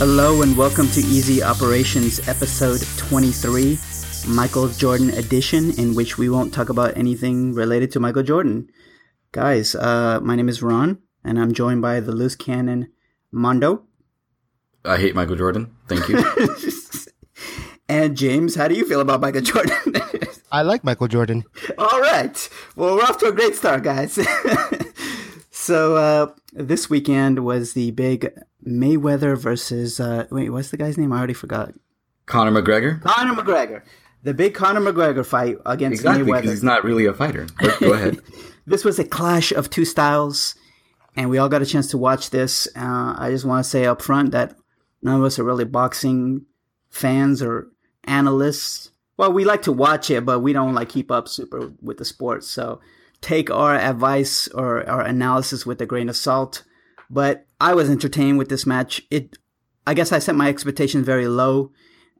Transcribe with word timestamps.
Hello 0.00 0.40
and 0.40 0.56
welcome 0.56 0.88
to 0.92 1.00
Easy 1.00 1.42
Operations 1.42 2.26
episode 2.26 2.80
23, 2.96 3.78
Michael 4.28 4.68
Jordan 4.68 5.10
edition, 5.10 5.78
in 5.78 5.94
which 5.94 6.16
we 6.16 6.30
won't 6.30 6.54
talk 6.54 6.70
about 6.70 6.96
anything 6.96 7.52
related 7.52 7.90
to 7.90 8.00
Michael 8.00 8.22
Jordan. 8.22 8.70
Guys, 9.32 9.74
uh, 9.74 10.18
my 10.22 10.36
name 10.36 10.48
is 10.48 10.62
Ron, 10.62 11.00
and 11.22 11.38
I'm 11.38 11.52
joined 11.52 11.82
by 11.82 12.00
the 12.00 12.12
loose 12.12 12.34
cannon 12.34 12.90
Mondo. 13.30 13.82
I 14.86 14.96
hate 14.96 15.14
Michael 15.14 15.36
Jordan. 15.36 15.76
Thank 15.86 16.08
you. 16.08 16.24
and 17.90 18.16
James, 18.16 18.54
how 18.54 18.68
do 18.68 18.76
you 18.76 18.88
feel 18.88 19.02
about 19.02 19.20
Michael 19.20 19.42
Jordan? 19.42 19.96
I 20.50 20.62
like 20.62 20.82
Michael 20.82 21.08
Jordan. 21.08 21.44
All 21.76 22.00
right. 22.00 22.48
Well, 22.74 22.96
we're 22.96 23.02
off 23.02 23.18
to 23.18 23.26
a 23.26 23.32
great 23.32 23.54
start, 23.54 23.82
guys. 23.82 24.18
so, 25.50 25.96
uh, 25.96 26.32
this 26.54 26.88
weekend 26.88 27.44
was 27.44 27.74
the 27.74 27.90
big 27.90 28.32
Mayweather 28.66 29.36
versus, 29.38 30.00
uh, 30.00 30.26
wait, 30.30 30.50
what's 30.50 30.70
the 30.70 30.76
guy's 30.76 30.98
name? 30.98 31.12
I 31.12 31.18
already 31.18 31.34
forgot. 31.34 31.72
Conor 32.26 32.62
McGregor. 32.62 33.02
Conor 33.02 33.42
McGregor. 33.42 33.82
The 34.22 34.34
big 34.34 34.54
Conor 34.54 34.80
McGregor 34.80 35.24
fight 35.24 35.56
against 35.64 36.00
exactly, 36.00 36.24
Mayweather. 36.24 36.44
He's 36.44 36.62
not 36.62 36.84
really 36.84 37.06
a 37.06 37.14
fighter. 37.14 37.46
But 37.58 37.80
go 37.80 37.92
ahead. 37.92 38.20
this 38.66 38.84
was 38.84 38.98
a 38.98 39.04
clash 39.04 39.50
of 39.50 39.70
two 39.70 39.84
styles, 39.84 40.54
and 41.16 41.30
we 41.30 41.38
all 41.38 41.48
got 41.48 41.62
a 41.62 41.66
chance 41.66 41.88
to 41.88 41.98
watch 41.98 42.30
this. 42.30 42.68
Uh, 42.76 43.14
I 43.18 43.30
just 43.30 43.44
want 43.44 43.64
to 43.64 43.70
say 43.70 43.86
up 43.86 44.02
front 44.02 44.32
that 44.32 44.56
none 45.02 45.20
of 45.20 45.24
us 45.24 45.38
are 45.38 45.44
really 45.44 45.64
boxing 45.64 46.44
fans 46.90 47.42
or 47.42 47.68
analysts. 48.04 48.90
Well, 49.16 49.32
we 49.32 49.44
like 49.44 49.62
to 49.62 49.72
watch 49.72 50.10
it, 50.10 50.24
but 50.26 50.40
we 50.40 50.52
don't 50.52 50.74
like 50.74 50.90
keep 50.90 51.10
up 51.10 51.28
super 51.28 51.72
with 51.80 51.98
the 51.98 52.04
sport. 52.04 52.44
So 52.44 52.80
take 53.20 53.50
our 53.50 53.74
advice 53.74 54.48
or 54.48 54.88
our 54.88 55.02
analysis 55.02 55.64
with 55.66 55.80
a 55.80 55.86
grain 55.86 56.08
of 56.08 56.16
salt. 56.16 56.64
But 57.10 57.46
I 57.60 57.74
was 57.74 57.90
entertained 57.90 58.38
with 58.38 58.48
this 58.48 58.64
match. 58.64 59.02
It, 59.10 59.36
I 59.86 59.94
guess, 59.94 60.12
I 60.12 60.20
set 60.20 60.36
my 60.36 60.48
expectations 60.48 61.04
very 61.04 61.26
low, 61.26 61.72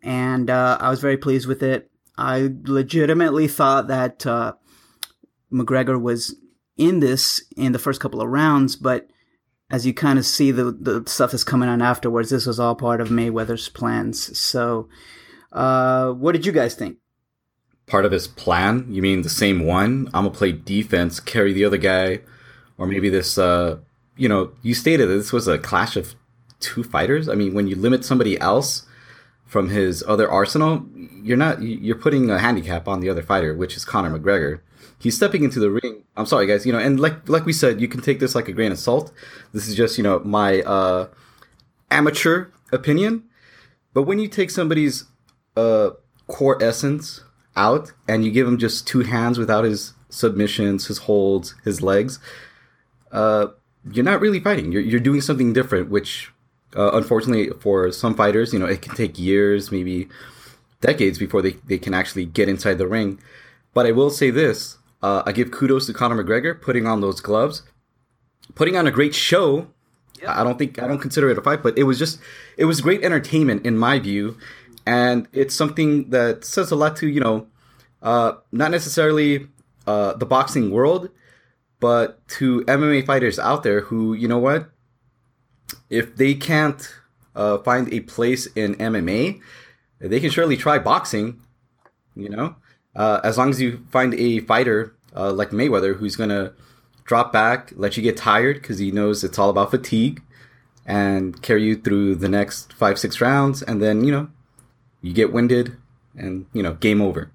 and 0.03 0.51
uh, 0.51 0.77
I 0.81 0.91
was 0.91 1.01
very 1.01 1.17
pleased 1.17 1.47
with 1.47 1.63
it. 1.63 1.91
I 2.19 2.51
legitimately 2.65 3.49
thought 3.49 3.87
that 3.87 4.27
uh, 4.27 4.55
McGregor 5.53 6.01
was 6.01 6.35
in 6.77 7.01
this 7.01 7.43
in 7.57 7.73
the 7.73 7.79
first 7.79 8.01
couple 8.01 8.21
of 8.21 8.29
rounds, 8.29 8.75
but 8.77 9.09
as 9.71 9.87
you 9.87 9.95
kind 9.95 10.19
of 10.19 10.27
see 10.27 10.51
the 10.51 10.73
the 10.73 11.05
stuff 11.07 11.31
that's 11.31 11.45
coming 11.45 11.69
on 11.69 11.81
afterwards, 11.81 12.31
this 12.31 12.47
was 12.47 12.59
all 12.59 12.75
part 12.75 13.01
of 13.01 13.09
Mayweather's 13.09 13.69
plans. 13.69 14.37
So 14.39 14.89
uh, 15.53 16.11
what 16.13 16.33
did 16.33 16.45
you 16.45 16.53
guys 16.53 16.75
think? 16.75 16.99
Part 17.87 18.05
of 18.05 18.13
his 18.13 18.29
plan? 18.29 18.87
You 18.89 19.03
mean 19.03 19.23
the 19.23 19.29
same 19.29 19.65
one? 19.65 20.09
I'm 20.13 20.25
gonna 20.25 20.31
play 20.31 20.53
defense, 20.53 21.21
carry 21.21 21.53
the 21.53 21.65
other 21.65 21.77
guy, 21.79 22.21
or 22.77 22.87
maybe 22.87 23.09
this. 23.09 23.39
Uh, 23.39 23.79
you 24.21 24.29
know, 24.29 24.53
you 24.63 24.75
stated 24.75 25.09
that 25.09 25.15
this 25.15 25.33
was 25.33 25.49
a 25.49 25.59
clash 25.59 25.97
of 25.97 26.15
two 26.61 26.85
fighters. 26.85 27.27
I 27.27 27.35
mean, 27.35 27.55
when 27.55 27.67
you 27.67 27.75
limit 27.75 28.05
somebody 28.05 28.39
else 28.39 28.87
from 29.47 29.71
his 29.71 30.05
other 30.07 30.31
arsenal, 30.31 30.87
you're 31.23 31.39
not 31.39 31.63
you're 31.63 31.97
putting 31.97 32.31
a 32.31 32.39
handicap 32.39 32.87
on 32.87 33.01
the 33.01 33.09
other 33.09 33.23
fighter, 33.23 33.55
which 33.55 33.79
is 33.79 33.85
Conor 33.87 34.17
McGregor. 34.17 34.61
He's 34.99 35.17
stepping 35.17 35.43
into 35.43 35.59
the 35.59 35.71
ring. 35.71 36.05
I'm 36.19 36.27
sorry, 36.27 36.47
guys. 36.47 36.67
You 36.67 36.73
know, 36.73 36.79
and 36.79 37.01
like 37.01 37.31
like 37.31 37.47
we 37.47 37.55
said, 37.55 37.81
you 37.81 37.89
can 37.89 38.03
take 38.03 38.21
this 38.21 38.35
like 38.35 38.47
a 38.47 38.53
grain 38.53 38.73
of 38.73 38.79
salt. 38.79 39.11
This 39.55 39.67
is 39.67 39.75
just 39.75 39.97
you 39.97 40.05
know 40.05 40.21
my 40.21 40.61
uh, 40.61 41.09
amateur 41.91 42.49
opinion. 42.73 43.25
But 43.95 44.03
when 44.03 44.19
you 44.19 44.29
take 44.29 44.51
somebody's 44.51 45.05
uh, 45.57 45.93
core 46.27 46.63
essence 46.63 47.25
out 47.57 47.93
and 48.07 48.23
you 48.23 48.31
give 48.31 48.47
him 48.47 48.59
just 48.59 48.87
two 48.87 49.01
hands 49.01 49.39
without 49.39 49.65
his 49.65 49.95
submissions, 50.11 50.89
his 50.89 50.99
holds, 50.99 51.55
his 51.65 51.81
legs, 51.81 52.19
uh, 53.13 53.49
you're 53.91 54.05
not 54.05 54.21
really 54.21 54.41
fighting. 54.41 54.73
You're, 54.73 54.83
you're 54.83 55.01
doing 55.01 55.21
something 55.21 55.53
different, 55.53 55.91
which 55.91 56.33
uh, 56.77 56.91
unfortunately 56.93 57.51
for 57.61 57.91
some 57.93 58.15
fighters, 58.15 58.53
you 58.53 58.59
know, 58.59 58.67
it 58.67 58.83
can 58.83 58.95
take 58.95 59.19
years, 59.19 59.71
maybe 59.71 60.09
decades 60.81 61.19
before 61.19 61.43
they, 61.43 61.53
they 61.67 61.79
can 61.79 61.95
actually 61.95 62.25
get 62.25 62.49
inside 62.49 62.79
the 62.79 62.89
ring. 62.89 63.21
But 63.75 63.87
I 63.87 63.93
will 63.93 64.11
say 64.11 64.31
this 64.31 64.79
uh, 65.03 65.23
I 65.25 65.33
give 65.33 65.51
kudos 65.51 65.87
to 65.87 65.93
Conor 65.93 66.23
McGregor 66.23 66.61
putting 66.61 66.87
on 66.87 67.01
those 67.01 67.21
gloves, 67.21 67.63
putting 68.55 68.77
on 68.77 68.87
a 68.87 68.91
great 68.91 69.15
show. 69.15 69.69
I 70.27 70.45
don't 70.45 70.59
think 70.59 70.83
I 70.83 70.87
don't 70.87 70.99
consider 70.99 71.31
it 71.31 71.39
a 71.39 71.43
fight, 71.43 71.63
but 71.63 71.79
it 71.79 71.85
was 71.85 71.99
just 71.99 72.21
it 72.59 72.67
was 72.67 72.81
great 72.81 73.03
entertainment 73.03 73.65
in 73.65 73.79
my 73.79 73.99
view 73.99 74.37
and 74.87 75.29
it's 75.33 75.55
something 75.55 76.11
that 76.11 76.45
says 76.45 76.71
a 76.71 76.77
lot 76.77 76.97
to 76.97 77.09
you 77.09 77.21
know 77.21 77.47
uh, 78.03 78.33
not 78.53 78.71
necessarily 78.71 79.47
uh, 79.87 80.15
the 80.15 80.27
boxing 80.27 80.71
world 80.71 81.11
but 81.81 82.27
to 82.29 82.61
mma 82.63 83.05
fighters 83.05 83.39
out 83.39 83.63
there 83.63 83.83
who 83.83 84.13
you 84.15 84.29
know 84.29 84.39
what 84.39 84.71
if 85.89 86.17
they 86.17 86.35
can't 86.35 86.95
uh, 87.35 87.59
find 87.59 87.93
a 87.93 88.01
place 88.01 88.47
in 88.55 88.75
mma 88.77 89.41
they 89.99 90.21
can 90.21 90.31
surely 90.31 90.57
try 90.57 90.79
boxing 90.79 91.41
you 92.15 92.29
know 92.29 92.55
uh, 92.95 93.21
as 93.25 93.39
long 93.39 93.51
as 93.51 93.61
you 93.61 93.85
find 93.91 94.15
a 94.15 94.41
fighter 94.41 94.95
uh, 95.17 95.33
like 95.33 95.51
mayweather 95.51 95.97
who's 95.97 96.17
gonna 96.17 96.53
drop 97.05 97.33
back 97.33 97.73
let 97.77 97.97
you 97.97 98.03
get 98.03 98.17
tired 98.17 98.61
because 98.61 98.79
he 98.79 98.91
knows 98.91 99.25
it's 99.25 99.39
all 99.39 99.51
about 99.51 99.71
fatigue 99.71 100.23
and 100.87 101.43
carry 101.43 101.65
you 101.65 101.77
through 101.77 102.15
the 102.15 102.29
next 102.29 102.73
five 102.73 102.99
six 102.99 103.21
rounds 103.21 103.63
and 103.63 103.83
then 103.83 104.05
you 104.05 104.13
know 104.13 104.29
you 105.03 105.13
get 105.13 105.33
winded, 105.33 105.77
and 106.17 106.47
you 106.53 106.63
know, 106.63 106.75
game 106.75 107.01
over. 107.01 107.31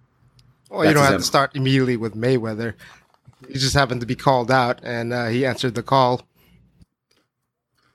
Well, 0.69 0.81
That's 0.81 0.89
you 0.89 0.93
don't 0.95 1.05
have 1.05 1.19
to 1.19 1.25
start 1.25 1.55
immediately 1.55 1.97
with 1.97 2.15
Mayweather. 2.15 2.75
He 3.47 3.53
just 3.53 3.73
happened 3.73 4.01
to 4.01 4.07
be 4.07 4.15
called 4.15 4.49
out, 4.49 4.79
and 4.83 5.13
uh, 5.13 5.27
he 5.27 5.45
answered 5.45 5.75
the 5.75 5.83
call. 5.83 6.27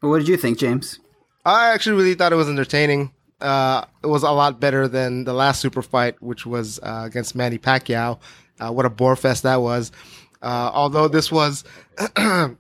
What 0.01 0.19
did 0.19 0.29
you 0.29 0.37
think, 0.37 0.59
James? 0.59 0.99
I 1.45 1.73
actually 1.73 1.97
really 1.97 2.15
thought 2.15 2.33
it 2.33 2.37
was 2.37 2.49
entertaining. 2.49 3.13
Uh, 3.41 3.85
it 4.03 4.07
was 4.07 4.23
a 4.23 4.31
lot 4.31 4.61
better 4.61 4.87
than 4.87 5.25
the 5.25 5.33
last 5.33 5.61
super 5.61 5.83
fight, 5.83 6.21
which 6.23 6.45
was 6.45 6.79
uh, 6.83 7.03
against 7.07 7.35
Manny 7.35 7.59
Pacquiao. 7.59 8.19
Uh, 8.59 8.73
what 8.73 8.85
a 8.85 8.91
bore 8.91 9.17
fest 9.17 9.43
that 9.43 9.63
was! 9.63 9.91
Uh, 10.43 10.71
although 10.73 11.09
this 11.09 11.31
was, 11.31 11.65
you 12.17 12.57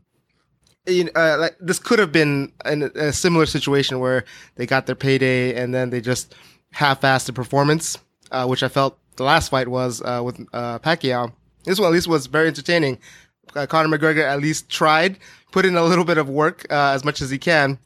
know, 0.86 1.10
uh, 1.14 1.36
like 1.38 1.56
this 1.60 1.78
could 1.78 1.98
have 1.98 2.12
been 2.12 2.52
in 2.64 2.82
a 2.94 3.12
similar 3.12 3.46
situation 3.46 4.00
where 4.00 4.24
they 4.56 4.66
got 4.66 4.86
their 4.86 4.94
payday 4.94 5.54
and 5.54 5.74
then 5.74 5.90
they 5.90 6.00
just 6.00 6.34
half-assed 6.72 7.26
the 7.26 7.32
performance, 7.32 7.98
uh, 8.30 8.46
which 8.46 8.62
I 8.62 8.69
felt 8.69 8.98
the 9.16 9.24
last 9.24 9.50
fight 9.50 9.69
was 9.69 10.02
uh, 10.02 10.22
with 10.24 10.40
uh, 10.52 10.78
Pacquiao. 10.78 11.32
This 11.65 11.78
one 11.78 11.88
at 11.88 11.93
least 11.93 12.09
was 12.09 12.26
very 12.26 12.48
entertaining. 12.48 12.98
Uh, 13.54 13.66
Conor 13.66 13.97
McGregor 13.97 14.25
at 14.25 14.41
least 14.41 14.69
tried, 14.69 15.19
put 15.50 15.65
in 15.65 15.76
a 15.76 15.84
little 15.84 16.04
bit 16.04 16.19
of 16.19 16.28
work 16.28 16.66
uh, 16.71 16.93
as 16.94 17.04
much 17.04 17.21
as 17.21 17.31
he 17.31 17.38
can. 17.38 17.78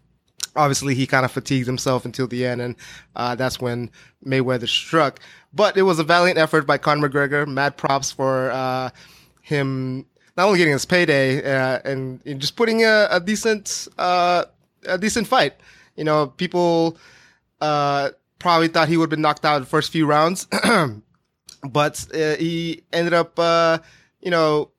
Obviously, 0.57 0.95
he 0.95 1.07
kind 1.07 1.25
of 1.25 1.33
fatigued 1.33 1.67
himself 1.67 2.05
until 2.05 2.27
the 2.27 2.47
end, 2.47 2.61
and 2.61 2.77
uh, 3.17 3.35
that's 3.35 3.61
when 3.61 3.91
Mayweather 4.25 4.69
struck. 4.69 5.19
But 5.53 5.77
it 5.77 5.83
was 5.83 5.99
a 5.99 6.05
valiant 6.05 6.39
effort 6.39 6.67
by 6.67 6.79
Conor 6.79 7.09
McGregor. 7.09 7.47
Mad 7.47 7.77
props 7.77 8.13
for 8.13 8.51
uh, 8.51 8.91
him 9.43 10.07
not 10.37 10.47
only 10.47 10.59
getting 10.59 10.73
his 10.73 10.85
payday 10.85 11.43
and, 11.85 12.21
and, 12.25 12.41
just 12.41 12.57
putting 12.57 12.85
a, 12.85 13.09
a 13.11 13.21
decent 13.21 13.89
a 13.99 14.47
decent 14.99 15.27
fight. 15.27 15.55
You 15.97 16.05
know, 16.05 16.27
people 16.27 16.99
probably 18.45 18.69
thought 18.69 18.89
he 18.89 18.97
would 18.97 19.05
have 19.05 19.11
been 19.11 19.23
knocked 19.23 19.45
out 19.45 19.57
in 19.57 19.63
the 19.63 19.69
first 19.69 19.91
few 19.91 20.07
rounds, 20.07 20.47
but 21.71 22.07
uh, 22.15 22.37
he 22.37 22.83
ended 22.93 23.15
up, 23.15 23.39
uh, 23.39 23.79
you 24.21 24.31
know, 24.31 24.71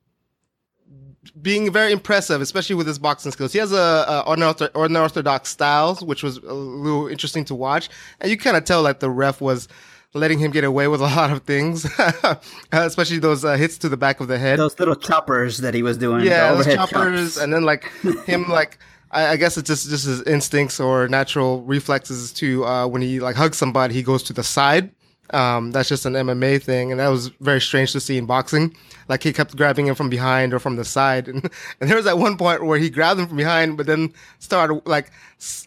being 1.41 1.72
very 1.72 1.91
impressive, 1.91 2.41
especially 2.41 2.76
with 2.76 2.87
his 2.87 2.99
boxing 2.99 3.32
skills. 3.32 3.52
He 3.52 3.59
has 3.59 3.72
a, 3.72 3.76
a 3.76 4.72
unorthodox 4.76 5.49
styles, 5.49 6.03
which 6.03 6.23
was 6.23 6.37
a 6.37 6.53
little 6.53 7.08
interesting 7.08 7.46
to 7.46 7.55
watch, 7.55 7.90
and 8.22 8.29
you 8.29 8.37
kind 8.37 8.58
of 8.58 8.66
tell 8.66 8.84
that 8.84 8.99
the 8.99 9.09
ref 9.09 9.41
was 9.41 9.67
letting 10.16 10.40
him 10.40 10.49
get 10.49 10.64
away 10.64 10.87
with 10.87 11.02
a 11.02 11.03
lot 11.16 11.32
of 11.32 11.43
things, 11.43 11.85
especially 12.72 13.20
those 13.20 13.46
uh, 13.46 13.55
hits 13.55 13.78
to 13.79 13.90
the 13.90 13.97
back 13.97 14.20
of 14.20 14.28
the 14.28 14.40
head. 14.40 14.58
Those 14.58 14.79
little 14.79 14.96
choppers 14.96 15.58
that 15.59 15.73
he 15.73 15.84
was 15.84 15.97
doing. 15.97 16.26
Yeah, 16.26 16.53
those 16.53 16.66
choppers, 16.73 17.35
chops. 17.35 17.43
and 17.43 17.53
then 17.53 17.64
like 17.64 17.91
him 18.26 18.46
like 18.49 18.79
I, 19.11 19.28
I, 19.28 19.35
guess 19.35 19.58
it's 19.58 19.67
just 19.67 19.90
just 19.90 20.05
his 20.05 20.23
instincts 20.23 20.79
or 20.79 21.08
natural 21.08 21.61
reflexes 21.64 22.34
to 22.34 22.66
uh, 22.66 22.88
when 22.88 23.02
he 23.02 23.20
like 23.20 23.35
hugs 23.35 23.58
somebody, 23.58 23.93
he 23.93 24.03
goes 24.03 24.23
to 24.23 24.34
the 24.34 24.43
side. 24.43 24.91
Um, 25.31 25.72
that's 25.72 25.89
just 25.89 26.05
an 26.05 26.13
MMA 26.13 26.61
thing, 26.61 26.91
and 26.91 26.99
that 26.99 27.07
was 27.07 27.27
very 27.39 27.59
strange 27.59 27.91
to 27.93 27.99
see 27.99 28.17
in 28.17 28.25
boxing. 28.25 28.75
Like 29.07 29.23
he 29.23 29.33
kept 29.33 29.55
grabbing 29.55 29.87
him 29.87 29.95
from 29.95 30.09
behind 30.09 30.53
or 30.53 30.59
from 30.59 30.75
the 30.75 30.85
side, 30.85 31.27
and, 31.29 31.49
and 31.79 31.89
there 31.89 31.97
was 31.97 32.07
at 32.07 32.17
one 32.17 32.37
point 32.37 32.63
where 32.66 32.77
he 32.77 32.89
grabbed 32.89 33.19
him 33.19 33.27
from 33.27 33.37
behind, 33.37 33.77
but 33.77 33.85
then 33.85 34.13
started 34.39 34.81
like 34.85 35.11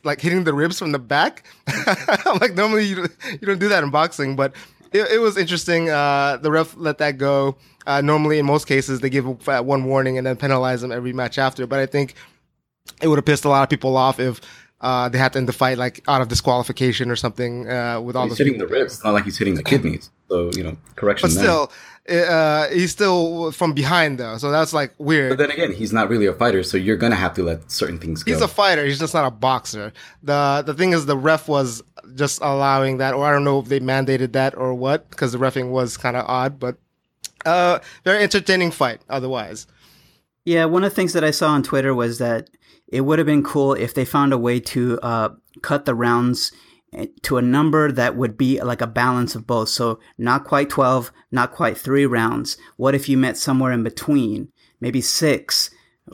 like 0.05 0.21
hitting 0.21 0.45
the 0.45 0.55
ribs 0.55 0.79
from 0.79 0.93
the 0.93 0.99
back. 0.99 1.45
Like, 2.41 2.55
normally 2.55 2.85
you 2.85 3.09
you 3.33 3.47
don't 3.47 3.59
do 3.59 3.69
that 3.69 3.83
in 3.83 3.91
boxing, 3.91 4.37
but 4.37 4.55
it, 4.93 5.11
it 5.11 5.19
was 5.19 5.37
interesting. 5.37 5.91
Uh, 5.91 6.37
the 6.37 6.51
ref 6.51 6.77
let 6.77 6.99
that 6.99 7.19
go. 7.19 7.57
Uh, 7.87 8.01
normally, 8.01 8.39
in 8.39 8.47
most 8.47 8.67
cases, 8.67 9.01
they 9.01 9.09
give 9.09 9.27
one 9.47 9.85
warning 9.85 10.19
and 10.19 10.27
then 10.27 10.37
penalize 10.37 10.83
them 10.83 10.93
every 10.93 11.13
match 11.13 11.39
after. 11.39 11.67
But 11.67 11.81
I 11.81 11.87
think 11.87 12.15
it 13.01 13.09
would 13.09 13.17
have 13.17 13.25
pissed 13.25 13.45
a 13.45 13.49
lot 13.49 13.63
of 13.63 13.71
people 13.71 13.97
off 13.97 14.21
if 14.21 14.41
uh, 14.81 15.09
they 15.09 15.19
had 15.19 15.33
to 15.33 15.39
end 15.39 15.49
the 15.49 15.53
fight 15.53 15.79
like 15.79 16.03
out 16.09 16.21
of 16.21 16.29
disqualification 16.29 17.11
or 17.11 17.17
something 17.17 17.69
uh, 17.69 18.01
with 18.01 18.17
all 18.17 18.29
he's 18.29 18.39
hitting 18.39 18.59
the 18.59 18.67
ribs. 18.67 18.95
It's 18.95 19.05
not 19.05 19.13
like 19.15 19.25
he's 19.25 19.39
hitting 19.39 19.55
the 19.55 19.63
kidneys. 19.63 20.11
So 20.29 20.51
you 20.55 20.63
know, 20.63 20.77
correction. 20.97 21.29
But 21.29 21.33
still, 21.33 21.73
uh, 22.09 22.69
he's 22.69 22.93
still 22.93 23.51
from 23.53 23.73
behind 23.73 24.19
though, 24.19 24.39
so 24.39 24.51
that's 24.51 24.73
like 24.73 24.95
weird. 24.99 25.31
But 25.31 25.39
then 25.39 25.51
again, 25.51 25.73
he's 25.73 25.93
not 25.93 26.09
really 26.09 26.27
a 26.27 26.33
fighter, 26.33 26.63
so 26.63 26.77
you're 26.77 26.97
gonna 26.97 27.17
have 27.17 27.35
to 27.35 27.43
let 27.43 27.71
certain 27.71 27.99
things 27.99 28.23
go. 28.23 28.33
He's 28.33 28.43
a 28.43 28.49
fighter. 28.49 28.85
He's 28.85 28.99
just 28.99 29.15
not 29.15 29.27
a 29.27 29.31
boxer. 29.31 29.93
the 30.23 30.63
The 30.65 30.75
thing 30.75 30.93
is, 30.93 31.07
the 31.07 31.17
ref 31.17 31.49
was 31.49 31.83
just 32.15 32.41
allowing 32.41 32.99
that, 32.99 33.15
or 33.15 33.25
I 33.27 33.33
don't 33.33 33.45
know 33.45 33.59
if 33.59 33.67
they 33.67 33.81
mandated 33.81 34.33
that 34.33 34.57
or 34.57 34.75
what, 34.75 35.11
because 35.11 35.33
the 35.33 35.39
refing 35.39 35.71
was 35.71 35.97
kind 35.97 36.17
of 36.17 36.25
odd. 36.27 36.59
But 36.59 36.77
uh, 37.45 37.79
very 38.05 38.23
entertaining 38.23 38.71
fight. 38.71 39.01
Otherwise, 39.09 39.67
Yeah, 40.45 40.65
one 40.67 40.85
of 40.85 40.91
the 40.91 40.97
things 40.97 41.13
that 41.13 41.25
I 41.25 41.31
saw 41.31 41.49
on 41.51 41.63
Twitter 41.63 41.95
was 41.95 42.19
that 42.19 42.51
it 42.89 43.03
would 43.03 43.19
have 43.19 43.27
been 43.27 43.43
cool 43.43 43.75
if 43.75 43.95
they 43.95 44.05
found 44.05 44.33
a 44.33 44.39
way 44.39 44.61
to 44.61 44.99
uh, 45.03 45.29
cut 45.63 45.85
the 45.85 45.95
rounds 45.95 46.53
eh, 46.93 47.07
to 47.23 47.37
a 47.37 47.43
number 47.43 47.93
that 47.93 48.17
would 48.17 48.37
be 48.39 48.61
like 48.63 48.81
a 48.81 48.87
balance 48.87 49.35
of 49.35 49.47
both. 49.47 49.69
So 49.69 49.99
not 50.17 50.45
quite 50.45 50.71
12, 50.71 51.13
not 51.31 51.53
quite 51.53 51.77
three 51.79 52.07
rounds. 52.07 52.57
What 52.77 52.95
if 52.95 53.09
you 53.09 53.17
met 53.19 53.37
somewhere 53.37 53.73
in 53.73 53.83
between? 53.83 54.49
Maybe 54.81 55.01
six. 55.01 55.71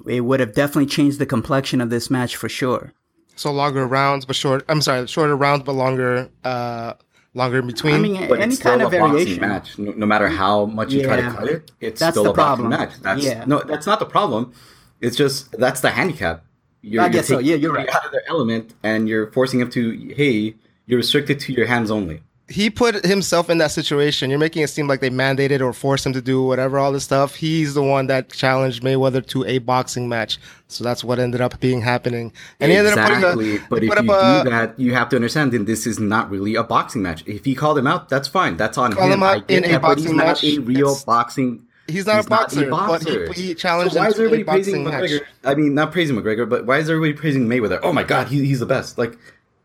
It 0.09 0.23
would 0.23 0.41
have 0.41 0.55
definitely 0.55 0.87
changed 0.87 1.19
the 1.21 1.26
complexion 1.26 1.81
of 1.81 1.91
this 1.91 2.11
match 2.11 2.35
for 2.37 2.49
sure. 2.49 2.93
so 3.37 3.53
longer 3.53 3.87
rounds, 3.87 4.25
but 4.25 4.35
short. 4.37 4.65
I'm 4.69 4.81
sorry, 4.81 5.06
shorter 5.06 5.37
rounds, 5.37 5.62
but 5.65 5.73
longer. 5.75 6.31
Uh, 6.43 6.94
longer 7.35 7.59
in 7.59 7.67
between. 7.69 7.94
I 7.94 7.99
mean, 7.99 8.29
but 8.29 8.41
any 8.41 8.53
it's 8.55 8.61
still 8.61 8.71
kind 8.73 8.82
of 8.82 8.93
a 8.93 8.99
boxing 8.99 9.12
variation. 9.19 9.41
match. 9.41 9.79
No, 9.79 9.93
no 9.93 10.06
matter 10.06 10.29
how 10.29 10.67
much 10.67 10.93
you 10.93 11.03
try 11.05 11.21
to 11.21 11.31
cut 11.31 11.49
it, 11.49 11.71
it's 11.81 12.00
That's 12.00 12.15
still 12.15 12.25
the 12.25 12.31
a 12.31 12.35
boxing 12.35 12.69
problem. 12.71 12.81
match. 12.88 13.00
That's 13.03 13.25
Yeah. 13.25 13.44
no, 13.47 13.61
that's 13.61 13.87
not 13.87 13.99
the 14.00 14.06
problem. 14.06 14.53
It's 15.00 15.17
just 15.17 15.53
that's 15.59 15.81
the 15.81 15.91
handicap. 15.91 16.44
You're, 16.85 17.03
I 17.03 17.07
you're 17.07 17.13
guess 17.13 17.29
so. 17.29 17.39
Yeah, 17.39 17.57
you're 17.57 17.73
right. 17.73 17.89
Out 17.89 18.05
of 18.07 18.13
their 18.13 18.29
element, 18.29 18.75
and 18.83 19.09
you're 19.09 19.31
forcing 19.33 19.61
them 19.61 19.71
to, 19.71 20.15
hey, 20.15 20.55
you're 20.87 20.99
restricted 20.99 21.41
to 21.41 21.53
your 21.53 21.67
hands 21.67 21.91
only. 21.91 22.21
he 22.47 22.69
put 22.69 23.07
himself 23.07 23.49
in 23.49 23.57
that 23.57 23.71
situation. 23.71 24.29
You're 24.29 24.39
making 24.39 24.63
it 24.63 24.69
seem 24.69 24.87
like 24.87 25.01
they 25.01 25.09
mandated 25.09 25.63
or 25.63 25.73
forced 25.73 26.05
him 26.05 26.13
to 26.13 26.21
do 26.21 26.43
whatever, 26.43 26.79
all 26.79 26.93
this 26.93 27.03
stuff. 27.05 27.35
He's 27.37 27.73
the 27.73 27.83
one 27.83 28.07
that 28.09 28.31
challenged 28.31 28.83
Mayweather 28.83 29.27
to 29.29 29.45
a 29.47 29.59
boxing 29.61 30.11
match. 30.11 30.39
So 30.69 30.85
that's 30.85 31.03
what 31.03 31.19
ended 31.19 31.41
up 31.41 31.59
being 31.59 31.81
happening. 31.81 32.35
And 32.61 32.71
he 32.71 32.77
ended 32.77 32.93
up 32.99 33.11
exactly. 33.11 33.59
putting 33.59 33.65
a, 33.65 33.69
but 33.71 33.83
if 33.83 33.89
put 33.89 34.05
you 34.05 34.13
up 34.13 34.45
do 34.45 34.51
that, 34.51 34.79
you 34.79 34.93
have 34.93 35.09
to 35.09 35.17
understand 35.17 35.53
that 35.53 35.65
this 35.65 35.87
is 35.87 35.99
not 35.99 36.29
really 36.31 36.55
a 36.55 36.63
boxing 36.63 37.01
match. 37.01 37.25
If 37.27 37.47
he 37.47 37.55
called 37.55 37.79
him 37.79 37.87
out, 37.87 38.11
that's 38.11 38.29
fine. 38.29 38.59
That's 38.59 38.77
on 38.77 38.93
Call 38.93 39.07
him. 39.07 39.13
him 39.15 39.23
out 39.23 39.51
in 39.51 39.65
a 39.65 39.69
that, 39.69 39.81
but 39.81 39.97
he's 39.97 40.05
boxing 40.09 40.17
not 40.19 40.27
match. 40.27 40.45
a 40.45 40.59
real 40.59 40.89
It's- 40.91 41.05
boxing. 41.05 41.63
He's 41.87 42.07
not 42.07 42.25
a 42.25 42.29
boxer, 42.29 42.71
but 42.71 43.03
he- 43.37 43.43
he 43.49 43.55
challenged 43.55 43.93
So 43.95 43.99
why 44.01 44.07
him 44.07 44.11
is 44.11 44.17
to 44.17 44.25
everybody 44.25 44.63
praising 44.63 44.85
boxing 44.85 45.01
match. 45.03 45.11
McGregor? 45.11 45.27
I 45.45 45.55
mean, 45.55 45.75
not 45.75 45.93
praising 45.93 46.17
McGregor, 46.17 46.49
but 46.49 46.65
why 46.67 46.79
is 46.79 46.89
everybody 46.89 47.13
praising 47.13 47.47
Mayweather? 47.47 47.79
Oh 47.83 47.93
my 47.93 48.03
God, 48.05 48.29
he, 48.29 48.45
he's 48.47 48.61
the 48.61 48.67
best. 48.67 48.97
Like, 48.97 49.19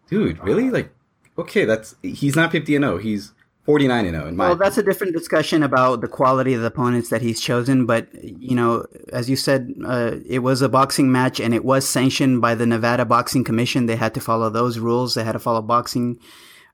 dude, 0.10 0.44
really? 0.44 0.70
Like, 0.70 0.90
okay, 1.38 1.66
that's 1.66 1.96
he's 2.04 2.36
not 2.36 2.52
fifty 2.52 2.76
and 2.76 2.84
zero. 2.84 2.98
He's 2.98 3.32
forty 3.64 3.88
nine 3.88 4.06
and 4.06 4.16
zero. 4.16 4.28
In 4.28 4.36
my 4.36 4.48
Well, 4.48 4.58
that's 4.58 4.78
a 4.78 4.84
different 4.84 5.14
discussion 5.14 5.64
about 5.64 6.02
the 6.02 6.10
quality 6.10 6.54
of 6.54 6.62
the 6.62 6.68
opponents 6.68 7.08
that 7.10 7.22
he's 7.22 7.40
chosen. 7.40 7.86
But 7.86 8.08
you 8.22 8.54
know, 8.56 8.86
as 9.14 9.30
you 9.30 9.38
said, 9.38 9.74
uh, 9.86 10.16
it 10.28 10.40
was 10.40 10.62
a 10.62 10.68
boxing 10.68 11.12
match, 11.14 11.40
and 11.40 11.54
it 11.54 11.64
was 11.64 11.88
sanctioned 11.88 12.42
by 12.42 12.54
the 12.54 12.66
Nevada 12.66 13.06
Boxing 13.06 13.46
Commission. 13.46 13.86
They 13.86 13.96
had 13.96 14.14
to 14.16 14.20
follow 14.20 14.50
those 14.50 14.78
rules. 14.80 15.14
They 15.14 15.24
had 15.24 15.34
to 15.34 15.40
follow 15.40 15.62
boxing 15.62 16.20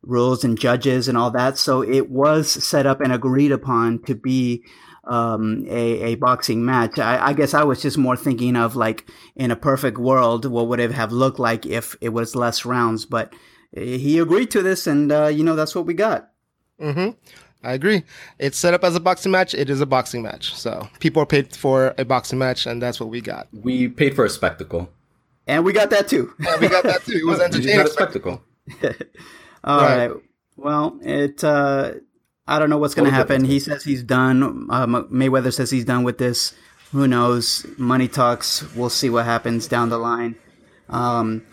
rules 0.02 0.44
and 0.44 0.58
judges 0.60 1.08
and 1.08 1.18
all 1.18 1.32
that. 1.32 1.58
So 1.58 1.82
it 1.84 2.10
was 2.10 2.50
set 2.52 2.86
up 2.86 3.02
and 3.02 3.12
agreed 3.12 3.52
upon 3.52 4.00
to 4.04 4.14
be 4.16 4.64
um, 5.08 5.66
a, 5.70 6.02
a 6.14 6.16
boxing 6.16 6.66
match. 6.66 7.00
I, 7.00 7.28
I 7.28 7.34
guess 7.34 7.54
I 7.54 7.64
was 7.64 7.82
just 7.82 7.98
more 7.98 8.16
thinking 8.18 8.56
of 8.56 8.76
like 8.76 9.06
in 9.36 9.52
a 9.52 9.56
perfect 9.56 9.98
world, 9.98 10.46
what 10.46 10.68
would 10.68 10.80
it 10.80 10.92
have 10.92 11.12
looked 11.12 11.40
like 11.40 11.66
if 11.66 11.96
it 12.02 12.10
was 12.10 12.36
less 12.36 12.66
rounds? 12.66 13.06
But 13.06 13.34
he 13.72 14.20
agreed 14.20 14.52
to 14.52 14.62
this, 14.62 14.88
and 14.88 15.12
uh, 15.12 15.28
you 15.28 15.44
know 15.44 15.56
that's 15.56 15.76
what 15.76 15.86
we 15.86 15.94
got. 15.94 16.30
hmm 16.80 17.10
I 17.64 17.74
agree. 17.74 18.04
It's 18.38 18.60
set 18.60 18.76
up 18.76 18.84
as 18.84 18.96
a 18.96 19.00
boxing 19.00 19.32
match. 19.32 19.56
It 19.56 19.72
is 19.72 19.82
a 19.82 19.88
boxing 19.88 20.22
match. 20.22 20.54
So 20.54 20.88
people 21.00 21.22
are 21.24 21.26
paid 21.26 21.56
for 21.56 21.96
a 21.98 22.06
boxing 22.06 22.38
match, 22.38 22.68
and 22.68 22.80
that's 22.80 23.00
what 23.00 23.10
we 23.10 23.22
got. 23.22 23.48
we 23.52 23.88
paid 23.88 24.16
for 24.16 24.24
a 24.24 24.30
spectacle. 24.30 24.90
And 25.48 25.66
we 25.66 25.74
got 25.74 25.90
that 25.90 26.08
too. 26.08 26.32
Yeah, 26.40 26.58
we 26.60 26.68
got 26.68 26.84
that 26.84 27.04
too. 27.06 27.14
It 27.18 27.26
was 27.26 27.40
We 27.44 27.46
entertaining. 27.46 27.78
got 27.78 27.88
a 27.88 27.90
spectacle. 27.90 28.44
All 29.64 29.78
Right. 29.82 30.08
right. 30.10 30.12
Well, 30.58 31.00
it. 31.02 31.44
Uh, 31.44 31.94
I 32.48 32.60
don't 32.60 32.70
know 32.70 32.78
what's 32.78 32.94
going 32.94 33.06
to 33.06 33.12
What 33.12 33.28
was 33.28 33.30
it? 33.30 33.34
happen. 33.34 33.46
He 33.46 33.60
says 33.60 33.84
he's 33.84 34.04
done. 34.04 34.68
Uh, 34.70 34.86
Mayweather 34.88 35.54
says 35.54 35.72
he's 35.72 35.86
done 35.86 36.04
with 36.04 36.18
this. 36.18 36.54
Who 36.92 37.08
knows? 37.08 37.66
Money 37.78 38.08
talks. 38.08 38.64
We'll 38.76 38.90
see 38.90 39.10
what 39.10 39.26
happens 39.26 39.68
down 39.68 39.90
the 39.90 39.98
line. 39.98 40.36
Um, 40.90 41.44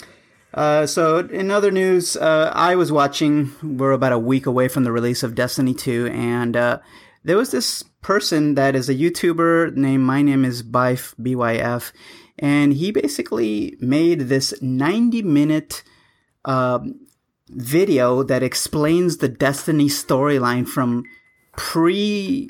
uh, 0.52 0.86
so, 0.86 1.20
in 1.20 1.50
other 1.50 1.70
news, 1.70 2.16
uh, 2.16 2.52
I 2.54 2.76
was 2.76 2.92
watching. 2.92 3.52
We're 3.62 3.92
about 3.92 4.12
a 4.12 4.18
week 4.18 4.44
away 4.44 4.68
from 4.68 4.84
the 4.84 4.92
release 4.92 5.22
of 5.22 5.34
Destiny 5.34 5.72
2, 5.72 6.08
and 6.12 6.54
uh, 6.56 6.78
there 7.24 7.38
was 7.38 7.50
this 7.50 7.82
person 8.02 8.54
that 8.56 8.76
is 8.76 8.90
a 8.90 8.94
YouTuber 8.94 9.74
named 9.74 10.02
My 10.04 10.20
Name 10.20 10.44
is 10.44 10.62
Byf, 10.62 11.14
B-Y-F, 11.22 11.92
and 12.38 12.74
he 12.74 12.90
basically 12.92 13.76
made 13.80 14.20
this 14.28 14.52
90 14.60 15.22
minute 15.22 15.82
um, 16.44 17.01
video 17.54 18.22
that 18.22 18.42
explains 18.42 19.18
the 19.18 19.28
Destiny 19.28 19.86
storyline 19.86 20.66
from 20.66 21.04
pre, 21.56 22.48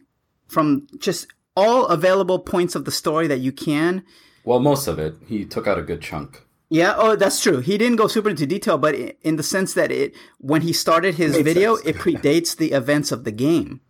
from 0.49 0.87
just 0.99 1.27
all 1.57 1.87
available 1.87 2.39
points 2.39 2.75
of 2.75 2.85
the 2.85 2.91
story 2.91 3.27
that 3.27 3.41
you 3.41 3.53
can. 3.53 4.05
Well, 4.45 4.61
most 4.61 4.87
of 4.87 4.99
it. 4.99 5.15
He 5.27 5.45
took 5.45 5.67
out 5.67 5.79
a 5.79 5.83
good 5.83 6.01
chunk. 6.01 6.43
Yeah, 6.73 6.95
oh, 6.97 7.17
that's 7.17 7.43
true. 7.43 7.59
He 7.59 7.77
didn't 7.77 7.97
go 7.97 8.07
super 8.07 8.31
into 8.31 8.47
detail, 8.47 8.79
but 8.79 8.95
in 8.95 9.37
the 9.37 9.43
sense 9.43 9.75
that 9.75 9.93
it, 9.93 10.15
when 10.39 10.63
he 10.63 10.73
started 10.73 11.17
his 11.17 11.37
video, 11.37 11.77
sense. 11.77 11.89
it 11.89 11.97
predates 11.97 12.57
the 12.57 12.73
events 12.73 13.13
of 13.13 13.25
the 13.25 13.31
game, 13.31 13.83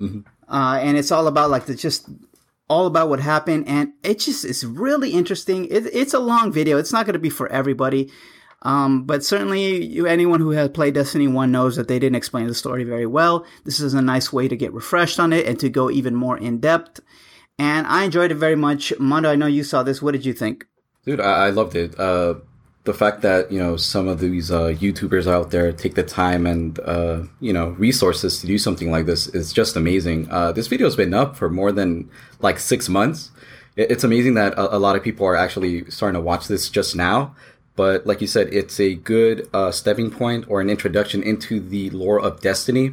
uh, 0.00 0.78
and 0.80 0.96
it's 0.96 1.10
all 1.10 1.26
about 1.26 1.50
like 1.50 1.66
the 1.66 1.74
just 1.74 2.08
all 2.68 2.86
about 2.86 3.08
what 3.08 3.18
happened, 3.18 3.66
and 3.66 3.94
it 4.04 4.20
just 4.20 4.44
is 4.44 4.64
really 4.64 5.10
interesting. 5.10 5.64
It, 5.66 5.86
it's 5.92 6.14
a 6.14 6.20
long 6.20 6.52
video. 6.52 6.78
It's 6.78 6.92
not 6.92 7.04
going 7.04 7.14
to 7.14 7.18
be 7.18 7.30
for 7.30 7.48
everybody, 7.48 8.08
um, 8.62 9.04
but 9.04 9.24
certainly 9.24 9.84
you, 9.84 10.06
anyone 10.06 10.40
who 10.40 10.50
has 10.50 10.68
played 10.70 10.94
Destiny 10.94 11.28
One 11.28 11.50
knows 11.50 11.76
that 11.76 11.88
they 11.88 11.98
didn't 11.98 12.16
explain 12.16 12.46
the 12.46 12.54
story 12.54 12.84
very 12.84 13.06
well. 13.06 13.46
This 13.64 13.80
is 13.80 13.94
a 13.94 14.02
nice 14.02 14.32
way 14.32 14.48
to 14.48 14.56
get 14.56 14.72
refreshed 14.72 15.18
on 15.18 15.32
it 15.32 15.46
and 15.46 15.58
to 15.60 15.70
go 15.70 15.90
even 15.90 16.14
more 16.14 16.36
in 16.36 16.60
depth. 16.60 17.00
And 17.58 17.86
I 17.86 18.04
enjoyed 18.04 18.32
it 18.32 18.36
very 18.36 18.56
much. 18.56 18.92
Mondo, 18.98 19.30
I 19.30 19.36
know 19.36 19.46
you 19.46 19.64
saw 19.64 19.82
this. 19.82 20.02
What 20.02 20.12
did 20.12 20.26
you 20.26 20.32
think? 20.32 20.66
Dude, 21.04 21.20
I, 21.20 21.46
I 21.46 21.50
loved 21.50 21.74
it. 21.74 21.98
Uh, 21.98 22.34
the 22.84 22.94
fact 22.94 23.22
that 23.22 23.52
you 23.52 23.58
know 23.58 23.76
some 23.76 24.08
of 24.08 24.20
these 24.20 24.50
uh, 24.50 24.68
YouTubers 24.68 25.26
out 25.26 25.50
there 25.50 25.72
take 25.72 25.94
the 25.94 26.02
time 26.02 26.46
and 26.46 26.78
uh, 26.80 27.22
you 27.40 27.52
know 27.52 27.70
resources 27.70 28.40
to 28.40 28.46
do 28.46 28.58
something 28.58 28.90
like 28.90 29.06
this 29.06 29.26
is 29.28 29.52
just 29.52 29.76
amazing. 29.76 30.28
Uh, 30.30 30.52
this 30.52 30.66
video's 30.66 30.96
been 30.96 31.14
up 31.14 31.36
for 31.36 31.48
more 31.48 31.72
than 31.72 32.10
like 32.40 32.58
six 32.58 32.88
months. 32.88 33.30
It's 33.76 34.04
amazing 34.04 34.34
that 34.34 34.52
a 34.58 34.78
lot 34.78 34.96
of 34.96 35.02
people 35.02 35.24
are 35.24 35.36
actually 35.36 35.90
starting 35.90 36.14
to 36.14 36.20
watch 36.20 36.48
this 36.48 36.68
just 36.68 36.96
now. 36.96 37.34
But 37.76 38.06
like 38.06 38.20
you 38.20 38.26
said, 38.26 38.52
it's 38.52 38.78
a 38.78 38.94
good 38.94 39.48
uh, 39.54 39.70
stepping 39.70 40.10
point 40.10 40.44
or 40.48 40.60
an 40.60 40.68
introduction 40.68 41.22
into 41.22 41.60
the 41.60 41.90
lore 41.90 42.20
of 42.20 42.40
Destiny. 42.40 42.92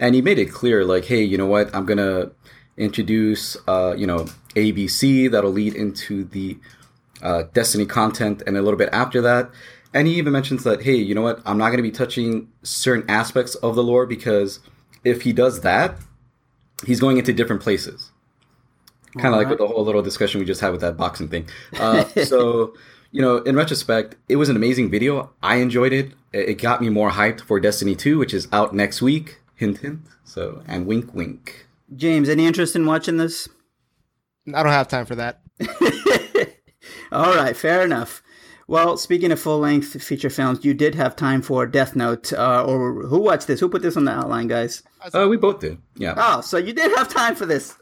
And 0.00 0.14
he 0.14 0.22
made 0.22 0.38
it 0.38 0.46
clear, 0.46 0.84
like, 0.84 1.04
hey, 1.04 1.22
you 1.22 1.38
know 1.38 1.46
what? 1.46 1.72
I'm 1.74 1.86
gonna 1.86 2.30
introduce, 2.76 3.56
uh, 3.68 3.94
you 3.96 4.06
know, 4.06 4.26
ABC 4.56 5.30
that'll 5.30 5.52
lead 5.52 5.74
into 5.74 6.24
the 6.24 6.58
uh, 7.22 7.44
Destiny 7.52 7.86
content 7.86 8.42
and 8.46 8.56
a 8.56 8.62
little 8.62 8.78
bit 8.78 8.88
after 8.92 9.20
that. 9.22 9.50
And 9.92 10.08
he 10.08 10.14
even 10.14 10.32
mentions 10.32 10.64
that, 10.64 10.82
hey, 10.82 10.96
you 10.96 11.14
know 11.14 11.22
what? 11.22 11.40
I'm 11.46 11.56
not 11.56 11.66
going 11.66 11.76
to 11.76 11.82
be 11.82 11.92
touching 11.92 12.48
certain 12.64 13.08
aspects 13.08 13.54
of 13.56 13.76
the 13.76 13.82
lore 13.82 14.06
because 14.06 14.58
if 15.04 15.22
he 15.22 15.32
does 15.32 15.60
that, 15.60 15.96
he's 16.84 16.98
going 16.98 17.16
into 17.16 17.32
different 17.32 17.62
places. 17.62 18.10
Kind 19.16 19.32
of 19.32 19.38
like 19.38 19.48
with 19.48 19.58
the 19.58 19.68
whole 19.68 19.84
little 19.84 20.02
discussion 20.02 20.40
we 20.40 20.44
just 20.44 20.60
had 20.60 20.72
with 20.72 20.80
that 20.80 20.96
boxing 20.96 21.28
thing. 21.28 21.48
Uh, 21.78 22.04
so, 22.24 22.74
you 23.14 23.22
know, 23.22 23.36
in 23.38 23.54
retrospect, 23.54 24.16
it 24.28 24.34
was 24.36 24.48
an 24.48 24.56
amazing 24.56 24.90
video. 24.90 25.30
I 25.40 25.56
enjoyed 25.56 25.92
it. 25.92 26.12
It 26.32 26.48
it 26.50 26.54
got 26.54 26.80
me 26.80 26.88
more 26.90 27.10
hyped 27.10 27.42
for 27.42 27.60
Destiny 27.60 27.94
2, 27.94 28.18
which 28.18 28.34
is 28.34 28.48
out 28.52 28.74
next 28.74 29.00
week. 29.00 29.38
Hint, 29.54 29.78
hint. 29.78 30.00
So, 30.24 30.62
and 30.66 30.84
wink, 30.84 31.14
wink. 31.14 31.68
James, 31.94 32.28
any 32.28 32.44
interest 32.44 32.74
in 32.74 32.86
watching 32.86 33.16
this? 33.18 33.48
I 34.52 34.64
don't 34.64 34.72
have 34.72 34.88
time 34.88 35.06
for 35.06 35.14
that. 35.14 35.40
All 37.12 37.36
right, 37.36 37.56
fair 37.56 37.84
enough. 37.84 38.20
Well, 38.66 38.96
speaking 38.96 39.30
of 39.30 39.38
full 39.38 39.60
length 39.60 40.02
feature 40.02 40.30
films, 40.30 40.64
you 40.64 40.74
did 40.74 40.96
have 40.96 41.14
time 41.14 41.40
for 41.40 41.66
Death 41.66 41.94
Note. 41.94 42.32
Uh, 42.32 42.64
or 42.64 43.06
who 43.06 43.18
watched 43.20 43.46
this? 43.46 43.60
Who 43.60 43.68
put 43.68 43.82
this 43.82 43.96
on 43.96 44.06
the 44.06 44.10
outline, 44.10 44.48
guys? 44.48 44.82
Uh, 45.12 45.28
we 45.30 45.36
both 45.36 45.60
did. 45.60 45.78
Yeah. 45.96 46.14
Oh, 46.16 46.40
so 46.40 46.56
you 46.56 46.72
did 46.72 46.90
have 46.96 47.08
time 47.08 47.36
for 47.36 47.46
this. 47.46 47.76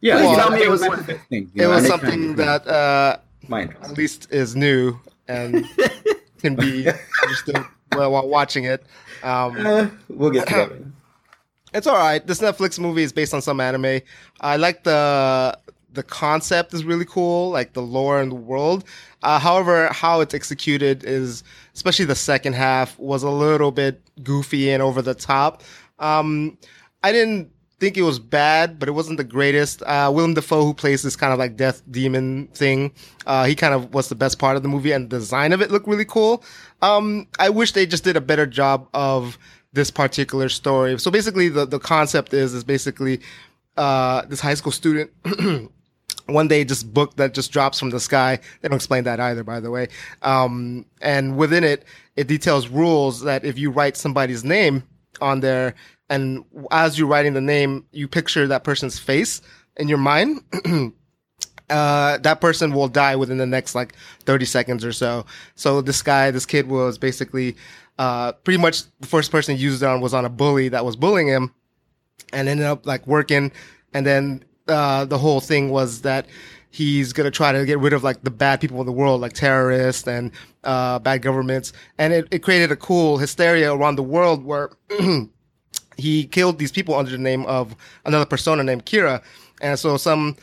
yeah. 0.00 0.16
please 0.16 0.30
you 0.30 0.36
tell 0.36 0.50
me 0.52 0.62
it 0.62 0.70
was 0.70 0.80
my 0.80 0.88
one- 0.88 1.04
thing, 1.04 1.50
you 1.52 1.64
It 1.64 1.66
was 1.66 1.86
something 1.86 2.36
that 2.36 2.66
uh, 2.66 3.18
My 3.48 3.62
at 3.62 3.96
least 3.96 4.28
is 4.32 4.54
new 4.56 4.98
and 5.28 5.64
can 6.38 6.54
be 6.56 6.88
understood 7.22 7.64
well 7.92 8.12
while 8.12 8.28
watching 8.28 8.64
it. 8.64 8.84
Um, 9.22 9.66
Uh, 9.66 9.88
we'll 10.08 10.30
get 10.30 10.48
to 10.48 10.54
that. 10.54 10.72
It's 11.74 11.88
all 11.88 11.96
right. 11.96 12.24
This 12.24 12.40
Netflix 12.40 12.78
movie 12.78 13.02
is 13.02 13.12
based 13.12 13.34
on 13.34 13.42
some 13.42 13.58
anime. 13.58 14.00
I 14.40 14.56
like 14.56 14.84
the 14.84 15.58
the 15.92 16.04
concept 16.04 16.72
is 16.72 16.84
really 16.84 17.04
cool, 17.04 17.50
like 17.50 17.72
the 17.72 17.82
lore 17.82 18.20
and 18.20 18.30
the 18.30 18.36
world. 18.36 18.84
Uh, 19.24 19.40
however, 19.40 19.88
how 19.92 20.20
it's 20.20 20.34
executed 20.34 21.02
is, 21.04 21.42
especially 21.74 22.04
the 22.04 22.14
second 22.14 22.52
half, 22.52 22.96
was 23.00 23.24
a 23.24 23.30
little 23.30 23.72
bit 23.72 24.00
goofy 24.22 24.70
and 24.70 24.84
over 24.84 25.02
the 25.02 25.14
top. 25.14 25.62
Um, 25.98 26.58
I 27.02 27.10
didn't 27.10 27.50
think 27.84 27.98
it 27.98 28.02
was 28.02 28.18
bad, 28.18 28.78
but 28.78 28.88
it 28.88 28.92
wasn't 28.92 29.18
the 29.18 29.24
greatest. 29.24 29.82
Uh, 29.82 30.10
Willem 30.12 30.32
Dafoe, 30.32 30.64
who 30.64 30.74
plays 30.74 31.02
this 31.02 31.16
kind 31.16 31.32
of 31.32 31.38
like 31.38 31.56
death 31.56 31.82
demon 31.90 32.48
thing, 32.48 32.92
uh, 33.26 33.44
he 33.44 33.54
kind 33.54 33.74
of 33.74 33.92
was 33.92 34.08
the 34.08 34.14
best 34.14 34.38
part 34.38 34.56
of 34.56 34.62
the 34.62 34.68
movie, 34.68 34.92
and 34.92 35.10
the 35.10 35.18
design 35.18 35.52
of 35.52 35.60
it 35.60 35.70
looked 35.70 35.86
really 35.86 36.06
cool. 36.06 36.42
Um, 36.80 37.26
I 37.38 37.50
wish 37.50 37.72
they 37.72 37.84
just 37.84 38.02
did 38.02 38.16
a 38.16 38.20
better 38.20 38.46
job 38.46 38.88
of 38.94 39.38
this 39.74 39.90
particular 39.90 40.48
story. 40.48 40.98
So 40.98 41.10
basically, 41.10 41.50
the 41.50 41.66
the 41.66 41.78
concept 41.78 42.32
is 42.32 42.54
is 42.54 42.64
basically 42.64 43.20
uh, 43.76 44.22
this 44.26 44.40
high 44.40 44.54
school 44.54 44.72
student. 44.72 45.10
one 46.26 46.48
day 46.48 46.64
just 46.64 46.94
book 46.94 47.16
that 47.16 47.34
just 47.34 47.52
drops 47.52 47.78
from 47.78 47.90
the 47.90 48.00
sky. 48.00 48.38
They 48.62 48.68
don't 48.68 48.76
explain 48.76 49.04
that 49.04 49.20
either, 49.20 49.44
by 49.44 49.60
the 49.60 49.70
way. 49.70 49.88
Um, 50.22 50.86
and 51.02 51.36
within 51.36 51.64
it, 51.64 51.84
it 52.16 52.28
details 52.28 52.68
rules 52.68 53.20
that 53.22 53.44
if 53.44 53.58
you 53.58 53.70
write 53.70 53.96
somebody's 53.98 54.42
name 54.42 54.84
on 55.20 55.40
there, 55.40 55.74
and 56.08 56.44
as 56.70 56.98
you're 56.98 57.08
writing 57.08 57.34
the 57.34 57.40
name, 57.40 57.86
you 57.92 58.08
picture 58.08 58.46
that 58.46 58.64
person's 58.64 58.98
face 58.98 59.40
in 59.76 59.88
your 59.88 59.98
mind. 59.98 60.40
uh, 61.70 62.18
that 62.18 62.40
person 62.40 62.72
will 62.72 62.88
die 62.88 63.16
within 63.16 63.38
the 63.38 63.46
next 63.46 63.74
like 63.74 63.94
30 64.24 64.44
seconds 64.44 64.84
or 64.84 64.92
so. 64.92 65.24
So 65.54 65.80
this 65.80 66.02
guy, 66.02 66.30
this 66.30 66.46
kid 66.46 66.68
was 66.68 66.98
basically, 66.98 67.56
uh, 67.98 68.32
pretty 68.32 68.58
much 68.58 68.82
the 69.00 69.06
first 69.06 69.30
person 69.30 69.56
he 69.56 69.62
used 69.62 69.82
it 69.82 69.86
on 69.86 70.00
was 70.00 70.14
on 70.14 70.24
a 70.24 70.28
bully 70.28 70.68
that 70.68 70.84
was 70.84 70.96
bullying 70.96 71.28
him 71.28 71.54
and 72.32 72.48
ended 72.48 72.66
up 72.66 72.86
like 72.86 73.06
working. 73.06 73.52
And 73.94 74.04
then, 74.04 74.44
uh, 74.68 75.04
the 75.04 75.18
whole 75.18 75.40
thing 75.40 75.70
was 75.70 76.02
that 76.02 76.26
he's 76.70 77.12
going 77.12 77.24
to 77.24 77.30
try 77.30 77.52
to 77.52 77.64
get 77.64 77.78
rid 77.78 77.92
of 77.92 78.02
like 78.02 78.22
the 78.22 78.30
bad 78.30 78.60
people 78.60 78.80
in 78.80 78.86
the 78.86 78.92
world, 78.92 79.20
like 79.20 79.32
terrorists 79.32 80.06
and, 80.08 80.32
uh, 80.64 80.98
bad 80.98 81.22
governments. 81.22 81.72
And 81.98 82.12
it, 82.12 82.28
it 82.30 82.38
created 82.40 82.72
a 82.72 82.76
cool 82.76 83.18
hysteria 83.18 83.72
around 83.72 83.96
the 83.96 84.02
world 84.02 84.44
where, 84.44 84.70
he 85.96 86.26
killed 86.26 86.58
these 86.58 86.72
people 86.72 86.94
under 86.94 87.10
the 87.10 87.18
name 87.18 87.44
of 87.46 87.74
another 88.04 88.26
persona 88.26 88.62
named 88.62 88.86
Kira. 88.86 89.22
And 89.60 89.78
so 89.78 89.96
some 89.96 90.36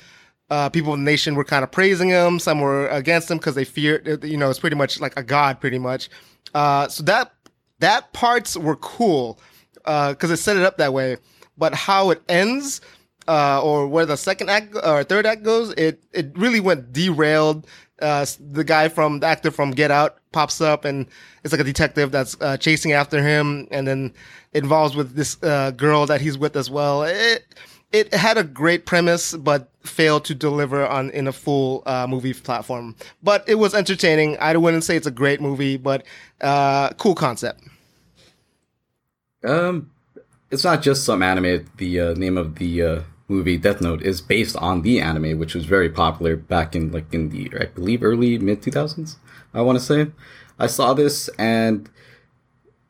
uh, 0.49 0.69
people 0.69 0.93
in 0.93 1.03
the 1.03 1.11
nation 1.11 1.35
were 1.35 1.43
kind 1.43 1.63
of 1.63 1.71
praising 1.71 2.09
him. 2.09 2.39
Some 2.39 2.59
were 2.59 2.87
against 2.89 3.31
him 3.31 3.37
because 3.37 3.55
they 3.55 3.63
feared, 3.63 4.23
you 4.23 4.37
know, 4.37 4.49
it's 4.49 4.59
pretty 4.59 4.75
much 4.75 4.99
like 4.99 5.13
a 5.17 5.23
god, 5.23 5.59
pretty 5.59 5.79
much. 5.79 6.09
Uh, 6.53 6.87
so 6.87 7.03
that 7.03 7.33
that 7.79 8.13
parts 8.13 8.55
were 8.57 8.75
cool 8.75 9.39
because 9.75 10.29
uh, 10.29 10.33
it 10.33 10.37
set 10.37 10.57
it 10.57 10.63
up 10.63 10.77
that 10.77 10.93
way. 10.93 11.17
But 11.57 11.73
how 11.73 12.09
it 12.09 12.21
ends, 12.29 12.81
uh, 13.27 13.61
or 13.61 13.87
where 13.87 14.05
the 14.05 14.17
second 14.17 14.49
act 14.49 14.75
or 14.83 15.03
third 15.03 15.25
act 15.25 15.43
goes, 15.43 15.71
it 15.73 16.03
it 16.11 16.37
really 16.37 16.59
went 16.59 16.91
derailed. 16.93 17.67
Uh, 18.01 18.25
the 18.39 18.63
guy 18.63 18.89
from 18.89 19.19
the 19.19 19.27
actor 19.27 19.51
from 19.51 19.71
Get 19.71 19.91
Out 19.91 20.17
pops 20.31 20.61
up 20.61 20.85
and 20.85 21.07
it's 21.43 21.51
like 21.51 21.61
a 21.61 21.65
detective 21.65 22.11
that's 22.11 22.37
uh, 22.41 22.57
chasing 22.57 22.91
after 22.91 23.21
him, 23.21 23.67
and 23.71 23.87
then 23.87 24.13
involves 24.53 24.95
with 24.95 25.15
this 25.15 25.41
uh, 25.43 25.71
girl 25.71 26.05
that 26.05 26.21
he's 26.21 26.37
with 26.37 26.55
as 26.55 26.69
well. 26.69 27.03
It 27.03 27.45
it 27.91 28.13
had 28.13 28.37
a 28.37 28.43
great 28.43 28.85
premise, 28.85 29.35
but 29.35 29.69
failed 29.83 30.25
to 30.25 30.35
deliver 30.35 30.85
on 30.85 31.09
in 31.11 31.27
a 31.27 31.33
full 31.33 31.83
uh, 31.85 32.07
movie 32.07 32.33
platform. 32.33 32.95
But 33.21 33.43
it 33.47 33.55
was 33.55 33.73
entertaining. 33.73 34.37
I 34.39 34.55
wouldn't 34.55 34.83
say 34.83 34.95
it's 34.95 35.07
a 35.07 35.11
great 35.11 35.41
movie, 35.41 35.77
but 35.77 36.05
uh, 36.39 36.89
cool 36.97 37.15
concept. 37.15 37.63
Um, 39.43 39.89
it's 40.51 40.63
not 40.63 40.81
just 40.81 41.03
some 41.03 41.23
anime. 41.23 41.67
The 41.77 41.99
uh, 41.99 42.13
name 42.13 42.37
of 42.37 42.55
the 42.55 43.03
movie 43.31 43.57
Death 43.57 43.81
Note 43.81 44.01
is 44.01 44.21
based 44.21 44.55
on 44.57 44.81
the 44.81 44.99
anime, 44.99 45.39
which 45.39 45.55
was 45.55 45.65
very 45.65 45.89
popular 45.89 46.35
back 46.35 46.75
in 46.75 46.91
like 46.91 47.13
in 47.13 47.29
the 47.29 47.49
I 47.59 47.65
believe 47.65 48.03
early 48.03 48.37
mid 48.37 48.61
two 48.61 48.71
thousands. 48.71 49.17
I 49.53 49.61
want 49.61 49.79
to 49.79 49.83
say 49.83 50.11
I 50.59 50.67
saw 50.67 50.93
this 50.93 51.29
and 51.39 51.89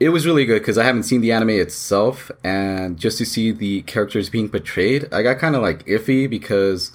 it 0.01 0.10
was 0.10 0.25
really 0.25 0.45
good 0.45 0.60
because 0.60 0.79
I 0.79 0.83
haven't 0.83 1.03
seen 1.03 1.21
the 1.21 1.31
anime 1.31 1.51
itself, 1.51 2.31
and 2.43 2.98
just 2.98 3.19
to 3.19 3.25
see 3.25 3.51
the 3.51 3.83
characters 3.83 4.31
being 4.31 4.50
portrayed, 4.50 5.07
I 5.13 5.21
got 5.21 5.38
kind 5.38 5.55
of 5.55 5.62
like 5.62 5.86
iffy 5.86 6.27
because 6.27 6.91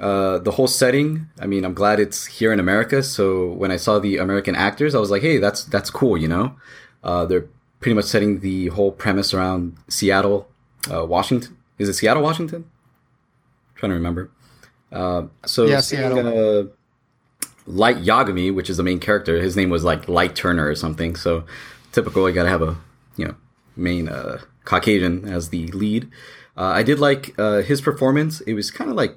uh, 0.00 0.38
the 0.38 0.52
whole 0.52 0.68
setting. 0.68 1.28
I 1.38 1.46
mean, 1.46 1.66
I'm 1.66 1.74
glad 1.74 2.00
it's 2.00 2.24
here 2.24 2.50
in 2.50 2.60
America. 2.60 3.02
So 3.02 3.52
when 3.52 3.70
I 3.70 3.76
saw 3.76 3.98
the 3.98 4.16
American 4.16 4.56
actors, 4.56 4.94
I 4.94 5.00
was 5.00 5.10
like, 5.10 5.20
hey, 5.20 5.36
that's 5.36 5.64
that's 5.64 5.90
cool, 5.90 6.16
you 6.16 6.28
know. 6.28 6.56
Uh, 7.04 7.26
they're 7.26 7.46
pretty 7.80 7.94
much 7.94 8.06
setting 8.06 8.40
the 8.40 8.68
whole 8.68 8.90
premise 8.90 9.34
around 9.34 9.76
Seattle, 9.88 10.48
uh, 10.90 11.04
Washington. 11.04 11.57
Is 11.78 11.88
it 11.88 11.94
Seattle, 11.94 12.22
Washington? 12.22 12.64
I'm 12.64 13.76
trying 13.76 13.90
to 13.90 13.94
remember. 13.94 14.30
Uh, 14.90 15.24
so 15.46 15.66
yeah, 15.66 15.80
Seattle. 15.80 16.26
Uh, 16.26 16.64
Light 17.66 17.98
Yagami, 17.98 18.52
which 18.52 18.70
is 18.70 18.78
the 18.78 18.82
main 18.82 18.98
character, 18.98 19.40
his 19.40 19.54
name 19.54 19.68
was 19.68 19.84
like 19.84 20.08
Light 20.08 20.34
Turner 20.34 20.66
or 20.66 20.74
something. 20.74 21.14
So 21.14 21.44
typical. 21.92 22.28
You 22.28 22.34
got 22.34 22.44
to 22.44 22.48
have 22.48 22.62
a 22.62 22.76
you 23.16 23.26
know 23.26 23.34
main 23.76 24.08
uh, 24.08 24.40
Caucasian 24.64 25.28
as 25.28 25.50
the 25.50 25.66
lead. 25.68 26.10
Uh, 26.56 26.72
I 26.74 26.82
did 26.82 26.98
like 26.98 27.38
uh, 27.38 27.62
his 27.62 27.80
performance. 27.80 28.40
It 28.42 28.54
was 28.54 28.70
kind 28.70 28.90
of 28.90 28.96
like 28.96 29.16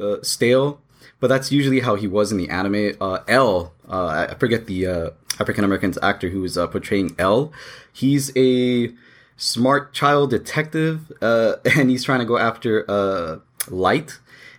uh, 0.00 0.16
stale, 0.22 0.80
but 1.20 1.26
that's 1.28 1.52
usually 1.52 1.80
how 1.80 1.96
he 1.96 2.06
was 2.06 2.32
in 2.32 2.38
the 2.38 2.48
anime. 2.48 2.96
Uh, 3.00 3.18
L, 3.28 3.74
uh, 3.88 4.26
I 4.30 4.34
forget 4.34 4.66
the 4.66 4.86
uh, 4.86 5.10
African 5.40 5.64
American 5.64 5.94
actor 6.02 6.28
who 6.28 6.40
was 6.40 6.56
uh, 6.56 6.66
portraying 6.66 7.14
L. 7.18 7.52
He's 7.92 8.30
a 8.36 8.92
smart 9.36 9.92
child 9.92 10.30
detective, 10.30 11.12
uh, 11.20 11.56
and 11.76 11.90
he's 11.90 12.04
trying 12.04 12.20
to 12.20 12.24
go 12.24 12.38
after 12.38 12.88
uh, 12.90 13.38
Light. 13.68 14.18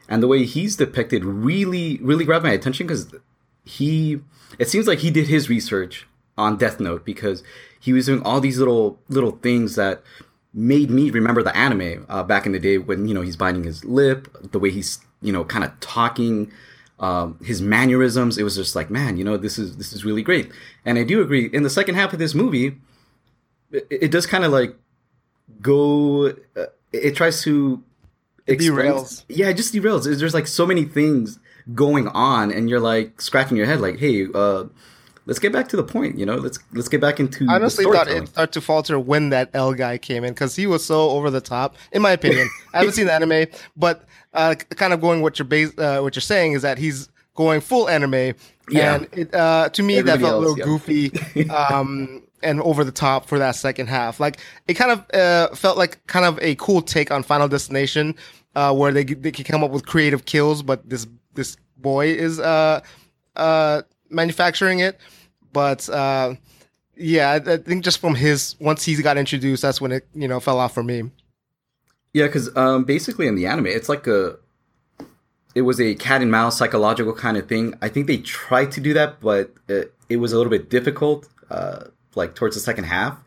And 0.10 0.24
the 0.24 0.28
way 0.28 0.46
he's 0.46 0.78
depicted 0.78 1.26
really, 1.26 1.98
really 2.02 2.24
grabbed 2.24 2.46
my 2.46 2.52
attention 2.52 2.88
because 2.88 3.14
he, 3.66 4.22
it 4.58 4.70
seems 4.70 4.88
like 4.88 5.00
he 5.00 5.12
did 5.12 5.28
his 5.28 5.50
research 5.50 6.08
on 6.38 6.56
Death 6.58 6.80
Note 6.80 7.04
because 7.04 7.44
he 7.80 7.94
was 7.94 8.06
doing 8.06 8.22
all 8.24 8.40
these 8.40 8.58
little 8.58 9.00
little 9.10 9.32
things 9.32 9.76
that 9.76 10.02
made 10.54 10.90
me 10.90 11.10
remember 11.10 11.44
the 11.44 11.56
anime 11.56 12.06
uh, 12.10 12.24
back 12.24 12.46
in 12.46 12.52
the 12.52 12.60
day 12.60 12.78
when 12.78 13.08
you 13.08 13.14
know 13.14 13.22
he's 13.22 13.36
biting 13.36 13.64
his 13.64 13.84
lip, 13.86 14.28
the 14.52 14.60
way 14.60 14.72
he's 14.72 15.00
you 15.22 15.34
know 15.34 15.44
kind 15.44 15.66
of 15.66 15.78
talking, 15.80 16.52
um, 17.00 17.38
his 17.44 17.62
mannerisms. 17.62 18.38
It 18.38 18.44
was 18.44 18.56
just 18.56 18.76
like, 18.76 18.90
man, 18.90 19.18
you 19.18 19.24
know, 19.24 19.38
this 19.38 19.58
is 19.58 19.78
this 19.78 19.94
is 19.94 20.06
really 20.06 20.22
great. 20.22 20.52
And 20.86 20.98
I 20.98 21.04
do 21.04 21.22
agree. 21.22 21.50
In 21.52 21.64
the 21.64 21.70
second 21.70 21.96
half 21.96 22.14
of 22.14 22.20
this 22.20 22.34
movie, 22.34 22.78
it, 23.72 23.88
it 23.90 24.12
does 24.12 24.26
kind 24.26 24.44
of 24.44 24.52
like 24.52 24.76
go. 25.62 26.28
Uh, 26.56 26.66
it 26.92 27.16
tries 27.16 27.42
to 27.44 27.84
derails. 28.48 29.24
Yeah, 29.28 29.50
it 29.50 29.56
just 29.56 29.74
derails. 29.74 30.04
There's 30.04 30.34
like 30.34 30.48
so 30.48 30.66
many 30.66 30.86
things 30.86 31.40
going 31.74 32.08
on, 32.10 32.52
and 32.52 32.70
you're 32.70 32.80
like 32.80 33.22
scratching 33.22 33.58
your 33.58 33.66
head, 33.66 33.82
like, 33.82 34.00
hey. 34.00 34.28
uh 34.34 34.66
let's 35.28 35.40
get 35.40 35.52
back 35.52 35.68
to 35.68 35.76
the 35.76 35.84
point. 35.84 36.18
You 36.18 36.26
know, 36.26 36.36
let's 36.36 36.58
let's 36.74 36.90
get 36.90 37.02
back 37.02 37.20
into. 37.20 37.46
I 37.48 37.56
honestly 37.56 37.86
thought 37.86 38.08
it 38.08 38.30
started 38.30 38.54
to 38.54 38.62
falter 38.62 39.00
when 39.00 39.30
that 39.30 39.52
L 39.54 39.74
guy 39.74 40.00
came 40.00 40.24
in 40.24 40.34
because 40.34 40.56
he 40.56 40.66
was 40.66 40.84
so 40.84 41.12
over 41.12 41.30
the 41.30 41.42
top. 41.42 41.76
In 41.92 42.02
my 42.02 42.12
opinion, 42.12 42.50
I 42.74 42.80
haven't 42.80 42.94
seen 42.94 43.06
the 43.06 43.14
anime, 43.14 43.48
but 43.76 44.06
uh, 44.34 44.56
kind 44.56 44.94
of 44.94 45.02
going 45.02 45.22
what 45.22 45.38
you're 45.38 45.46
base, 45.46 45.78
uh, 45.78 46.00
what 46.00 46.16
you're 46.16 46.22
saying 46.22 46.54
is 46.54 46.64
that 46.64 46.80
he's 46.80 47.10
going 47.36 47.62
full 47.62 47.88
anime. 47.88 48.34
Yeah. 48.70 48.96
And 48.96 49.08
it, 49.12 49.34
uh, 49.36 49.70
to 49.70 49.84
me, 49.84 49.98
Everybody 49.98 50.24
that 50.24 50.28
felt 50.28 50.44
else, 50.44 50.46
a 50.46 50.56
little 50.56 50.58
yeah. 50.58 50.66
goofy. 50.66 51.50
Um, 51.50 52.24
and 52.44 52.62
over 52.62 52.84
the 52.84 52.92
top 52.92 53.26
for 53.26 53.40
that 53.40 53.56
second 53.56 53.88
half. 53.88 54.20
Like 54.20 54.38
it 54.68 54.76
kind 54.76 54.92
of 54.92 55.06
uh, 55.14 55.56
felt 55.56 55.78
like 55.78 56.06
kind 56.08 56.26
of 56.26 56.40
a 56.42 56.56
cool 56.56 56.82
take 56.82 57.12
on 57.12 57.24
Final 57.24 57.48
Destination, 57.48 58.16
uh, 58.56 58.74
where 58.74 58.92
they 58.92 59.04
they 59.04 59.32
can 59.32 59.46
come 59.46 59.64
up 59.64 59.72
with 59.72 59.86
creative 59.86 60.26
kills, 60.26 60.62
but 60.64 60.88
this 60.90 61.08
this 61.34 61.58
boy 61.78 62.08
is 62.08 62.40
uh 62.40 62.82
uh 63.36 63.82
manufacturing 64.10 64.80
it. 64.80 65.00
But 65.54 65.88
uh, 65.90 66.36
yeah, 66.96 67.32
I, 67.32 67.54
I 67.54 67.58
think 67.58 67.84
just 67.84 68.00
from 68.00 68.16
his 68.16 68.56
once 68.60 68.84
he 68.84 68.96
got 69.02 69.18
introduced, 69.18 69.62
that's 69.62 69.82
when 69.82 69.92
it 69.92 70.08
you 70.14 70.28
know 70.28 70.40
fell 70.40 70.60
off 70.60 70.74
for 70.74 70.84
me. 70.84 71.12
Yeah, 72.14 72.26
because 72.26 72.56
um, 72.56 72.84
basically 72.84 73.28
in 73.28 73.36
the 73.36 73.48
anime, 73.48 73.68
it's 73.68 73.90
like 73.90 74.08
a 74.08 74.38
it 75.56 75.62
was 75.62 75.80
a 75.80 75.96
cat 75.96 76.22
and 76.22 76.32
mouse 76.32 76.58
psychological 76.58 77.14
kind 77.14 77.38
of 77.38 77.48
thing. 77.48 77.74
I 77.82 77.90
think 77.90 78.08
they 78.08 78.18
tried 78.18 78.72
to 78.74 78.82
do 78.82 78.94
that, 78.94 79.20
but 79.20 79.54
it, 79.68 79.94
it 80.10 80.18
was 80.18 80.32
a 80.32 80.38
little 80.38 80.52
bit 80.52 80.70
difficult, 80.70 81.28
uh, 81.50 81.86
like 82.18 82.36
towards 82.36 82.56
the 82.56 82.62
second 82.62 82.86
half, 82.86 83.18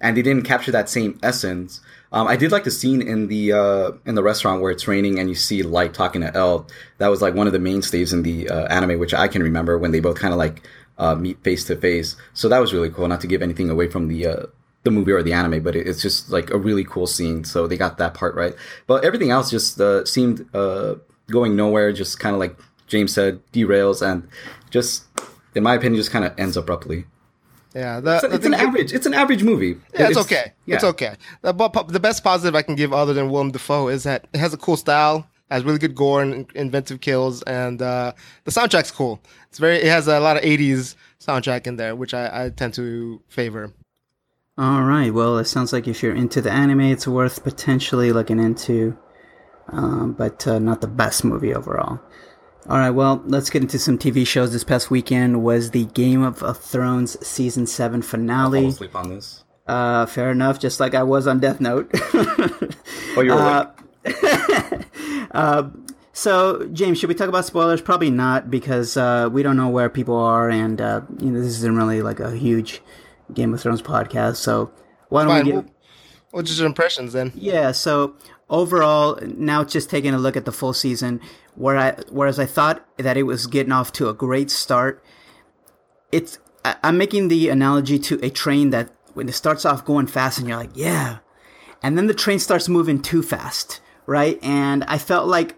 and 0.00 0.16
they 0.16 0.22
didn't 0.22 0.44
capture 0.44 0.70
that 0.72 0.88
same 0.88 1.18
essence. 1.22 1.80
Um, 2.12 2.28
I 2.28 2.36
did 2.36 2.52
like 2.52 2.62
the 2.62 2.70
scene 2.70 3.02
in 3.02 3.26
the 3.26 3.52
uh, 3.52 3.90
in 4.06 4.14
the 4.14 4.22
restaurant 4.22 4.62
where 4.62 4.70
it's 4.70 4.86
raining 4.86 5.18
and 5.18 5.28
you 5.28 5.34
see 5.34 5.64
Light 5.64 5.94
talking 5.94 6.20
to 6.20 6.32
L. 6.36 6.68
That 6.98 7.08
was 7.08 7.20
like 7.20 7.34
one 7.34 7.48
of 7.48 7.52
the 7.52 7.58
mainstays 7.58 8.12
in 8.12 8.22
the 8.22 8.48
uh, 8.48 8.66
anime, 8.66 9.00
which 9.00 9.12
I 9.12 9.26
can 9.26 9.42
remember 9.42 9.76
when 9.78 9.90
they 9.90 9.98
both 10.00 10.20
kind 10.20 10.32
of 10.32 10.38
like 10.38 10.62
uh, 10.98 11.16
meet 11.16 11.42
face 11.42 11.64
to 11.64 11.76
face. 11.76 12.14
So 12.34 12.48
that 12.48 12.58
was 12.58 12.72
really 12.72 12.90
cool. 12.90 13.08
Not 13.08 13.20
to 13.22 13.26
give 13.26 13.42
anything 13.42 13.68
away 13.68 13.88
from 13.88 14.06
the 14.06 14.26
uh, 14.26 14.46
the 14.84 14.90
movie 14.90 15.12
or 15.12 15.22
the 15.22 15.32
anime, 15.32 15.62
but 15.62 15.74
it's 15.74 16.02
just 16.02 16.30
like 16.30 16.50
a 16.50 16.58
really 16.58 16.84
cool 16.84 17.08
scene. 17.08 17.42
So 17.42 17.66
they 17.66 17.76
got 17.76 17.98
that 17.98 18.14
part 18.14 18.34
right. 18.36 18.54
But 18.86 19.04
everything 19.04 19.30
else 19.30 19.50
just 19.50 19.80
uh, 19.80 20.04
seemed 20.04 20.46
uh, 20.54 20.96
going 21.30 21.56
nowhere. 21.56 21.92
Just 21.92 22.20
kind 22.20 22.34
of 22.34 22.38
like 22.38 22.56
James 22.86 23.12
said, 23.12 23.40
derails 23.52 24.06
and 24.06 24.28
just, 24.70 25.04
in 25.54 25.62
my 25.62 25.74
opinion, 25.74 25.96
just 25.96 26.10
kind 26.10 26.24
of 26.24 26.32
ends 26.38 26.56
abruptly. 26.56 27.06
Yeah, 27.74 28.00
the, 28.00 28.16
it's, 28.16 28.24
it's 28.24 28.46
an 28.46 28.54
average. 28.54 28.92
It's 28.92 29.06
an 29.06 29.14
average 29.14 29.42
movie. 29.42 29.76
Yeah, 29.94 30.08
it's, 30.08 30.10
it's 30.10 30.18
okay. 30.20 30.52
Yeah. 30.66 30.76
It's 30.76 30.84
okay. 30.84 31.16
The, 31.42 31.52
the 31.88 32.00
best 32.00 32.22
positive 32.22 32.54
I 32.54 32.62
can 32.62 32.76
give, 32.76 32.92
other 32.92 33.12
than 33.12 33.30
Willem 33.30 33.50
Dafoe, 33.50 33.88
is 33.88 34.04
that 34.04 34.28
it 34.32 34.38
has 34.38 34.54
a 34.54 34.56
cool 34.56 34.76
style 34.76 35.26
has 35.50 35.64
really 35.64 35.78
good 35.78 35.94
gore 35.94 36.22
and 36.22 36.50
inventive 36.54 37.00
kills, 37.00 37.42
and 37.42 37.80
uh, 37.80 38.12
the 38.44 38.50
soundtrack's 38.50 38.90
cool. 38.90 39.20
It's 39.48 39.58
very. 39.58 39.76
It 39.76 39.86
has 39.86 40.08
a 40.08 40.20
lot 40.20 40.36
of 40.36 40.42
'80s 40.42 40.94
soundtrack 41.20 41.66
in 41.66 41.76
there, 41.76 41.94
which 41.94 42.14
I, 42.14 42.46
I 42.46 42.48
tend 42.50 42.74
to 42.74 43.20
favor. 43.28 43.72
All 44.56 44.82
right. 44.82 45.12
Well, 45.12 45.38
it 45.38 45.46
sounds 45.46 45.72
like 45.72 45.88
if 45.88 46.02
you're 46.02 46.14
into 46.14 46.40
the 46.40 46.50
anime, 46.50 46.80
it's 46.80 47.08
worth 47.08 47.42
potentially 47.42 48.12
looking 48.12 48.38
into, 48.38 48.96
um, 49.68 50.12
but 50.12 50.46
uh, 50.46 50.58
not 50.58 50.80
the 50.80 50.86
best 50.86 51.24
movie 51.24 51.54
overall. 51.54 52.00
All 52.68 52.78
right. 52.78 52.90
Well, 52.90 53.22
let's 53.26 53.50
get 53.50 53.62
into 53.62 53.78
some 53.78 53.98
TV 53.98 54.26
shows. 54.26 54.52
This 54.52 54.64
past 54.64 54.90
weekend 54.90 55.42
was 55.42 55.70
the 55.72 55.84
Game 55.86 56.22
of 56.22 56.38
Thrones 56.58 57.24
season 57.26 57.66
seven 57.66 58.00
I'll 58.00 58.08
finale. 58.08 58.70
sleep 58.70 58.96
on 58.96 59.10
this. 59.10 59.44
Uh, 59.66 60.06
fair 60.06 60.30
enough. 60.30 60.58
Just 60.58 60.80
like 60.80 60.94
I 60.94 61.02
was 61.02 61.26
on 61.26 61.40
Death 61.40 61.60
Note. 61.60 61.90
Oh, 63.16 63.20
you're 63.20 63.38
Uh, 63.38 63.70
awake. 64.06 65.70
So, 66.16 66.68
James, 66.72 66.98
should 67.00 67.08
we 67.08 67.14
talk 67.16 67.28
about 67.28 67.44
spoilers? 67.44 67.80
Probably 67.80 68.10
not, 68.10 68.48
because 68.48 68.96
uh, 68.96 69.28
we 69.32 69.42
don't 69.42 69.56
know 69.56 69.68
where 69.68 69.90
people 69.90 70.14
are, 70.16 70.48
and 70.48 70.80
uh, 70.80 71.00
you 71.18 71.28
know 71.32 71.40
this 71.40 71.54
isn't 71.58 71.74
really 71.76 72.02
like 72.02 72.20
a 72.20 72.30
huge 72.36 72.80
Game 73.32 73.52
of 73.52 73.60
Thrones 73.60 73.82
podcast. 73.82 74.36
So, 74.36 74.70
why 75.08 75.24
don't 75.24 75.30
Fine. 75.32 75.44
we 75.46 75.52
Well, 75.54 75.62
get? 75.62 75.72
what's 76.30 76.56
your 76.56 76.66
impressions 76.68 77.14
then? 77.14 77.32
Yeah. 77.34 77.72
So 77.72 78.14
overall, 78.48 79.18
now 79.26 79.64
just 79.64 79.90
taking 79.90 80.14
a 80.14 80.18
look 80.18 80.36
at 80.36 80.44
the 80.44 80.52
full 80.52 80.72
season, 80.72 81.20
where 81.54 81.76
I 81.76 81.92
whereas 82.10 82.38
I 82.38 82.46
thought 82.46 82.86
that 82.98 83.16
it 83.16 83.24
was 83.24 83.46
getting 83.46 83.72
off 83.72 83.92
to 83.92 84.08
a 84.08 84.14
great 84.14 84.50
start, 84.50 85.02
it's 86.12 86.38
I, 86.64 86.76
I'm 86.82 86.98
making 86.98 87.28
the 87.28 87.48
analogy 87.48 87.98
to 88.00 88.24
a 88.24 88.30
train 88.30 88.70
that 88.70 88.90
when 89.14 89.28
it 89.28 89.32
starts 89.32 89.64
off 89.64 89.84
going 89.84 90.06
fast 90.06 90.38
and 90.38 90.48
you're 90.48 90.56
like, 90.56 90.70
yeah, 90.74 91.18
and 91.82 91.96
then 91.96 92.06
the 92.06 92.14
train 92.14 92.38
starts 92.38 92.68
moving 92.68 93.00
too 93.00 93.22
fast, 93.22 93.80
right? 94.06 94.38
And 94.42 94.84
I 94.84 94.98
felt 94.98 95.28
like 95.28 95.56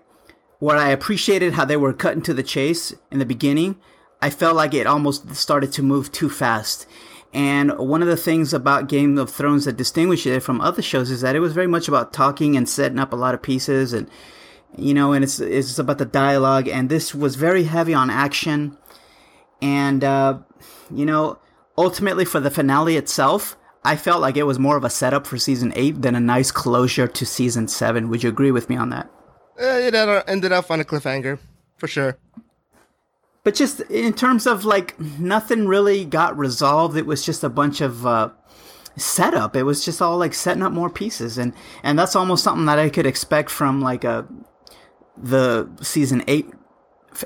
where 0.59 0.76
I 0.76 0.88
appreciated 0.88 1.55
how 1.55 1.65
they 1.65 1.76
were 1.76 1.93
cutting 1.93 2.23
to 2.23 2.35
the 2.35 2.43
chase 2.43 2.95
in 3.11 3.19
the 3.19 3.26
beginning, 3.26 3.76
I 4.21 4.31
felt 4.31 4.57
like 4.57 4.75
it 4.75 4.87
almost 4.87 5.35
started 5.35 5.73
to 5.73 5.83
move 5.83 6.11
too 6.12 6.31
fast. 6.31 6.87
And 7.33 7.76
one 7.79 8.00
of 8.00 8.09
the 8.09 8.17
things 8.17 8.55
about 8.55 8.88
Game 8.88 9.19
of 9.19 9.31
Thrones 9.31 9.67
that 9.67 9.76
distinguished 9.76 10.26
it 10.26 10.41
from 10.41 10.61
other 10.61 10.81
shows 10.81 11.11
is 11.11 11.21
that 11.21 11.37
it 11.37 11.41
was 11.41 11.53
very 11.53 11.67
much 11.67 11.87
about 11.87 12.12
talking 12.12 12.57
and 12.57 12.69
setting 12.69 12.99
up 12.99 13.12
a 13.12 13.17
lot 13.17 13.35
of 13.35 13.43
pieces 13.43 13.93
and 13.93 14.09
you 14.76 14.94
know, 14.94 15.12
and 15.12 15.23
it's 15.25 15.40
it's 15.40 15.78
about 15.78 15.99
the 15.99 16.04
dialogue 16.04 16.68
and 16.68 16.88
this 16.88 17.14
was 17.14 17.37
very 17.37 17.64
heavy 17.64 17.94
on 17.94 18.11
action 18.11 18.76
and 19.62 20.04
uh 20.04 20.38
you 20.90 21.04
know, 21.06 21.38
ultimately 21.76 22.25
for 22.25 22.40
the 22.40 22.50
finale 22.50 22.96
itself, 22.96 23.56
I 23.85 23.96
felt 23.96 24.20
like 24.20 24.37
it 24.37 24.44
was 24.44 24.58
more 24.58 24.76
of 24.76 24.85
a 24.85 24.90
setup 24.90 25.26
for 25.26 25.38
season 25.38 25.73
8 25.76 26.02
than 26.02 26.14
a 26.14 26.20
nice 26.20 26.50
closure 26.50 27.06
to 27.06 27.26
season 27.26 27.68
7. 27.68 28.08
Would 28.08 28.23
you 28.23 28.28
agree 28.28 28.50
with 28.50 28.68
me 28.68 28.76
on 28.76 28.90
that? 28.90 29.11
Uh, 29.61 29.64
it 29.64 29.94
ended- 29.94 30.25
ended 30.26 30.52
up 30.52 30.70
on 30.70 30.80
a 30.80 30.85
cliffhanger, 30.85 31.38
for 31.76 31.87
sure. 31.88 32.18
But 33.42 33.54
just 33.54 33.80
in 33.82 34.12
terms 34.12 34.46
of 34.46 34.64
like 34.64 34.99
nothing 35.20 35.68
really 35.68 36.04
got 36.04 36.37
resolved. 36.37 36.96
It 36.96 37.06
was 37.06 37.25
just 37.25 37.44
a 37.44 37.49
bunch 37.49 37.80
of 37.80 38.04
uh, 38.04 38.30
setup. 38.96 39.54
It 39.54 39.62
was 39.62 39.85
just 39.85 40.02
all 40.02 40.18
like 40.18 40.35
setting 40.35 40.64
up 40.64 40.73
more 40.73 40.90
pieces, 40.90 41.38
and 41.38 41.52
and 41.85 41.96
that's 41.96 42.16
almost 42.16 42.42
something 42.42 42.66
that 42.66 42.80
I 42.80 42.88
could 42.88 43.06
expect 43.06 43.50
from 43.50 43.80
like 43.80 44.02
a 44.02 44.26
the 45.16 45.68
season 45.82 46.23
eight 46.26 46.50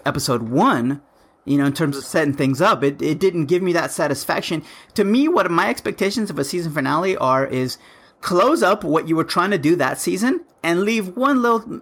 episode 0.05 0.43
one. 0.43 1.03
You 1.47 1.57
know, 1.57 1.65
in 1.65 1.73
terms 1.73 1.97
of 1.97 2.05
setting 2.05 2.35
things 2.35 2.61
up, 2.61 2.85
it, 2.85 3.01
it 3.01 3.19
didn't 3.19 3.47
give 3.47 3.63
me 3.63 3.73
that 3.73 3.91
satisfaction. 3.91 4.63
To 4.95 5.05
me, 5.05 5.27
what 5.27 5.51
my 5.51 5.69
expectations 5.69 6.31
of 6.31 6.39
a 6.39 6.45
season 6.45 6.71
finale 6.73 7.17
are 7.17 7.47
is 7.47 7.79
close 8.21 8.63
up 8.63 8.85
what 8.85 9.09
you 9.09 9.17
were 9.17 9.25
trying 9.25 9.51
to 9.51 9.59
do 9.59 9.75
that 9.77 9.99
season 9.99 10.45
and 10.63 10.83
leave 10.83 11.17
one 11.17 11.41
little, 11.41 11.81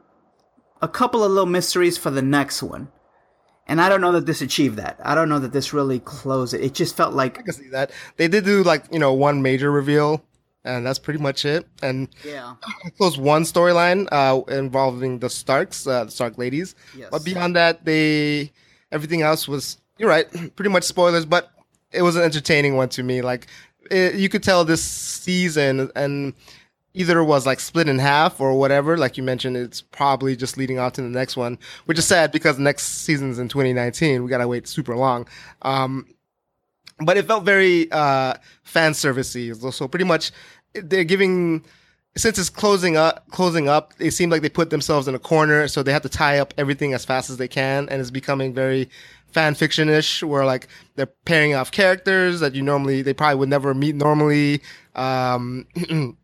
a 0.80 0.88
couple 0.88 1.24
of 1.24 1.32
little 1.32 1.44
mysteries 1.44 1.98
for 1.98 2.10
the 2.10 2.22
next 2.22 2.62
one. 2.62 2.88
And 3.66 3.80
I 3.80 3.90
don't 3.90 4.00
know 4.00 4.12
that 4.12 4.24
this 4.24 4.40
achieved 4.40 4.76
that. 4.76 4.98
I 5.04 5.14
don't 5.14 5.28
know 5.28 5.40
that 5.40 5.52
this 5.52 5.74
really 5.74 5.98
closed 5.98 6.54
it. 6.54 6.62
It 6.62 6.72
just 6.72 6.96
felt 6.96 7.12
like 7.12 7.38
I 7.38 7.42
can 7.42 7.52
see 7.52 7.68
that. 7.68 7.90
They 8.16 8.28
did 8.28 8.44
do 8.44 8.62
like, 8.62 8.84
you 8.90 8.98
know, 8.98 9.12
one 9.12 9.42
major 9.42 9.70
reveal, 9.70 10.24
and 10.68 10.86
that's 10.86 10.98
pretty 10.98 11.20
much 11.20 11.44
it. 11.44 11.66
And 11.82 12.08
yeah, 12.24 12.54
closed 12.96 13.18
one 13.18 13.42
storyline 13.42 14.06
uh, 14.12 14.40
involving 14.52 15.18
the 15.18 15.30
Starks, 15.30 15.86
uh, 15.86 16.04
the 16.04 16.10
Stark 16.10 16.38
ladies. 16.38 16.74
Yes. 16.96 17.08
But 17.10 17.24
beyond 17.24 17.56
that, 17.56 17.84
they 17.84 18.52
everything 18.92 19.22
else 19.22 19.48
was 19.48 19.78
you're 19.98 20.08
right, 20.08 20.26
pretty 20.56 20.70
much 20.70 20.84
spoilers. 20.84 21.24
But 21.24 21.50
it 21.90 22.02
was 22.02 22.16
an 22.16 22.22
entertaining 22.22 22.76
one 22.76 22.88
to 22.90 23.02
me. 23.02 23.22
Like 23.22 23.46
it, 23.90 24.14
you 24.14 24.28
could 24.28 24.42
tell 24.42 24.64
this 24.64 24.82
season 24.82 25.90
and 25.96 26.34
either 26.94 27.22
was 27.22 27.46
like 27.46 27.60
split 27.60 27.88
in 27.88 27.98
half 27.98 28.40
or 28.40 28.58
whatever. 28.58 28.96
Like 28.96 29.16
you 29.16 29.22
mentioned, 29.22 29.56
it's 29.56 29.80
probably 29.80 30.36
just 30.36 30.56
leading 30.56 30.78
off 30.78 30.94
to 30.94 31.02
the 31.02 31.08
next 31.08 31.36
one, 31.36 31.58
which 31.86 31.98
is 31.98 32.06
sad 32.06 32.32
because 32.32 32.58
next 32.58 32.84
season's 33.04 33.38
in 33.38 33.48
2019. 33.48 34.22
We 34.22 34.28
gotta 34.28 34.48
wait 34.48 34.68
super 34.68 34.96
long. 34.96 35.26
Um, 35.62 36.06
but 37.00 37.16
it 37.16 37.26
felt 37.26 37.44
very 37.44 37.90
uh, 37.92 38.34
fan 38.64 38.92
servicey. 38.92 39.54
So 39.72 39.88
pretty 39.88 40.04
much, 40.04 40.32
they're 40.74 41.04
giving 41.04 41.64
since 42.16 42.38
it's 42.38 42.50
closing 42.50 42.96
up. 42.96 43.28
Closing 43.30 43.68
up, 43.68 43.94
it 43.98 44.10
seemed 44.10 44.32
like 44.32 44.42
they 44.42 44.48
put 44.48 44.70
themselves 44.70 45.08
in 45.08 45.14
a 45.14 45.18
corner, 45.18 45.68
so 45.68 45.82
they 45.82 45.92
have 45.92 46.02
to 46.02 46.08
tie 46.08 46.38
up 46.38 46.52
everything 46.58 46.92
as 46.94 47.04
fast 47.04 47.30
as 47.30 47.36
they 47.36 47.48
can, 47.48 47.88
and 47.88 48.00
it's 48.00 48.10
becoming 48.10 48.52
very 48.52 48.88
fan 49.28 49.54
fiction 49.54 49.88
ish, 49.88 50.22
where 50.22 50.44
like 50.44 50.68
they're 50.96 51.06
pairing 51.06 51.54
off 51.54 51.70
characters 51.70 52.40
that 52.40 52.54
you 52.54 52.62
normally 52.62 53.02
they 53.02 53.14
probably 53.14 53.36
would 53.36 53.48
never 53.48 53.74
meet 53.74 53.94
normally. 53.94 54.62
Um, 54.94 55.66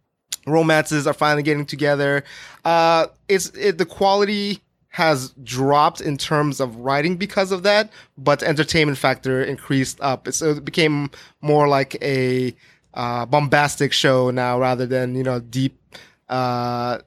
romances 0.46 1.06
are 1.06 1.14
finally 1.14 1.42
getting 1.42 1.66
together. 1.66 2.24
Uh, 2.64 3.06
it's 3.28 3.50
it, 3.50 3.78
the 3.78 3.86
quality 3.86 4.60
has 4.88 5.30
dropped 5.42 6.00
in 6.00 6.16
terms 6.16 6.60
of 6.60 6.76
writing 6.76 7.16
because 7.16 7.50
of 7.50 7.64
that, 7.64 7.90
but 8.16 8.44
entertainment 8.44 8.96
factor 8.96 9.42
increased 9.42 10.00
up. 10.00 10.32
So 10.32 10.50
it 10.50 10.64
became 10.64 11.10
more 11.40 11.66
like 11.66 11.96
a 12.00 12.54
uh, 12.94 13.26
bombastic 13.26 13.92
show 13.92 14.30
now 14.30 14.58
rather 14.58 14.86
than 14.86 15.14
you 15.14 15.22
know 15.22 15.40
deep, 15.40 15.78
uh, 16.28 16.98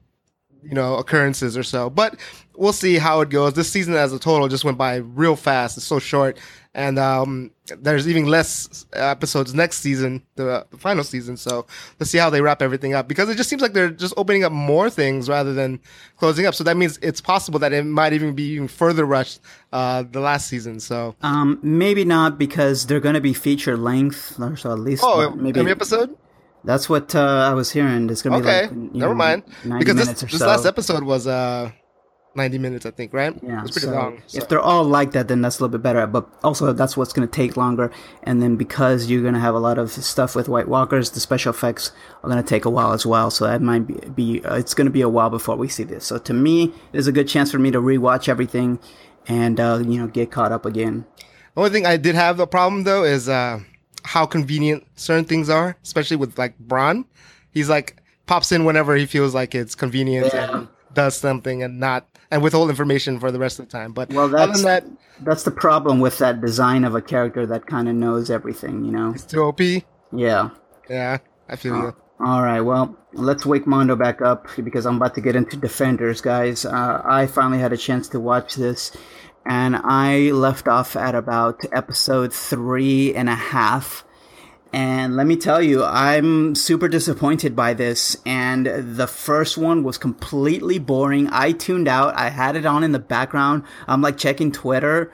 you 0.61 0.75
know 0.75 0.95
occurrences 0.97 1.57
or 1.57 1.63
so. 1.63 1.89
But 1.89 2.19
we'll 2.55 2.73
see 2.73 2.97
how 2.97 3.21
it 3.21 3.29
goes. 3.29 3.53
This 3.53 3.69
season 3.69 3.93
as 3.95 4.13
a 4.13 4.19
total 4.19 4.47
just 4.47 4.63
went 4.63 4.77
by 4.77 4.97
real 4.97 5.35
fast. 5.35 5.77
It's 5.77 5.85
so 5.85 5.99
short, 5.99 6.37
and 6.77 6.97
um, 6.99 7.51
there's 7.79 8.07
even 8.07 8.27
less 8.27 8.85
episodes 8.93 9.53
next 9.53 9.79
season, 9.79 10.23
the, 10.35 10.65
the 10.71 10.77
final 10.77 11.03
season. 11.03 11.35
So 11.35 11.65
let's 11.99 12.11
see 12.11 12.19
how 12.19 12.29
they 12.29 12.39
wrap 12.41 12.61
everything 12.61 12.93
up 12.93 13.07
because 13.09 13.27
it 13.29 13.35
just 13.35 13.49
seems 13.49 13.61
like 13.61 13.73
they're 13.73 13.89
just 13.89 14.13
opening 14.15 14.45
up 14.45 14.51
more 14.53 14.89
things 14.89 15.27
rather 15.27 15.53
than 15.53 15.79
closing 16.17 16.45
up. 16.45 16.53
So 16.55 16.63
that 16.63 16.77
means 16.77 16.99
it's 17.01 17.19
possible 17.19 17.59
that 17.59 17.73
it 17.73 17.83
might 17.83 18.13
even 18.13 18.35
be 18.35 18.43
even 18.53 18.67
further 18.69 19.05
rushed 19.05 19.41
uh, 19.73 20.03
the 20.03 20.21
last 20.21 20.47
season. 20.47 20.79
So 20.79 21.15
um, 21.21 21.59
maybe 21.63 22.05
not 22.05 22.37
because 22.37 22.85
they're 22.87 23.01
going 23.01 23.15
to 23.15 23.21
be 23.21 23.33
feature 23.33 23.75
length, 23.75 24.39
or 24.39 24.55
so 24.55 24.71
at 24.71 24.79
least 24.79 25.03
oh, 25.03 25.31
maybe 25.31 25.59
every 25.59 25.71
episode. 25.71 26.15
that's 26.63 26.87
what 26.89 27.15
uh, 27.15 27.49
I 27.49 27.53
was 27.53 27.71
hearing. 27.71 28.09
It's 28.09 28.21
going 28.21 28.33
to 28.41 28.47
Okay, 28.47 28.67
be 28.67 28.75
like 28.75 28.93
you 28.93 28.99
never 28.99 29.13
know, 29.13 29.15
mind. 29.15 29.43
90 29.63 29.79
Because 29.79 29.95
this 29.95 30.05
minutes 30.05 30.23
or 30.23 30.27
this 30.27 30.43
so. 30.43 30.47
last 30.47 30.65
episode 30.65 31.03
was 31.03 31.27
uh, 31.27 31.71
ninety 32.37 32.57
minutes, 32.57 32.85
I 32.85 32.91
think, 32.91 33.13
right? 33.13 33.33
Yeah, 33.43 33.61
it's 33.61 33.71
pretty 33.71 33.87
so 33.87 33.93
long. 33.93 34.21
so- 34.27 34.37
If 34.37 34.47
they're 34.47 34.61
all 34.61 34.83
like 34.85 35.11
that, 35.11 35.27
then 35.27 35.41
that's 35.41 35.59
a 35.59 35.63
little 35.63 35.77
bit 35.77 35.83
better. 35.83 36.07
But 36.07 36.29
also, 36.43 36.71
that's 36.71 36.95
what's 36.95 37.11
going 37.11 37.27
to 37.27 37.31
take 37.31 37.57
longer. 37.57 37.91
And 38.23 38.41
then 38.41 38.55
because 38.55 39.07
you're 39.09 39.21
going 39.21 39.33
to 39.33 39.39
have 39.39 39.55
a 39.55 39.59
lot 39.59 39.77
of 39.77 39.91
stuff 39.91 40.35
with 40.35 40.47
White 40.47 40.67
Walkers, 40.69 41.09
the 41.11 41.19
special 41.19 41.49
effects 41.51 41.91
are 42.23 42.29
going 42.29 42.41
to 42.41 42.47
take 42.47 42.63
a 42.65 42.69
while 42.69 42.93
as 42.93 43.05
well. 43.05 43.29
So 43.31 43.45
that 43.45 43.61
might 43.61 43.85
be, 43.87 43.95
be 44.39 44.45
uh, 44.45 44.55
it's 44.55 44.73
going 44.73 44.85
to 44.87 44.91
be 44.91 45.01
a 45.01 45.09
while 45.09 45.29
before 45.29 45.55
we 45.57 45.67
see 45.67 45.83
this. 45.83 46.05
So 46.05 46.17
to 46.19 46.33
me, 46.33 46.71
there's 46.93 47.07
a 47.07 47.11
good 47.11 47.27
chance 47.27 47.51
for 47.51 47.59
me 47.59 47.71
to 47.71 47.81
rewatch 47.81 48.29
everything 48.29 48.79
and 49.27 49.59
uh, 49.59 49.83
you 49.85 49.99
know 49.99 50.07
get 50.07 50.31
caught 50.31 50.51
up 50.53 50.65
again. 50.65 51.05
The 51.55 51.61
only 51.61 51.71
thing 51.71 51.85
I 51.85 51.97
did 51.97 52.15
have 52.15 52.39
a 52.39 52.47
problem 52.47 52.83
though 52.83 53.03
is 53.03 53.27
uh, 53.27 53.59
how 54.03 54.25
convenient 54.25 54.85
certain 54.95 55.25
things 55.25 55.49
are, 55.49 55.75
especially 55.83 56.17
with 56.17 56.37
like 56.37 56.57
Bran. 56.59 57.05
He's 57.51 57.67
like 57.69 57.97
pops 58.27 58.51
in 58.51 58.63
whenever 58.65 58.95
he 58.95 59.05
feels 59.05 59.33
like 59.33 59.55
it's 59.55 59.73
convenient 59.73 60.31
Yeah. 60.33 60.57
and 60.57 60.67
does 60.93 61.17
something 61.17 61.63
and 61.63 61.79
not 61.79 62.05
and 62.31 62.41
withhold 62.41 62.69
information 62.69 63.19
for 63.19 63.31
the 63.31 63.39
rest 63.39 63.59
of 63.59 63.65
the 63.67 63.71
time. 63.71 63.93
But 63.93 64.09
Well, 64.09 64.25
other 64.25 64.37
that's 64.37 64.61
than 64.61 64.65
that, 64.65 64.85
that's 65.21 65.43
the 65.43 65.51
problem 65.51 65.99
with 65.99 66.17
that 66.19 66.41
design 66.41 66.83
of 66.83 66.95
a 66.95 67.01
character 67.01 67.45
that 67.45 67.65
kind 67.65 67.87
of 67.87 67.95
knows 67.95 68.29
everything. 68.29 68.85
You 68.85 68.91
know? 68.91 69.11
it's 69.11 69.25
too 69.25 69.43
OP. 69.43 69.61
Yeah. 70.13 70.49
Yeah, 70.89 71.17
I 71.49 71.55
feel 71.55 71.75
you. 71.75 71.95
All 72.19 72.41
right, 72.41 72.61
well, 72.61 72.97
let's 73.13 73.45
wake 73.45 73.67
Mondo 73.67 73.95
back 73.95 74.23
up 74.23 74.47
because 74.63 74.87
I'm 74.87 74.95
about 74.95 75.13
to 75.15 75.21
get 75.21 75.35
into 75.35 75.55
Defenders, 75.55 76.19
guys. 76.19 76.65
Uh, 76.65 77.01
I 77.05 77.27
finally 77.27 77.59
had 77.59 77.73
a 77.73 77.77
chance 77.77 78.07
to 78.09 78.19
watch 78.19 78.55
this, 78.55 78.91
and 79.45 79.75
I 79.75 80.31
left 80.31 80.67
off 80.67 80.95
at 80.95 81.13
about 81.13 81.61
episode 81.71 82.33
three 82.33 83.13
and 83.13 83.29
a 83.29 83.35
half. 83.35 84.03
And 84.73 85.15
let 85.15 85.25
me 85.25 85.35
tell 85.35 85.61
you, 85.61 85.83
I'm 85.83 86.53
super 86.55 86.87
disappointed 86.87 87.55
by 87.55 87.73
this. 87.73 88.17
And 88.25 88.65
the 88.65 89.07
first 89.07 89.57
one 89.57 89.83
was 89.83 89.97
completely 89.97 90.79
boring. 90.79 91.29
I 91.31 91.53
tuned 91.53 91.87
out. 91.87 92.15
I 92.15 92.29
had 92.29 92.55
it 92.55 92.65
on 92.65 92.83
in 92.83 92.91
the 92.91 92.99
background. 92.99 93.63
I'm 93.87 94.01
like 94.01 94.17
checking 94.17 94.51
Twitter. 94.51 95.11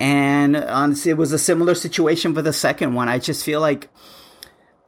And 0.00 0.56
honestly, 0.56 1.10
it 1.10 1.16
was 1.18 1.32
a 1.32 1.38
similar 1.38 1.74
situation 1.74 2.34
for 2.34 2.42
the 2.42 2.52
second 2.52 2.94
one. 2.94 3.08
I 3.08 3.18
just 3.18 3.44
feel 3.44 3.60
like 3.60 3.88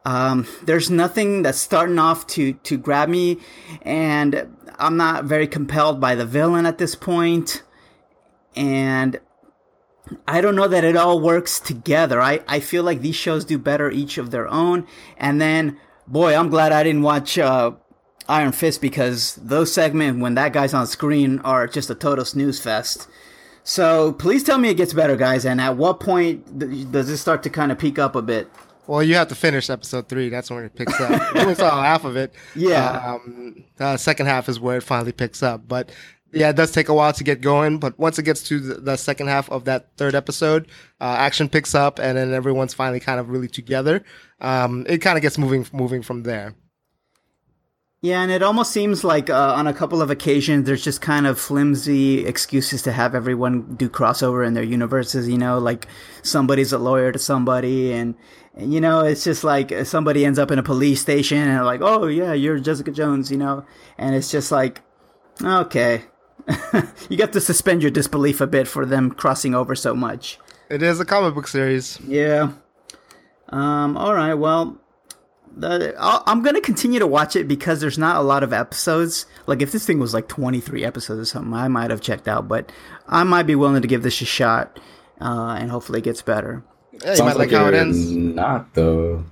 um, 0.05 0.47
there's 0.63 0.91
nothing 0.91 1.43
that's 1.43 1.59
starting 1.59 1.99
off 1.99 2.27
to 2.29 2.53
to 2.53 2.79
grab 2.79 3.09
me, 3.09 3.39
and 3.83 4.57
I'm 4.79 4.97
not 4.97 5.25
very 5.25 5.49
compelled 5.49 6.01
by 6.01 6.15
the 6.15 6.25
villain 6.25 6.65
at 6.65 6.79
this 6.79 6.95
point. 6.95 7.07
point, 7.07 7.63
and 8.57 9.21
I 10.27 10.41
don't 10.41 10.57
know 10.57 10.69
that 10.69 10.85
it 10.85 10.97
all 10.97 11.21
works 11.21 11.61
together. 11.61 12.21
I 12.21 12.41
I 12.47 12.61
feel 12.61 12.83
like 12.83 13.01
these 13.01 13.17
shows 13.17 13.45
do 13.45 13.59
better 13.59 13.91
each 13.91 14.19
of 14.19 14.31
their 14.31 14.49
own, 14.49 14.87
and 15.17 15.41
then 15.41 15.79
boy, 16.07 16.35
I'm 16.37 16.49
glad 16.49 16.73
I 16.73 16.83
didn't 16.83 17.03
watch 17.03 17.39
uh, 17.39 17.73
Iron 18.29 18.53
Fist 18.53 18.81
because 18.81 19.37
those 19.37 19.73
segments 19.73 20.21
when 20.21 20.35
that 20.35 20.53
guy's 20.53 20.75
on 20.75 20.87
screen 20.87 21.41
are 21.41 21.67
just 21.67 21.91
a 21.91 21.95
total 21.95 22.25
snooze 22.25 22.61
fest. 22.61 23.09
So 23.65 24.13
please 24.13 24.45
tell 24.45 24.59
me 24.59 24.69
it 24.69 24.75
gets 24.77 24.93
better, 24.93 25.17
guys. 25.17 25.45
And 25.45 25.61
at 25.61 25.77
what 25.77 25.99
point 25.99 26.61
th- 26.61 26.91
does 26.93 27.09
it 27.09 27.17
start 27.17 27.43
to 27.43 27.51
kind 27.51 27.73
of 27.73 27.79
peak 27.79 27.99
up 27.99 28.15
a 28.15 28.23
bit? 28.23 28.49
Well, 28.87 29.03
you 29.03 29.17
have 29.17 29.27
to 29.29 29.35
finish 29.35 29.69
episode 29.69 30.09
three. 30.09 30.29
That's 30.29 30.49
when 30.51 30.63
it 30.63 30.75
picks 30.77 31.01
up. 31.01 31.35
we 31.47 31.55
saw 31.57 31.83
half 31.83 32.05
of 32.05 32.17
it. 32.17 32.33
Yeah. 32.55 33.15
Um, 33.15 33.65
uh, 33.81 33.97
second 33.97 34.27
half 34.27 34.49
is 34.49 34.61
where 34.61 34.77
it 34.77 34.83
finally 34.83 35.11
picks 35.11 35.43
up. 35.43 35.67
But 35.67 35.91
yeah, 36.33 36.51
it 36.51 36.57
does 36.57 36.73
take 36.73 36.89
a 36.89 36.95
while 36.95 37.13
to 37.13 37.25
get 37.25 37.41
going. 37.41 37.79
But 37.79 37.99
once 37.99 38.19
it 38.19 38.25
gets 38.25 38.43
to 38.45 38.59
the, 38.59 38.97
second 38.97 39.29
half 39.29 39.51
of 39.51 39.65
that 39.65 39.97
third 39.97 40.15
episode, 40.15 40.69
uh, 41.01 41.17
action 41.19 41.49
picks 41.49 41.75
up, 41.75 41.99
and 41.99 42.17
then 42.17 42.33
everyone's 42.33 42.75
finally 42.75 43.01
kind 43.01 43.21
of 43.21 43.31
really 43.31 43.49
together. 43.49 44.05
Um, 44.41 44.87
it 44.89 44.99
kind 44.99 45.17
of 45.17 45.23
gets 45.23 45.39
moving 45.39 45.67
moving 45.73 46.03
from 46.03 46.23
there. 46.25 46.55
Yeah, 48.03 48.23
and 48.23 48.31
it 48.31 48.43
almost 48.43 48.73
seems 48.73 49.05
like 49.05 49.31
uh, 49.31 49.55
on 49.57 49.67
a 49.67 49.73
couple 49.73 50.03
of 50.03 50.11
occasions 50.11 50.67
there's 50.67 50.85
just 50.85 51.01
kind 51.01 51.27
of 51.27 51.41
flimsy 51.41 52.27
excuses 52.27 52.83
to 52.83 52.93
have 52.93 53.15
everyone 53.15 53.75
do 53.75 53.89
crossover 53.89 54.47
in 54.47 54.55
their 54.55 54.63
universes. 54.63 55.29
You 55.29 55.39
know, 55.39 55.59
like 55.59 55.87
somebody's 56.23 56.73
a 56.73 56.79
lawyer 56.79 57.11
to 57.11 57.19
somebody, 57.19 57.93
and, 57.93 58.15
and 58.55 58.73
you 58.73 58.81
know 58.81 59.01
it's 59.01 59.25
just 59.25 59.45
like 59.45 59.73
somebody 59.87 60.25
ends 60.25 60.39
up 60.39 60.51
in 60.51 60.59
a 60.59 60.63
police 60.63 61.01
station 61.01 61.39
and 61.39 61.65
like, 61.65 61.81
oh 61.83 62.07
yeah, 62.07 62.33
you're 62.33 62.59
Jessica 62.59 62.91
Jones, 62.91 63.31
you 63.31 63.39
know, 63.39 63.65
and 63.97 64.15
it's 64.15 64.31
just 64.31 64.53
like, 64.53 64.83
okay, 65.43 66.05
you 67.09 67.17
got 67.17 67.33
to 67.33 67.41
suspend 67.41 67.83
your 67.83 67.91
disbelief 67.91 68.41
a 68.41 68.47
bit 68.47 68.69
for 68.69 68.87
them 68.87 69.11
crossing 69.11 69.55
over 69.55 69.75
so 69.75 69.95
much. 69.95 70.39
It 70.69 70.83
is 70.83 71.01
a 71.01 71.05
comic 71.05 71.35
book 71.35 71.49
series. 71.49 72.01
Yeah. 72.01 72.53
Um. 73.49 73.97
All 73.97 74.15
right. 74.15 74.35
Well, 74.35 74.81
the, 75.57 75.95
I'll, 75.99 76.23
I'm 76.27 76.43
gonna 76.43 76.61
continue 76.61 76.99
to 76.99 77.07
watch 77.07 77.37
it 77.37 77.49
because 77.49 77.81
there's 77.81 77.99
not 77.99 78.17
a 78.17 78.23
lot 78.23 78.43
of 78.43 78.53
episodes. 78.53 79.27
Like 79.47 79.63
if 79.63 79.73
this 79.73 79.87
thing 79.87 79.99
was 79.99 80.13
like 80.15 80.29
23 80.29 80.85
episodes 80.85 81.21
or 81.21 81.25
something, 81.25 81.55
I 81.55 81.69
might 81.69 81.91
have 81.91 82.01
checked 82.01 82.29
out. 82.29 82.49
But 82.49 82.71
I 83.09 83.25
might 83.25 83.45
be 83.45 83.55
willing 83.55 83.83
to 83.83 83.89
give 83.89 84.03
this 84.03 84.21
a 84.21 84.25
shot, 84.25 84.79
uh, 85.21 85.57
and 85.59 85.71
hopefully 85.71 86.01
it 86.01 86.05
gets 86.05 86.23
better. 86.23 86.65
Yeah, 87.05 87.15
you 87.15 87.25
might 87.25 87.37
like 87.37 87.51
how 87.51 87.67
it 87.67 87.75
ends. 87.75 88.11
Not 88.11 88.75
though. 88.75 89.25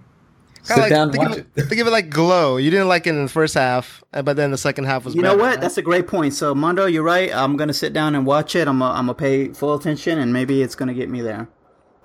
Kinda 0.66 0.74
Sit 0.74 0.80
like, 0.80 0.90
down 0.90 1.02
and 1.08 1.12
they 1.12 1.18
watch 1.18 1.28
give, 1.28 1.38
it. 1.38 1.46
it, 1.56 1.68
they 1.68 1.76
give 1.76 1.86
it 1.86 1.90
like 1.90 2.08
glow. 2.08 2.56
You 2.56 2.70
didn't 2.70 2.88
like 2.88 3.06
it 3.06 3.10
in 3.10 3.22
the 3.22 3.30
first 3.30 3.52
half, 3.52 4.02
uh, 4.14 4.22
but 4.22 4.36
then 4.36 4.50
the 4.50 4.56
second 4.56 4.84
half 4.84 5.04
was. 5.04 5.14
You 5.14 5.20
know 5.20 5.36
what? 5.36 5.44
right? 5.44 5.60
That's 5.60 5.76
a 5.76 5.82
great 5.82 6.06
point. 6.06 6.32
So 6.32 6.54
Mondo, 6.54 6.86
you're 6.86 7.02
right. 7.02 7.30
I'm 7.34 7.58
gonna 7.58 7.74
sit 7.74 7.92
down 7.92 8.14
and 8.14 8.24
watch 8.24 8.56
it. 8.56 8.66
I'm 8.66 8.78
gonna, 8.78 8.94
I'm 8.94 9.06
gonna 9.06 9.14
pay 9.14 9.48
full 9.48 9.74
attention, 9.74 10.18
and 10.18 10.32
maybe 10.32 10.62
it's 10.62 10.74
gonna 10.74 10.94
get 10.94 11.10
me 11.10 11.20
there. 11.20 11.48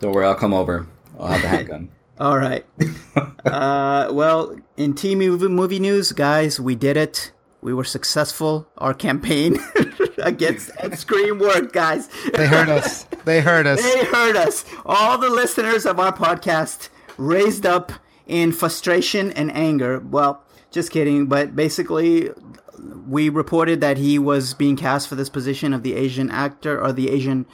Don't 0.01 0.11
worry, 0.13 0.25
I'll 0.25 0.35
come 0.35 0.53
over. 0.53 0.87
I'll 1.17 1.27
have 1.27 1.41
the 1.41 1.47
handgun. 1.57 1.89
All 2.19 2.37
right. 2.37 2.65
uh, 3.45 4.09
well, 4.11 4.57
in 4.75 4.93
team 4.93 5.19
movie, 5.19 5.47
movie 5.47 5.79
news, 5.79 6.11
guys, 6.11 6.59
we 6.59 6.75
did 6.75 6.97
it. 6.97 7.31
We 7.61 7.73
were 7.73 7.85
successful. 7.85 8.67
Our 8.77 8.93
campaign 8.93 9.57
against 10.17 10.71
Ed 10.79 10.91
Skrein 10.91 11.39
worked, 11.39 11.73
guys. 11.73 12.09
They 12.33 12.45
heard 12.45 12.67
us. 12.67 13.05
They 13.23 13.39
heard 13.39 13.67
us. 13.67 13.81
They 13.81 14.05
heard 14.05 14.35
us. 14.35 14.65
All 14.85 15.17
the 15.17 15.29
listeners 15.29 15.85
of 15.85 15.97
our 15.99 16.11
podcast 16.13 16.89
raised 17.17 17.65
up 17.65 17.93
in 18.29 18.51
frustration 18.51 19.31
and 19.31 19.53
anger. 19.53 19.99
Well, 19.99 20.41
just 20.71 20.91
kidding. 20.91 21.25
But 21.25 21.55
basically, 21.55 22.29
we 23.07 23.27
reported 23.27 23.81
that 23.81 23.97
he 23.97 24.17
was 24.19 24.53
being 24.53 24.77
cast 24.77 25.09
for 25.09 25.15
this 25.15 25.29
position 25.29 25.73
of 25.73 25.83
the 25.83 25.95
Asian 25.95 26.29
actor 26.29 26.81
or 26.81 26.93
the 26.93 27.09
Asian 27.09 27.45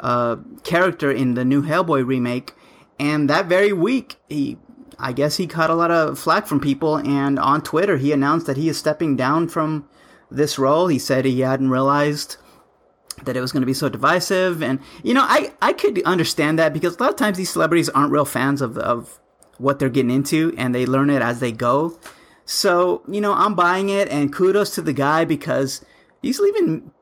uh, 0.00 0.36
character 0.64 1.10
in 1.10 1.34
the 1.34 1.44
new 1.44 1.62
Hellboy 1.62 2.04
remake. 2.04 2.52
And 2.98 3.30
that 3.30 3.46
very 3.46 3.72
week, 3.72 4.16
he, 4.28 4.58
I 4.98 5.12
guess, 5.12 5.36
he 5.36 5.46
caught 5.46 5.70
a 5.70 5.74
lot 5.74 5.90
of 5.90 6.18
flack 6.18 6.46
from 6.46 6.60
people. 6.60 6.96
And 6.96 7.38
on 7.38 7.62
Twitter, 7.62 7.96
he 7.96 8.12
announced 8.12 8.46
that 8.46 8.56
he 8.56 8.68
is 8.68 8.76
stepping 8.76 9.16
down 9.16 9.48
from 9.48 9.88
this 10.30 10.58
role. 10.58 10.88
He 10.88 10.98
said 10.98 11.24
he 11.24 11.40
hadn't 11.40 11.70
realized 11.70 12.36
that 13.22 13.36
it 13.36 13.40
was 13.40 13.52
going 13.52 13.62
to 13.62 13.66
be 13.66 13.72
so 13.72 13.88
divisive 13.88 14.60
and 14.60 14.80
you 15.04 15.14
know 15.14 15.22
i 15.22 15.52
i 15.62 15.72
could 15.72 16.02
understand 16.02 16.58
that 16.58 16.72
because 16.72 16.96
a 16.96 17.00
lot 17.00 17.10
of 17.10 17.16
times 17.16 17.36
these 17.36 17.48
celebrities 17.48 17.88
aren't 17.90 18.10
real 18.10 18.24
fans 18.24 18.60
of 18.60 18.76
of 18.76 19.20
what 19.58 19.78
they're 19.78 19.88
getting 19.88 20.10
into 20.10 20.54
and 20.56 20.74
they 20.74 20.86
learn 20.86 21.10
it 21.10 21.22
as 21.22 21.40
they 21.40 21.52
go. 21.52 21.98
So 22.44 23.02
you 23.08 23.20
know 23.20 23.32
i'm 23.32 23.54
buying 23.54 23.88
it 23.88 24.08
and 24.08 24.32
kudos 24.32 24.74
to 24.74 24.82
the 24.82 24.92
guy 24.92 25.24
because 25.24 25.84
he's 26.20 26.38
leaving 26.38 26.92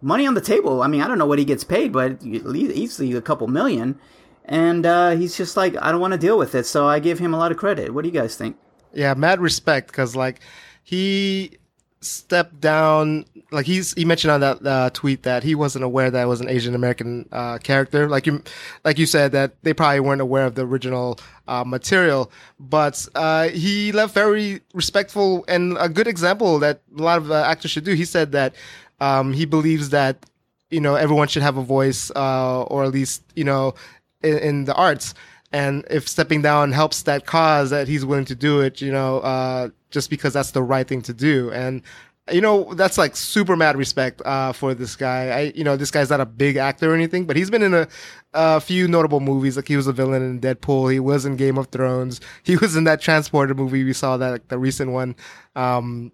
money 0.00 0.26
on 0.26 0.34
the 0.34 0.40
table. 0.40 0.82
I 0.82 0.88
mean 0.88 1.02
i 1.02 1.08
don't 1.08 1.18
know 1.18 1.26
what 1.26 1.38
he 1.38 1.44
gets 1.44 1.64
paid 1.64 1.92
but 1.92 2.22
easily 2.24 3.12
a 3.12 3.20
couple 3.20 3.46
million 3.48 3.98
and 4.44 4.86
uh, 4.86 5.10
he's 5.10 5.36
just 5.36 5.56
like 5.58 5.76
i 5.82 5.92
don't 5.92 6.00
want 6.00 6.12
to 6.14 6.18
deal 6.18 6.38
with 6.38 6.54
it 6.54 6.64
so 6.64 6.88
i 6.88 6.98
give 6.98 7.18
him 7.18 7.34
a 7.34 7.38
lot 7.38 7.52
of 7.52 7.58
credit. 7.58 7.92
What 7.92 8.02
do 8.02 8.08
you 8.08 8.18
guys 8.18 8.36
think? 8.36 8.56
Yeah, 8.94 9.14
mad 9.14 9.40
respect 9.40 9.88
because 9.88 10.16
like 10.16 10.40
he 10.82 11.58
stepped 12.00 12.60
down. 12.60 13.24
Like 13.50 13.66
he's 13.66 13.94
he 13.94 14.04
mentioned 14.04 14.30
on 14.30 14.40
that 14.40 14.66
uh, 14.66 14.90
tweet 14.90 15.22
that 15.22 15.42
he 15.42 15.54
wasn't 15.54 15.84
aware 15.84 16.10
that 16.10 16.22
it 16.22 16.26
was 16.26 16.40
an 16.40 16.48
Asian 16.48 16.74
American 16.74 17.28
uh, 17.32 17.58
character. 17.58 18.08
Like 18.08 18.26
you, 18.26 18.42
like 18.84 18.98
you 18.98 19.06
said 19.06 19.32
that 19.32 19.62
they 19.62 19.72
probably 19.72 20.00
weren't 20.00 20.20
aware 20.20 20.44
of 20.46 20.54
the 20.54 20.66
original 20.66 21.18
uh, 21.46 21.64
material, 21.64 22.30
but 22.60 23.06
uh, 23.14 23.48
he 23.48 23.92
left 23.92 24.14
very 24.14 24.60
respectful 24.74 25.44
and 25.48 25.76
a 25.78 25.88
good 25.88 26.06
example 26.06 26.58
that 26.58 26.82
a 26.96 27.02
lot 27.02 27.18
of 27.18 27.30
uh, 27.30 27.42
actors 27.42 27.70
should 27.70 27.84
do. 27.84 27.94
He 27.94 28.04
said 28.04 28.32
that 28.32 28.54
um, 29.00 29.32
he 29.32 29.44
believes 29.44 29.90
that 29.90 30.26
you 30.70 30.80
know 30.80 30.94
everyone 30.94 31.28
should 31.28 31.42
have 31.42 31.56
a 31.56 31.62
voice 31.62 32.10
uh, 32.14 32.62
or 32.64 32.84
at 32.84 32.90
least 32.90 33.22
you 33.34 33.44
know 33.44 33.74
in, 34.22 34.38
in 34.38 34.64
the 34.64 34.74
arts 34.74 35.14
and 35.52 35.84
if 35.90 36.08
stepping 36.08 36.42
down 36.42 36.72
helps 36.72 37.02
that 37.02 37.26
cause 37.26 37.70
that 37.70 37.88
he's 37.88 38.04
willing 38.04 38.24
to 38.26 38.34
do 38.34 38.60
it 38.60 38.80
you 38.80 38.92
know 38.92 39.20
uh, 39.20 39.68
just 39.90 40.10
because 40.10 40.32
that's 40.32 40.50
the 40.52 40.62
right 40.62 40.86
thing 40.86 41.02
to 41.02 41.12
do. 41.12 41.50
And 41.50 41.82
you 42.30 42.42
know 42.42 42.74
that's 42.74 42.98
like 42.98 43.16
super 43.16 43.56
mad 43.56 43.76
respect 43.76 44.20
uh, 44.24 44.52
for 44.52 44.74
this 44.74 44.96
guy. 44.96 45.28
I 45.28 45.40
you 45.54 45.64
know 45.64 45.76
this 45.76 45.90
guy's 45.90 46.10
not 46.10 46.20
a 46.20 46.26
big 46.26 46.56
actor 46.56 46.92
or 46.92 46.94
anything 46.94 47.24
but 47.24 47.36
he's 47.36 47.50
been 47.50 47.62
in 47.62 47.74
a, 47.74 47.88
a 48.34 48.60
few 48.60 48.86
notable 48.88 49.20
movies. 49.20 49.56
Like 49.56 49.68
he 49.68 49.76
was 49.76 49.86
a 49.86 49.92
villain 49.92 50.22
in 50.22 50.40
deadpool. 50.40 50.92
He 50.92 51.00
was 51.00 51.24
in 51.24 51.36
game 51.36 51.58
of 51.58 51.68
thrones. 51.68 52.20
He 52.42 52.56
was 52.56 52.76
in 52.76 52.84
that 52.84 53.00
transporter 53.00 53.54
movie. 53.54 53.84
We 53.84 53.92
saw 53.92 54.16
that 54.16 54.30
like, 54.30 54.48
the 54.48 54.58
recent 54.58 54.90
one. 54.90 55.16
Um, 55.54 56.12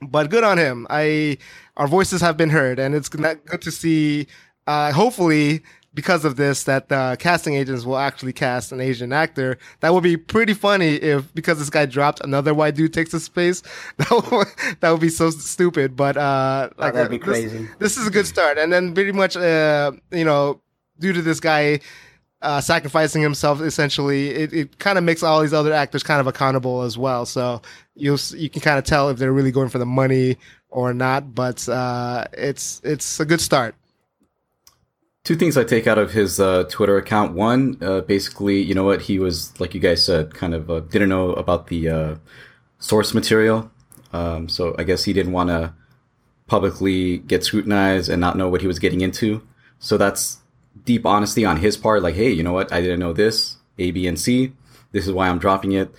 but 0.00 0.30
good 0.30 0.44
on 0.44 0.58
him. 0.58 0.86
I 0.90 1.38
our 1.76 1.86
voices 1.86 2.20
have 2.20 2.36
been 2.36 2.50
heard, 2.50 2.78
and 2.78 2.94
it's 2.94 3.08
good 3.08 3.40
to 3.60 3.70
see. 3.70 4.26
Uh, 4.66 4.92
hopefully, 4.92 5.62
because 5.94 6.24
of 6.24 6.36
this, 6.36 6.64
that 6.64 6.88
the 6.88 7.16
casting 7.18 7.54
agents 7.54 7.84
will 7.84 7.98
actually 7.98 8.32
cast 8.32 8.72
an 8.72 8.80
Asian 8.80 9.12
actor. 9.12 9.58
That 9.80 9.92
would 9.92 10.02
be 10.02 10.16
pretty 10.16 10.54
funny 10.54 10.94
if 10.94 11.32
because 11.34 11.58
this 11.58 11.70
guy 11.70 11.86
dropped 11.86 12.20
another 12.20 12.54
white 12.54 12.74
dude 12.74 12.92
takes 12.92 13.12
his 13.12 13.24
space. 13.24 13.62
That 13.98 14.30
would, 14.30 14.48
that 14.80 14.90
would 14.90 15.00
be 15.00 15.08
so 15.08 15.30
stupid. 15.30 15.96
But 15.96 16.16
uh, 16.16 16.70
like 16.76 16.94
that'd 16.94 17.10
be 17.10 17.18
this- 17.18 17.24
crazy. 17.24 17.68
This, 17.78 17.96
is 17.96 18.06
a 18.06 18.10
good 18.10 18.26
start, 18.26 18.58
and 18.58 18.72
then 18.72 18.94
pretty 18.94 19.12
much, 19.12 19.36
uh, 19.36 19.92
you 20.10 20.24
know, 20.24 20.60
due 20.98 21.12
to 21.12 21.22
this 21.22 21.40
guy. 21.40 21.80
Uh, 22.40 22.60
sacrificing 22.60 23.22
himself 23.22 23.60
essentially 23.60 24.30
it, 24.30 24.52
it 24.52 24.78
kind 24.80 24.98
of 24.98 25.04
makes 25.04 25.22
all 25.22 25.40
these 25.40 25.52
other 25.52 25.72
actors 25.72 26.02
kind 26.02 26.20
of 26.20 26.26
accountable 26.26 26.82
as 26.82 26.98
well 26.98 27.24
so 27.24 27.62
you 27.94 28.18
you 28.34 28.50
can 28.50 28.60
kind 28.60 28.80
of 28.80 28.84
tell 28.84 29.08
if 29.10 29.16
they're 29.16 29.32
really 29.32 29.52
going 29.52 29.68
for 29.68 29.78
the 29.78 29.86
money 29.86 30.36
or 30.68 30.92
not 30.92 31.36
but 31.36 31.68
uh, 31.68 32.24
it's 32.32 32.80
it's 32.82 33.20
a 33.20 33.24
good 33.24 33.40
start 33.40 33.76
Two 35.24 35.36
things 35.36 35.56
I 35.56 35.62
take 35.62 35.86
out 35.86 35.98
of 35.98 36.12
his 36.12 36.40
uh, 36.40 36.64
Twitter 36.64 36.96
account. 36.96 37.32
One, 37.32 37.78
uh, 37.80 38.00
basically, 38.00 38.60
you 38.60 38.74
know 38.74 38.82
what? 38.82 39.02
He 39.02 39.20
was, 39.20 39.58
like 39.60 39.72
you 39.72 39.80
guys 39.80 40.04
said, 40.04 40.34
kind 40.34 40.52
of 40.52 40.68
uh, 40.68 40.80
didn't 40.80 41.10
know 41.10 41.32
about 41.34 41.68
the 41.68 41.88
uh, 41.88 42.14
source 42.80 43.14
material. 43.14 43.70
Um, 44.12 44.48
so 44.48 44.74
I 44.78 44.82
guess 44.82 45.04
he 45.04 45.12
didn't 45.12 45.30
want 45.32 45.48
to 45.50 45.74
publicly 46.48 47.18
get 47.18 47.44
scrutinized 47.44 48.10
and 48.10 48.20
not 48.20 48.36
know 48.36 48.48
what 48.48 48.62
he 48.62 48.66
was 48.66 48.80
getting 48.80 49.00
into. 49.00 49.46
So 49.78 49.96
that's 49.96 50.38
deep 50.84 51.06
honesty 51.06 51.44
on 51.44 51.58
his 51.58 51.76
part. 51.76 52.02
Like, 52.02 52.16
hey, 52.16 52.30
you 52.30 52.42
know 52.42 52.52
what? 52.52 52.72
I 52.72 52.80
didn't 52.80 52.98
know 52.98 53.12
this, 53.12 53.58
A, 53.78 53.92
B, 53.92 54.08
and 54.08 54.18
C. 54.18 54.54
This 54.90 55.06
is 55.06 55.12
why 55.12 55.28
I'm 55.28 55.38
dropping 55.38 55.70
it. 55.70 55.94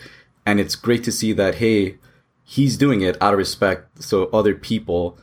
And 0.45 0.59
it's 0.59 0.75
great 0.75 1.05
to 1.05 1.13
see 1.13 1.31
that, 1.31 1.55
hey, 1.55 1.97
he's 2.43 2.75
doing 2.75 2.99
it 2.99 3.17
out 3.21 3.33
of 3.33 3.37
respect. 3.37 4.03
So 4.03 4.25
other 4.33 4.53
people, 4.53 5.17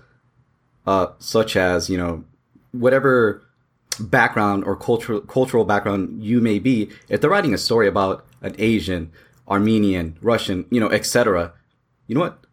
uh, 0.87 1.09
such 1.19 1.55
as, 1.55 1.91
you 1.91 1.99
know, 1.99 2.25
whatever 2.73 3.43
background 4.01 4.65
or 4.65 4.77
cultural 4.77 5.21
cultural 5.21 5.65
background 5.65 6.23
you 6.23 6.41
may 6.41 6.59
be, 6.59 6.91
if 7.09 7.21
they're 7.21 7.31
writing 7.31 7.55
a 7.55 7.59
story 7.59 7.87
about 7.87 8.25
an 8.41 8.55
Asian, 8.59 9.13
Armenian, 9.49 10.17
Russian, 10.23 10.67
you 10.71 10.81
know, 10.81 10.91
etc., 10.91 11.53
you 12.07 12.15
know 12.15 12.23
what? 12.23 12.45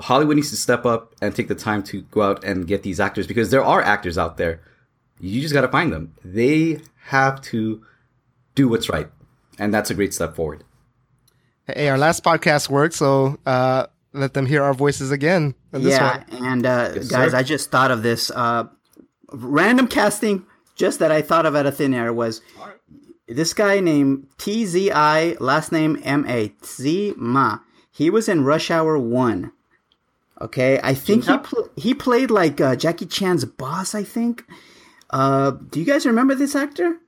Hollywood 0.00 0.36
needs 0.36 0.50
to 0.50 0.56
step 0.56 0.84
up 0.84 1.14
and 1.22 1.34
take 1.34 1.48
the 1.48 1.54
time 1.54 1.82
to 1.84 2.02
go 2.02 2.22
out 2.22 2.42
and 2.44 2.66
get 2.66 2.82
these 2.82 2.98
actors 2.98 3.26
because 3.26 3.50
there 3.50 3.64
are 3.64 3.80
actors 3.80 4.18
out 4.18 4.36
there. 4.36 4.60
You 5.20 5.40
just 5.40 5.54
got 5.54 5.60
to 5.60 5.68
find 5.68 5.92
them. 5.92 6.14
They 6.24 6.80
have 7.06 7.40
to 7.42 7.82
do 8.56 8.68
what's 8.68 8.88
right, 8.88 9.08
and 9.58 9.72
that's 9.72 9.90
a 9.90 9.94
great 9.94 10.12
step 10.12 10.34
forward. 10.34 10.64
hey 11.66 11.88
our 11.88 11.96
last 11.96 12.22
podcast 12.22 12.68
worked 12.68 12.94
so 12.94 13.38
uh, 13.46 13.86
let 14.12 14.34
them 14.34 14.46
hear 14.46 14.62
our 14.62 14.74
voices 14.74 15.10
again 15.10 15.54
this 15.72 15.98
yeah, 15.98 16.18
one 16.18 16.44
and 16.44 16.66
uh, 16.66 16.92
Yes, 16.94 17.08
guys, 17.08 17.30
sir. 17.30 17.36
I 17.36 17.42
just 17.42 17.70
thought 17.70 17.90
of 17.90 18.02
this. 18.02 18.30
Uh, 18.30 18.68
random 19.32 19.88
casting, 19.88 20.46
just 20.74 20.98
that 20.98 21.10
I 21.12 21.22
thought 21.22 21.46
of 21.46 21.54
out 21.56 21.66
of 21.66 21.76
thin 21.76 21.94
air 21.94 22.12
was 22.12 22.40
this 23.28 23.54
guy 23.54 23.80
named 23.80 24.26
T 24.38 24.66
Z 24.66 24.90
I, 24.90 25.36
last 25.40 25.72
name 25.72 25.98
M 26.02 26.24
A 26.28 26.52
Z 26.64 27.14
Ma. 27.16 27.58
He 27.90 28.10
was 28.10 28.28
in 28.28 28.44
Rush 28.44 28.70
Hour 28.70 28.98
One. 28.98 29.52
Okay, 30.40 30.80
I 30.82 30.94
think 30.94 31.24
he 31.26 31.38
pl- 31.38 31.70
he 31.76 31.94
played 31.94 32.30
like 32.30 32.60
uh, 32.60 32.74
Jackie 32.76 33.06
Chan's 33.06 33.44
boss. 33.44 33.94
I 33.94 34.02
think. 34.02 34.44
Uh, 35.10 35.52
do 35.52 35.78
you 35.78 35.86
guys 35.86 36.04
remember 36.04 36.34
this 36.34 36.56
actor? 36.56 36.98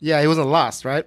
Yeah, 0.00 0.20
he 0.22 0.26
was 0.26 0.38
in 0.38 0.48
Lost, 0.50 0.84
right? 0.86 1.04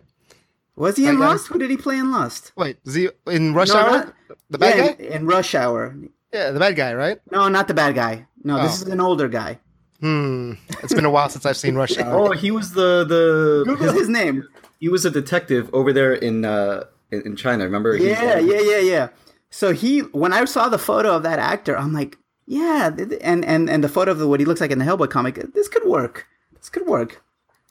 Was 0.75 0.97
he 0.97 1.07
in 1.07 1.15
That 1.15 1.21
guy? 1.21 1.27
Lost? 1.29 1.47
Who 1.47 1.57
did 1.57 1.71
he 1.71 1.77
play 1.77 1.97
in 1.97 2.11
Lost? 2.11 2.51
Wait, 2.55 2.77
is 2.85 2.93
he 2.93 3.09
in 3.27 3.53
Rush 3.55 3.69
No, 3.69 3.75
Hour? 3.77 3.89
not- 3.91 4.13
the 4.51 4.57
bad 4.59 4.77
yeah, 4.77 4.93
guy? 5.09 5.15
in, 5.15 5.25
Rush 5.25 5.55
Hour. 5.55 5.95
Yeah, 6.31 6.51
the 6.51 6.59
bad 6.59 6.75
guy, 6.75 6.93
right? 6.93 7.19
No, 7.31 7.47
not 7.49 7.67
the 7.67 7.73
bad 7.73 7.95
guy. 7.95 8.27
No, 8.43 8.61
this 8.61 8.81
Oh. 8.81 8.85
is 8.85 8.91
an 8.91 8.99
older 9.01 9.27
guy. 9.27 9.59
Hmm. 10.03 10.53
It's 10.83 10.93
been 10.93 11.05
a 11.05 11.09
while 11.09 11.29
since 11.29 11.45
I've 11.45 11.55
seen 11.55 11.75
Rush 11.75 11.97
Hour. 11.99 12.19
Oh, 12.19 12.31
he 12.31 12.51
was 12.51 12.73
the 12.73 13.05
the 13.07 13.63
Google 13.65 13.93
his 13.93 14.09
name. 14.09 14.45
he 14.81 14.89
was 14.89 15.05
a 15.05 15.09
detective 15.09 15.69
over 15.73 15.93
there 15.93 16.13
in 16.13 16.43
uh 16.43 16.83
in, 17.11 17.21
in 17.21 17.35
China. 17.37 17.63
Remember? 17.63 17.95
He's- 17.95 18.19
Yeah, 18.21 18.37
yeah, 18.39 18.59
yeah, 18.61 18.79
yeah. 18.79 19.07
So 19.49 19.71
he, 19.71 19.99
when 19.99 20.33
I 20.33 20.43
saw 20.45 20.67
the 20.67 20.79
photo 20.79 21.15
of 21.15 21.23
that 21.23 21.37
actor, 21.39 21.77
I'm 21.77 21.93
like, 21.93 22.17
yeah, 22.47 22.89
th- 22.93 23.09
th- 23.09 23.21
and 23.23 23.45
and 23.45 23.69
and 23.69 23.81
the 23.83 23.87
photo 23.87 24.11
of 24.11 24.17
the, 24.19 24.27
what 24.27 24.39
he 24.41 24.45
looks 24.45 24.59
like 24.59 24.71
in 24.71 24.79
the 24.79 24.83
Hellboy 24.85 25.09
comic, 25.09 25.35
this 25.53 25.67
could 25.69 25.85
work. 25.85 26.27
This 26.57 26.69
could 26.69 26.85
work. 26.85 27.23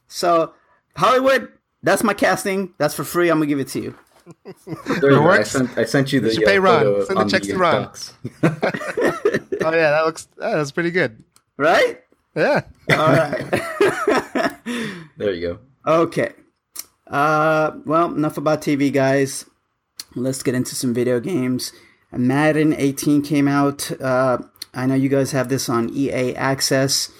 So 0.08 0.54
Hollywood, 0.96 1.48
that's 1.82 2.02
my 2.02 2.14
casting. 2.14 2.72
That's 2.78 2.94
for 2.94 3.04
free. 3.04 3.28
I'm 3.28 3.38
gonna 3.38 3.46
give 3.46 3.58
it 3.60 3.68
to 3.68 3.80
you. 3.80 3.94
There 4.46 5.10
you 5.10 5.18
go. 5.18 5.22
I 5.22 5.24
works. 5.26 5.50
sent, 5.50 5.76
I 5.76 5.84
sent 5.84 6.12
you 6.12 6.20
the 6.20 6.28
You 6.28 6.34
should 6.36 6.44
pay 6.46 6.56
uh, 6.58 6.60
Ron. 6.60 7.04
Send 7.06 7.16
the 7.18 7.20
on 7.20 7.28
checks 7.28 7.46
the 7.48 7.52
to 7.52 7.58
Ron. 7.58 7.90
Oh 9.64 9.70
yeah, 9.74 9.90
that 9.90 10.04
looks 10.06 10.28
that 10.38 10.56
was 10.56 10.72
pretty 10.72 10.90
good. 10.92 11.22
Right? 11.58 12.01
Yeah. 12.34 12.62
All 12.90 12.96
right. 13.12 14.52
there 15.16 15.32
you 15.32 15.40
go. 15.40 15.58
Okay. 15.86 16.32
Uh, 17.06 17.72
well, 17.84 18.14
enough 18.14 18.36
about 18.38 18.62
TV, 18.62 18.92
guys. 18.92 19.44
Let's 20.14 20.42
get 20.42 20.54
into 20.54 20.74
some 20.74 20.94
video 20.94 21.20
games. 21.20 21.72
Madden 22.10 22.72
18 22.74 23.22
came 23.22 23.48
out. 23.48 23.90
Uh, 24.00 24.38
I 24.74 24.86
know 24.86 24.94
you 24.94 25.08
guys 25.08 25.32
have 25.32 25.48
this 25.48 25.68
on 25.68 25.90
EA 25.90 26.34
Access, 26.34 27.10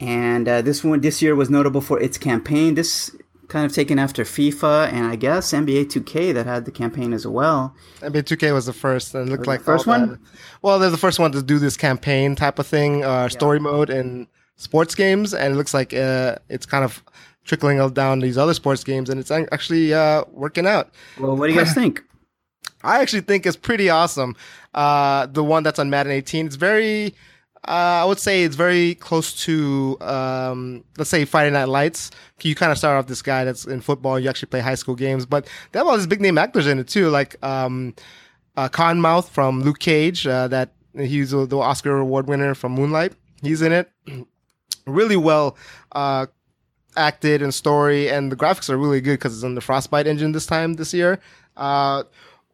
and 0.00 0.48
uh, 0.48 0.62
this 0.62 0.82
one 0.84 1.00
this 1.00 1.20
year 1.22 1.34
was 1.34 1.50
notable 1.50 1.80
for 1.80 2.00
its 2.00 2.16
campaign. 2.18 2.74
This 2.74 3.14
kind 3.48 3.64
of 3.64 3.72
taken 3.74 3.98
after 3.98 4.24
FIFA 4.24 4.92
and 4.92 5.06
I 5.06 5.16
guess 5.16 5.52
NBA 5.54 5.86
2K 5.86 6.34
that 6.34 6.44
had 6.44 6.66
the 6.66 6.70
campaign 6.70 7.14
as 7.14 7.26
well. 7.26 7.74
NBA 8.00 8.24
2K 8.24 8.52
was 8.52 8.66
the 8.66 8.74
first, 8.74 9.14
and 9.14 9.26
it 9.28 9.32
looked 9.32 9.46
like 9.46 9.60
the 9.60 9.64
first 9.64 9.86
one? 9.86 10.10
that- 10.10 10.18
Well, 10.60 10.78
they're 10.78 10.90
the 10.90 10.98
first 10.98 11.18
one 11.18 11.32
to 11.32 11.42
do 11.42 11.58
this 11.58 11.76
campaign 11.76 12.36
type 12.36 12.58
of 12.58 12.66
thing, 12.66 13.04
uh, 13.04 13.28
story 13.30 13.58
mode 13.58 13.88
in 13.88 14.26
sports 14.58 14.94
games, 14.94 15.32
and 15.32 15.54
it 15.54 15.56
looks 15.56 15.72
like 15.72 15.94
uh, 15.94 16.36
it's 16.50 16.66
kind 16.66 16.84
of 16.84 17.02
trickling 17.44 17.78
down 17.94 18.20
these 18.20 18.36
other 18.36 18.52
sports 18.52 18.84
games, 18.84 19.08
and 19.08 19.18
it's 19.18 19.30
actually 19.30 19.94
uh, 19.94 20.24
working 20.32 20.66
out. 20.66 20.90
Well, 21.18 21.34
what 21.36 21.46
do 21.46 21.54
you 21.54 21.58
guys 21.58 21.72
think? 21.72 22.04
I 22.84 23.00
actually 23.00 23.22
think 23.22 23.46
it's 23.46 23.56
pretty 23.56 23.88
awesome. 23.88 24.36
Uh, 24.74 25.26
the 25.26 25.42
one 25.42 25.62
that's 25.62 25.78
on 25.78 25.90
Madden 25.90 26.12
18, 26.12 26.46
it's 26.46 26.56
very, 26.56 27.14
uh, 27.66 28.02
I 28.02 28.04
would 28.04 28.20
say 28.20 28.44
it's 28.44 28.54
very 28.54 28.94
close 28.96 29.32
to, 29.44 29.96
um, 30.00 30.84
let's 30.96 31.10
say 31.10 31.24
Friday 31.24 31.50
Night 31.50 31.68
Lights. 31.68 32.10
You 32.42 32.54
kind 32.54 32.70
of 32.70 32.78
start 32.78 32.96
off 32.96 33.08
this 33.08 33.22
guy 33.22 33.44
that's 33.44 33.64
in 33.64 33.80
football. 33.80 34.20
You 34.20 34.28
actually 34.28 34.50
play 34.50 34.60
high 34.60 34.76
school 34.76 34.94
games, 34.94 35.26
but 35.26 35.48
they 35.72 35.78
have 35.80 35.88
all 35.88 35.96
these 35.96 36.06
big 36.06 36.20
name 36.20 36.38
actors 36.38 36.66
in 36.66 36.78
it 36.78 36.86
too, 36.86 37.08
like 37.08 37.42
um, 37.42 37.94
uh, 38.56 38.68
Cottonmouth 38.68 39.28
from 39.28 39.62
Luke 39.62 39.80
Cage. 39.80 40.26
Uh, 40.26 40.46
that 40.48 40.70
he's 40.94 41.30
the 41.30 41.46
the 41.46 41.58
Oscar 41.58 41.98
award 41.98 42.28
winner 42.28 42.54
from 42.54 42.72
Moonlight. 42.72 43.14
He's 43.42 43.62
in 43.62 43.72
it. 43.72 43.90
really 44.88 45.16
well 45.16 45.56
uh, 45.92 46.26
acted 46.96 47.42
and 47.42 47.54
story, 47.54 48.10
and 48.10 48.30
the 48.32 48.36
graphics 48.36 48.68
are 48.70 48.76
really 48.76 49.00
good 49.00 49.14
because 49.14 49.34
it's 49.34 49.44
on 49.44 49.54
the 49.54 49.60
Frostbite 49.60 50.06
engine 50.06 50.32
this 50.32 50.46
time 50.46 50.74
this 50.74 50.92
year. 50.92 51.20
Uh, 51.56 52.04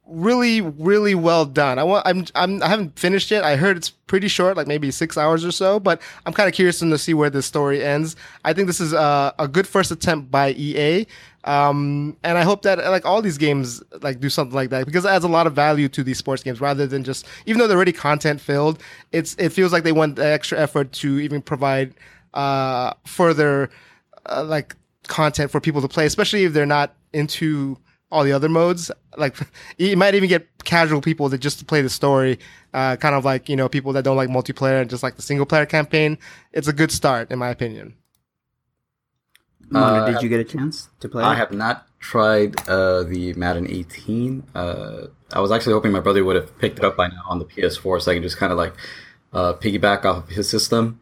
really, 0.07 0.61
really 0.61 1.15
well 1.15 1.45
done. 1.45 1.79
I 1.79 1.85
want. 1.85 2.07
I'm. 2.07 2.25
I'm. 2.35 2.63
I 2.63 2.69
haven't 2.69 2.99
finished 2.99 3.31
yet. 3.31 3.45
I 3.45 3.57
heard 3.57 3.77
it's 3.77 3.91
pretty 3.91 4.29
short, 4.29 4.57
like 4.57 4.67
maybe 4.67 4.91
six 4.91 5.17
hours 5.17 5.45
or 5.45 5.53
so. 5.53 5.81
But 5.81 6.01
I'm 6.27 6.33
kind 6.33 6.49
of 6.49 6.55
curious 6.55 6.79
to 6.79 6.99
see 6.99 7.15
where 7.15 7.31
this 7.31 7.47
story 7.47 7.83
ends. 7.83 8.17
I 8.45 8.53
think 8.53 8.67
this 8.67 8.81
is 8.81 8.93
a, 8.93 9.35
a 9.39 9.49
good 9.49 9.67
first 9.67 9.91
attempt 9.91 10.31
by 10.31 10.51
EA. 10.53 11.07
Um, 11.45 12.17
and 12.25 12.39
I 12.39 12.43
hope 12.43 12.63
that 12.63 12.79
like 12.79 13.05
all 13.05 13.21
these 13.21 13.37
games 13.37 13.83
like 14.01 14.19
do 14.19 14.31
something 14.31 14.55
like 14.55 14.71
that 14.71 14.87
because 14.87 15.05
it 15.05 15.09
adds 15.09 15.27
a 15.27 15.29
lot 15.29 15.47
of 15.47 15.53
value 15.53 15.89
to 15.91 16.03
these 16.03 16.17
sports 16.17 16.43
games 16.43 16.59
rather 16.59 16.87
than 16.87 17.05
just 17.05 17.27
even 17.45 17.59
though 17.59 17.67
they're 17.67 17.77
already 17.77 17.93
content 17.93 18.41
filled. 18.41 18.83
It's 19.13 19.35
it 19.35 19.51
feels 19.51 19.71
like 19.73 19.85
they 19.85 19.93
went 19.93 20.17
the 20.17 20.27
extra 20.27 20.59
effort 20.59 20.93
to 20.93 21.21
even 21.21 21.43
provide 21.43 21.95
uh 22.35 22.93
further 23.07 23.71
uh, 24.27 24.45
like 24.45 24.77
content 25.09 25.51
for 25.51 25.61
people 25.61 25.81
to 25.83 25.89
play, 25.89 26.07
especially 26.07 26.45
if 26.45 26.53
they're 26.53 26.67
not 26.67 26.95
into 27.13 27.79
all 28.11 28.25
the 28.25 28.33
other 28.33 28.49
modes. 28.49 28.91
Like 29.17 29.37
you 29.79 29.97
might 29.97 30.15
even 30.15 30.29
get 30.29 30.47
casual 30.65 31.01
people 31.01 31.29
that 31.31 31.39
just 31.39 31.59
to 31.61 31.65
play 31.65 31.83
the 31.83 31.91
story, 31.91 32.39
uh, 32.73 32.97
kind 32.97 33.15
of 33.15 33.25
like 33.25 33.49
you 33.49 33.57
know 33.57 33.69
people 33.69 33.93
that 33.95 34.05
don't 34.05 34.17
like 34.17 34.29
multiplayer 34.29 34.81
and 34.81 34.91
just 34.91 35.03
like 35.03 35.17
the 35.17 35.23
single 35.23 35.47
player 35.47 35.67
campaign. 35.67 36.19
It's 36.53 36.69
a 36.69 36.73
good 36.73 36.91
start, 36.93 37.31
in 37.31 37.39
my 37.39 37.49
opinion. 37.51 37.95
Mondo, 39.71 40.01
Uh, 40.01 40.07
did 40.11 40.23
you 40.23 40.29
get 40.29 40.41
a 40.41 40.45
chance 40.45 40.89
to 41.01 41.09
play? 41.09 41.25
I 41.25 41.33
it? 41.33 41.37
have 41.37 41.53
not 41.53 41.87
tried 41.99 42.57
uh, 42.69 43.03
the 43.05 43.33
Madden 43.35 43.67
18. 43.71 44.45
Uh, 44.55 45.07
I 45.33 45.41
was 45.41 45.51
actually 45.51 45.73
hoping 45.73 45.91
my 45.93 46.01
brother 46.01 46.25
would 46.25 46.37
have 46.37 46.57
picked 46.59 46.79
it 46.79 46.85
up 46.85 46.97
by 46.97 47.09
now 47.09 47.23
on 47.27 47.39
the 47.39 47.45
PS4, 47.47 47.99
so 48.01 48.11
I 48.11 48.15
can 48.15 48.23
just 48.23 48.37
kind 48.37 48.53
of 48.53 48.59
like 48.59 48.75
uh, 49.33 49.55
piggyback 49.55 50.05
off 50.05 50.25
of 50.25 50.29
his 50.31 50.49
system. 50.49 51.01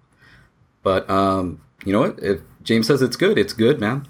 But 0.82 1.08
um, 1.10 1.60
you 1.84 1.92
know 1.92 2.00
what? 2.00 2.18
If 2.22 2.40
James 2.62 2.86
says 2.86 3.02
it's 3.02 3.16
good, 3.16 3.38
it's 3.38 3.52
good, 3.52 3.80
man. 3.80 4.06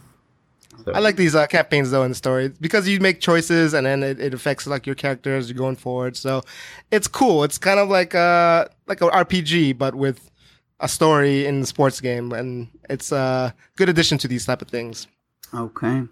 So- 0.85 0.92
I 0.92 0.98
like 0.98 1.16
these 1.16 1.35
uh, 1.35 1.46
campaigns 1.46 1.90
though 1.92 2.02
in 2.02 2.11
the 2.11 2.14
story 2.16 2.52
because 2.61 2.88
you 2.88 2.98
make 2.98 3.20
choices 3.20 3.72
and 3.72 3.87
then 3.87 4.02
it, 4.02 4.18
it 4.18 4.35
affects 4.35 4.66
like 4.66 4.85
your 4.85 4.96
character 4.96 5.37
as 5.37 5.48
you're 5.48 5.56
going 5.56 5.76
forward. 5.76 6.16
So 6.16 6.42
it's 6.90 7.06
cool. 7.06 7.44
It's 7.44 7.56
kind 7.58 7.78
of 7.78 7.88
like 7.88 8.14
a 8.14 8.68
like 8.88 9.00
an 9.00 9.08
RPG 9.11 9.78
but 9.78 9.94
with 9.94 10.28
a 10.80 10.88
story 10.88 11.46
in 11.46 11.61
the 11.61 11.66
sports 11.66 12.00
game, 12.00 12.32
and 12.32 12.66
it's 12.90 13.12
a 13.12 13.54
good 13.76 13.88
addition 13.88 14.18
to 14.18 14.26
these 14.26 14.44
type 14.44 14.61
of 14.62 14.68
things. 14.68 15.06
Okay. 15.54 16.02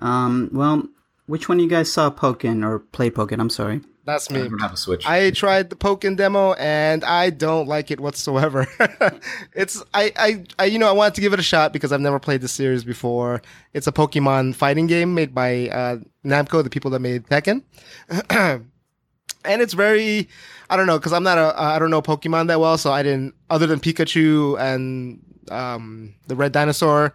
Um, 0.00 0.50
well, 0.52 0.84
which 1.26 1.48
one 1.48 1.58
of 1.58 1.64
you 1.64 1.68
guys 1.70 1.90
saw 1.90 2.10
Pokken 2.10 2.64
or 2.64 2.78
played 2.78 3.14
Pokken? 3.14 3.40
I'm 3.40 3.50
sorry. 3.50 3.80
That's 4.04 4.30
I 4.30 4.34
me. 4.34 4.48
don't 4.48 4.60
have 4.60 4.72
a 4.72 4.76
Switch. 4.76 5.06
I 5.06 5.30
tried 5.30 5.70
the 5.70 5.76
Pokken 5.76 6.16
demo 6.16 6.52
and 6.54 7.02
I 7.04 7.30
don't 7.30 7.66
like 7.66 7.90
it 7.90 8.00
whatsoever. 8.00 8.66
it's 9.54 9.82
I, 9.94 10.12
I 10.16 10.44
I 10.58 10.64
you 10.66 10.78
know 10.78 10.88
I 10.88 10.92
wanted 10.92 11.14
to 11.14 11.20
give 11.22 11.32
it 11.32 11.38
a 11.38 11.44
shot 11.44 11.72
because 11.72 11.90
I've 11.90 12.00
never 12.00 12.18
played 12.18 12.42
the 12.42 12.48
series 12.48 12.84
before. 12.84 13.40
It's 13.72 13.86
a 13.86 13.92
Pokemon 13.92 14.56
fighting 14.56 14.86
game 14.86 15.14
made 15.14 15.34
by 15.34 15.68
uh, 15.68 15.96
Namco, 16.24 16.62
the 16.62 16.70
people 16.70 16.90
that 16.90 17.00
made 17.00 17.26
Tekken. 17.26 17.62
and 18.30 19.62
it's 19.62 19.74
very 19.74 20.28
I 20.68 20.76
don't 20.76 20.86
know 20.86 20.98
because 20.98 21.14
I'm 21.14 21.22
not 21.22 21.38
a 21.38 21.58
I 21.58 21.78
don't 21.78 21.90
know 21.90 22.02
Pokemon 22.02 22.48
that 22.48 22.60
well, 22.60 22.76
so 22.76 22.92
I 22.92 23.02
didn't 23.02 23.34
other 23.48 23.66
than 23.66 23.80
Pikachu 23.80 24.60
and 24.60 25.20
um, 25.50 26.14
the 26.26 26.36
red 26.36 26.52
dinosaur 26.52 27.14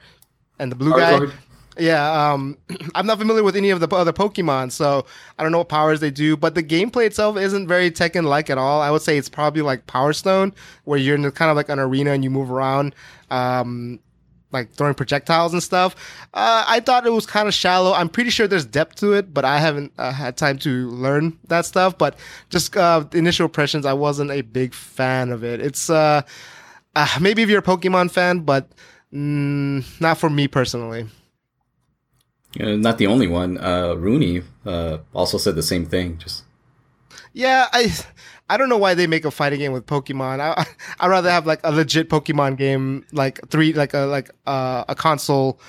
and 0.58 0.72
the 0.72 0.76
blue 0.76 0.92
guy. 0.92 1.20
Yeah, 1.80 2.32
um, 2.34 2.58
I'm 2.96 3.06
not 3.06 3.18
familiar 3.18 3.44
with 3.44 3.56
any 3.56 3.70
of 3.70 3.80
the 3.80 3.88
other 3.96 4.14
Pokemon, 4.14 4.72
so 4.72 5.06
I 5.38 5.44
don't 5.44 5.52
know 5.52 5.60
what 5.60 5.70
powers 5.70 6.00
they 6.00 6.12
do. 6.12 6.36
But 6.36 6.56
the 6.56 6.64
gameplay 6.64 7.06
itself 7.06 7.38
isn't 7.38 7.68
very 7.68 7.90
Tekken-like 7.90 8.50
at 8.50 8.58
all. 8.58 8.82
I 8.82 8.92
would 8.92 9.02
say 9.02 9.18
it's 9.18 9.30
probably 9.30 9.62
like 9.62 9.88
Power 9.88 10.14
Stone, 10.14 10.54
where 10.84 11.00
you're 11.00 11.16
in 11.16 11.30
kind 11.32 11.50
of 11.50 11.58
like 11.58 11.70
an 11.70 11.80
arena 11.80 12.12
and 12.12 12.24
you 12.24 12.30
move 12.30 12.52
around, 12.52 12.94
um, 13.32 14.00
like 14.52 14.72
throwing 14.72 14.94
projectiles 14.94 15.54
and 15.54 15.64
stuff. 15.64 15.96
Uh, 16.34 16.66
I 16.68 16.82
thought 16.82 17.06
it 17.06 17.12
was 17.12 17.26
kind 17.26 17.48
of 17.48 17.54
shallow. 17.54 17.94
I'm 17.94 18.10
pretty 18.10 18.30
sure 18.30 18.48
there's 18.48 18.66
depth 18.66 18.96
to 18.96 19.14
it, 19.14 19.34
but 19.34 19.46
I 19.46 19.60
haven't 19.60 19.94
uh, 19.98 20.12
had 20.12 20.36
time 20.38 20.58
to 20.60 20.90
learn 20.90 21.38
that 21.48 21.66
stuff. 21.66 21.98
But 21.98 22.18
just 22.50 22.76
uh, 22.76 23.06
initial 23.14 23.46
impressions, 23.46 23.86
I 23.86 23.94
wasn't 23.94 24.32
a 24.32 24.42
big 24.42 24.74
fan 24.74 25.32
of 25.32 25.44
it. 25.44 25.62
It's 25.62 25.90
uh, 25.90 26.24
uh, 26.96 27.08
maybe 27.22 27.42
if 27.42 27.50
you're 27.50 27.60
a 27.60 27.64
Pokemon 27.64 28.12
fan, 28.12 28.42
but 28.42 28.68
mm, 29.14 30.02
not 30.02 30.18
for 30.18 30.30
me 30.30 30.48
personally. 30.48 31.08
Uh, 32.60 32.76
not 32.76 32.98
the 32.98 33.08
only 33.08 33.28
one. 33.28 33.58
Uh, 33.58 33.94
Rooney 33.96 34.42
uh, 34.66 35.00
also 35.14 35.38
said 35.38 35.56
the 35.56 35.64
same 35.64 35.86
thing. 35.86 36.18
Just 36.18 36.44
Yeah, 37.34 37.68
I 37.72 37.94
I 38.50 38.58
don't 38.58 38.70
know 38.70 38.78
why 38.78 38.96
they 38.96 39.06
make 39.06 39.26
a 39.26 39.32
fighting 39.32 39.60
game 39.60 39.72
with 39.72 39.86
Pokemon. 39.86 40.40
I 40.40 40.66
I 41.00 41.08
would 41.08 41.12
rather 41.12 41.30
have 41.30 41.46
like 41.46 41.60
a 41.64 41.72
legit 41.72 42.10
Pokemon 42.10 42.58
game, 42.58 43.06
like 43.12 43.40
three, 43.50 43.74
like 43.74 43.94
a 43.94 44.00
like 44.00 44.32
uh, 44.48 44.86
a 44.88 44.96
console 44.96 45.60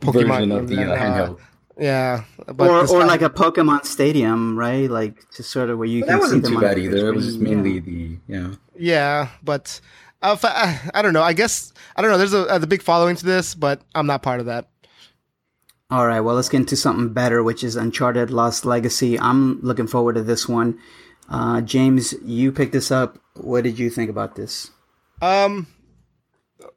Pokemon 0.00 0.28
version 0.28 0.52
of 0.52 0.68
the 0.68 0.76
than, 0.76 0.88
uh, 0.88 0.92
uh, 0.92 0.98
handheld. 0.98 1.40
Yeah, 1.78 2.24
but 2.46 2.68
or 2.68 2.88
or 2.88 3.06
like 3.06 3.22
a 3.22 3.30
Pokemon 3.30 3.84
Stadium, 3.84 4.58
right? 4.58 4.90
Like 4.90 5.24
just 5.34 5.50
sort 5.50 5.70
of 5.70 5.78
where 5.78 5.88
you 5.88 6.00
But 6.00 6.08
can 6.08 6.16
that 6.16 6.20
wasn't 6.20 6.44
see 6.46 6.52
them 6.52 6.60
too 6.60 6.66
bad 6.66 6.76
the 6.76 6.82
either. 6.82 7.08
It 7.08 7.14
was 7.14 7.26
just 7.26 7.38
mainly 7.38 7.74
yeah. 7.74 7.80
the 7.80 7.90
you 7.90 8.18
know. 8.28 8.56
yeah, 8.76 9.28
but 9.42 9.80
uh, 10.22 10.36
I, 10.42 10.80
I 10.94 11.02
don't 11.02 11.12
know. 11.12 11.22
I 11.22 11.32
guess 11.32 11.72
I 11.96 12.02
don't 12.02 12.10
know. 12.10 12.18
There's 12.18 12.34
a, 12.34 12.44
a 12.44 12.58
the 12.58 12.66
big 12.66 12.82
following 12.82 13.16
to 13.16 13.24
this, 13.24 13.54
but 13.54 13.82
I'm 13.94 14.06
not 14.06 14.22
part 14.22 14.40
of 14.40 14.46
that. 14.46 14.68
All 15.90 16.06
right, 16.06 16.20
well, 16.20 16.36
let's 16.36 16.48
get 16.48 16.58
into 16.58 16.76
something 16.76 17.12
better, 17.12 17.42
which 17.42 17.64
is 17.64 17.74
Uncharted 17.74 18.30
Lost 18.30 18.64
Legacy. 18.64 19.18
I'm 19.18 19.60
looking 19.60 19.88
forward 19.88 20.14
to 20.14 20.22
this 20.22 20.48
one. 20.48 20.78
Uh, 21.28 21.60
James, 21.62 22.14
you 22.24 22.52
picked 22.52 22.72
this 22.72 22.90
up. 22.90 23.18
What 23.34 23.64
did 23.64 23.78
you 23.78 23.90
think 23.90 24.08
about 24.08 24.36
this? 24.36 24.70
Um, 25.20 25.66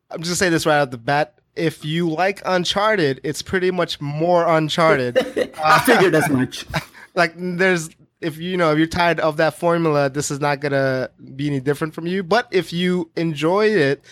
I'm 0.10 0.22
just 0.22 0.30
gonna 0.30 0.36
say 0.36 0.50
this 0.50 0.66
right 0.66 0.80
out 0.80 0.92
the 0.92 0.98
bat. 0.98 1.40
If 1.56 1.86
you 1.86 2.10
like 2.10 2.42
Uncharted, 2.46 3.22
it's 3.24 3.42
pretty 3.42 3.72
much 3.72 4.02
more 4.02 4.48
Uncharted. 4.48 5.18
I 5.64 5.80
figured 5.80 6.16
as 6.16 6.30
much. 6.30 6.66
like 7.16 7.34
there's 7.36 7.90
if 8.22 8.38
you 8.38 8.58
know 8.58 8.72
if 8.72 8.78
you're 8.78 8.88
tired 8.88 9.20
of 9.20 9.38
that 9.38 9.56
formula, 9.56 10.10
this 10.10 10.32
is 10.32 10.40
not 10.40 10.60
gonna 10.60 11.10
be 11.36 11.48
any 11.48 11.60
different 11.60 11.94
from 11.94 12.08
you. 12.08 12.24
But 12.24 12.48
if 12.52 12.74
you 12.74 13.12
enjoy 13.16 13.68
it, 13.68 14.04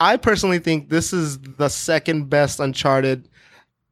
I 0.00 0.16
personally 0.16 0.58
think 0.58 0.88
this 0.88 1.12
is 1.12 1.38
the 1.38 1.68
second 1.68 2.30
best 2.30 2.60
Uncharted, 2.60 3.28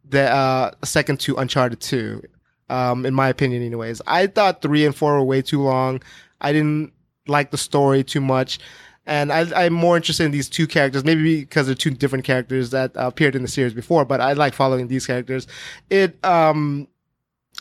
the 0.09 0.31
uh, 0.31 0.71
second 0.85 1.21
to 1.21 1.37
Uncharted 1.37 1.81
Two, 1.81 2.23
um, 2.69 3.07
in 3.07 3.14
my 3.14 3.29
opinion. 3.29 3.62
Anyways, 3.62 4.03
I 4.07 4.27
thought 4.27 4.62
three 4.62 4.85
and 4.85 4.95
four 4.95 5.14
were 5.14 5.25
way 5.25 5.42
too 5.42 5.62
long. 5.62 6.03
I 6.40 6.53
didn't 6.53 6.92
like 7.27 7.51
the 7.51 7.59
story 7.59 8.05
too 8.05 8.21
much. 8.21 8.59
And 9.09 9.33
I, 9.33 9.66
am 9.66 9.73
more 9.73 9.97
interested 9.97 10.25
in 10.25 10.33
these 10.33 10.49
two 10.49 10.66
characters, 10.66 11.05
maybe 11.05 11.40
because 11.40 11.66
they're 11.66 11.77
two 11.77 11.90
different 11.90 12.25
characters 12.25 12.71
that 12.71 12.90
appeared 12.97 13.37
in 13.37 13.42
the 13.42 13.49
series 13.49 13.73
before. 13.73 14.05
But 14.05 14.21
I 14.21 14.33
like 14.33 14.53
following 14.53 14.88
these 14.88 15.07
characters. 15.07 15.47
It 15.90 16.23
um, 16.25 16.88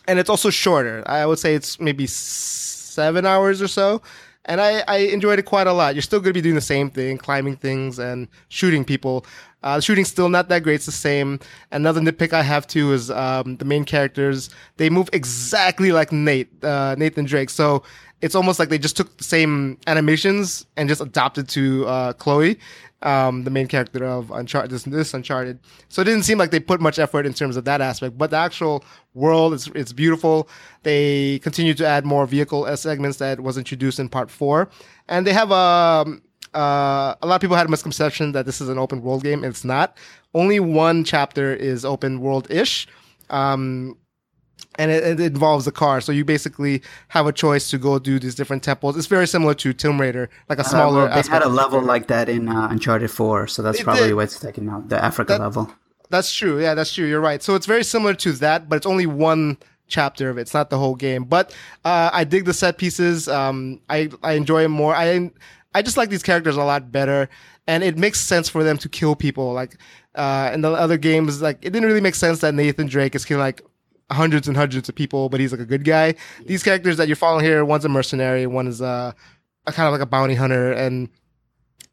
and 0.08 0.18
it's 0.18 0.30
also 0.30 0.50
shorter. 0.50 1.04
I 1.06 1.26
would 1.26 1.38
say 1.38 1.54
it's 1.54 1.80
maybe 1.80 2.08
seven 2.08 3.26
hours 3.26 3.62
or 3.62 3.68
so. 3.68 4.02
And 4.46 4.62
I, 4.62 4.84
I 4.88 4.98
enjoyed 4.98 5.40
it 5.40 5.44
quite 5.44 5.68
a 5.68 5.74
lot. 5.74 5.96
You're 5.96 6.04
still 6.04 6.20
going 6.20 6.30
to 6.30 6.34
be 6.34 6.42
doing 6.42 6.56
the 6.56 6.62
same 6.62 6.92
thing, 6.92 7.18
climbing 7.18 7.58
things 7.58 7.98
and 7.98 8.28
shooting 8.50 8.86
people. 8.86 9.26
Uh, 9.66 9.80
shooting's 9.80 10.08
still 10.08 10.30
not 10.30 10.48
that 10.50 10.62
great. 10.62 10.76
It's 10.76 10.86
the 10.86 10.92
same. 10.92 11.40
Another 11.72 12.00
nitpick 12.00 12.34
I 12.34 12.44
have 12.44 12.68
too 12.68 12.94
is 12.94 13.10
um, 13.10 13.58
the 13.58 13.66
main 13.66 13.84
characters. 13.84 14.52
They 14.78 14.92
move 14.92 15.10
exactly 15.12 15.92
like 15.92 16.12
Nate, 16.12 16.64
uh, 16.64 16.96
Nathan 16.98 17.26
Drake. 17.26 17.50
So 17.50 17.82
it's 18.22 18.36
almost 18.36 18.60
like 18.60 18.70
they 18.70 18.78
just 18.78 18.96
took 18.96 19.18
the 19.18 19.24
same 19.24 19.80
animations 19.88 20.68
and 20.78 20.88
just 20.88 21.02
adopted 21.02 21.50
to 21.50 21.86
uh, 21.88 22.14
Chloe, 22.14 22.60
um, 23.02 23.44
the 23.44 23.50
main 23.50 23.68
character 23.68 24.06
of 24.06 24.30
Uncharted. 24.30 24.70
This, 24.70 24.84
this, 24.84 25.14
Uncharted. 25.16 25.60
So 25.90 26.04
it 26.04 26.06
didn't 26.06 26.24
seem 26.24 26.38
like 26.38 26.52
they 26.52 26.60
put 26.60 26.80
much 26.80 27.00
effort 27.00 27.26
in 27.26 27.34
terms 27.34 27.58
of 27.58 27.66
that 27.66 27.82
aspect. 27.82 28.20
But 28.20 28.30
the 28.30 28.38
actual 28.38 28.86
world, 29.16 29.56
it's 29.56 29.66
it's 29.74 29.94
beautiful. 29.94 30.48
They 30.84 31.40
continue 31.40 31.74
to 31.74 31.88
add 31.88 32.06
more 32.06 32.28
vehicle 32.28 32.78
segments 32.78 33.18
that 33.18 33.40
was 33.40 33.58
introduced 33.58 34.00
in 34.00 34.10
part 34.10 34.30
four, 34.30 34.70
and 35.08 35.26
they 35.26 35.34
have 35.34 35.50
a. 35.50 36.04
Um, 36.06 36.22
uh, 36.56 37.16
a 37.22 37.28
lot 37.28 37.36
of 37.36 37.42
people 37.42 37.56
had 37.56 37.68
a 37.68 37.70
misconception 37.70 38.32
that 38.32 38.46
this 38.46 38.62
is 38.62 38.70
an 38.70 38.78
open 38.78 39.02
world 39.02 39.24
game. 39.24 39.44
It's 39.44 39.66
not. 39.66 39.98
Only 40.34 40.60
one 40.60 41.04
chapter 41.04 41.54
is 41.54 41.86
open 41.86 42.22
world 42.22 42.50
ish. 42.50 42.88
Um, 43.30 43.98
and 44.78 44.92
it, 44.92 45.04
it, 45.04 45.20
involves 45.20 45.66
the 45.66 45.72
car. 45.72 46.02
So 46.02 46.12
you 46.12 46.26
basically 46.26 46.82
have 47.10 47.28
a 47.28 47.32
choice 47.32 47.70
to 47.70 47.78
go 47.78 48.00
do 48.00 48.20
these 48.20 48.36
different 48.36 48.64
temples. 48.64 48.98
It's 48.98 49.08
very 49.08 49.28
similar 49.28 49.54
to 49.56 49.74
Tomb 49.74 50.00
Raider, 50.00 50.30
like 50.50 50.58
a 50.58 50.62
uh, 50.62 50.66
smaller. 50.66 51.04
Uh, 51.04 51.10
well, 51.10 51.24
they 51.24 51.30
had 51.30 51.44
a 51.44 51.50
level 51.50 51.82
like 51.82 52.08
that 52.08 52.30
in 52.30 52.50
uh, 52.50 52.68
Uncharted 52.70 53.12
Four, 53.12 53.48
so 53.48 53.62
that's 53.62 53.82
probably 53.82 54.14
what's 54.14 54.40
taken 54.40 54.70
out 54.70 54.90
the 54.90 55.04
Africa 55.04 55.34
that, 55.34 55.42
level. 55.42 55.72
That's 56.10 56.34
true. 56.34 56.62
Yeah, 56.62 56.74
that's 56.74 56.94
true. 56.94 57.06
You're 57.06 57.22
right. 57.22 57.42
So 57.42 57.56
it's 57.56 57.66
very 57.66 57.84
similar 57.84 58.14
to 58.16 58.34
that, 58.34 58.70
but 58.70 58.76
it's 58.76 58.86
only 58.86 59.06
one 59.06 59.58
chapter 59.88 60.30
of 60.30 60.38
it. 60.38 60.42
It's 60.42 60.54
not 60.54 60.70
the 60.70 60.78
whole 60.78 60.96
game. 60.96 61.24
But 61.24 61.56
uh, 61.84 62.10
I 62.12 62.24
dig 62.24 62.46
the 62.46 62.54
set 62.54 62.78
pieces. 62.78 63.28
Um, 63.28 63.82
I 63.90 64.10
I 64.24 64.34
enjoy 64.34 64.64
it 64.64 64.70
more. 64.70 64.96
I 64.96 65.32
I 65.76 65.82
just 65.82 65.98
like 65.98 66.10
these 66.10 66.24
characters 66.24 66.56
a 66.56 66.64
lot 66.64 66.90
better, 66.90 67.28
and 67.68 67.84
it 67.84 67.98
makes 67.98 68.22
sense 68.22 68.48
for 68.48 68.64
them 68.64 68.78
to 68.78 68.88
kill 68.88 69.14
people. 69.14 69.52
Like 69.52 69.78
uh, 70.16 70.50
in 70.54 70.62
the 70.62 70.72
other 70.72 70.98
games, 70.98 71.42
like 71.42 71.58
it 71.62 71.72
didn't 71.72 71.86
really 71.86 72.00
make 72.00 72.16
sense 72.16 72.40
that 72.40 72.54
Nathan 72.54 72.88
Drake 72.88 73.14
is 73.14 73.26
killing 73.26 73.42
like 73.42 73.62
hundreds 74.10 74.48
and 74.48 74.56
hundreds 74.56 74.88
of 74.88 74.96
people, 74.96 75.28
but 75.28 75.42
he's 75.42 75.52
like 75.52 75.60
a 75.60 75.66
good 75.66 75.84
guy. 75.84 76.16
These 76.46 76.64
characters 76.64 76.96
that 76.96 77.10
you're 77.10 77.18
following 77.18 77.44
here, 77.44 77.66
one's 77.66 77.84
a 77.84 77.90
mercenary, 77.90 78.48
one 78.48 78.68
is 78.68 78.80
a, 78.80 79.14
a 79.68 79.74
kind 79.74 79.86
of 79.86 79.92
like 79.92 80.00
a 80.00 80.06
bounty 80.06 80.36
hunter, 80.36 80.72
and 80.72 81.10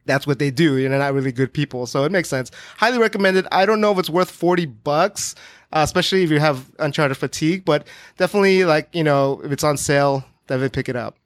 that's 0.07 0.29
what 0.29 0.39
they 0.39 0.53
do. 0.53 0.79
You 0.79 0.89
know, 0.89 0.99
not 0.99 1.13
really 1.13 1.33
good 1.33 1.53
people, 1.53 1.87
so 1.87 2.05
it 2.05 2.13
makes 2.13 2.29
sense. 2.29 2.53
Highly 2.77 2.99
recommended. 2.99 3.49
I 3.51 3.67
don't 3.67 3.81
know 3.81 3.91
if 3.91 3.99
it's 3.99 4.11
worth 4.11 4.31
forty 4.31 4.67
bucks, 4.67 5.35
uh, 5.73 5.81
especially 5.83 6.23
if 6.23 6.31
you 6.31 6.39
have 6.39 6.71
Uncharted 6.79 7.17
fatigue, 7.17 7.65
but 7.65 7.89
definitely 8.17 8.65
like 8.65 8.95
you 8.95 9.03
know 9.03 9.41
if 9.43 9.51
it's 9.51 9.65
on 9.65 9.77
sale, 9.77 10.25
definitely 10.47 10.69
pick 10.69 10.89
it 10.89 10.95
up. 10.95 11.17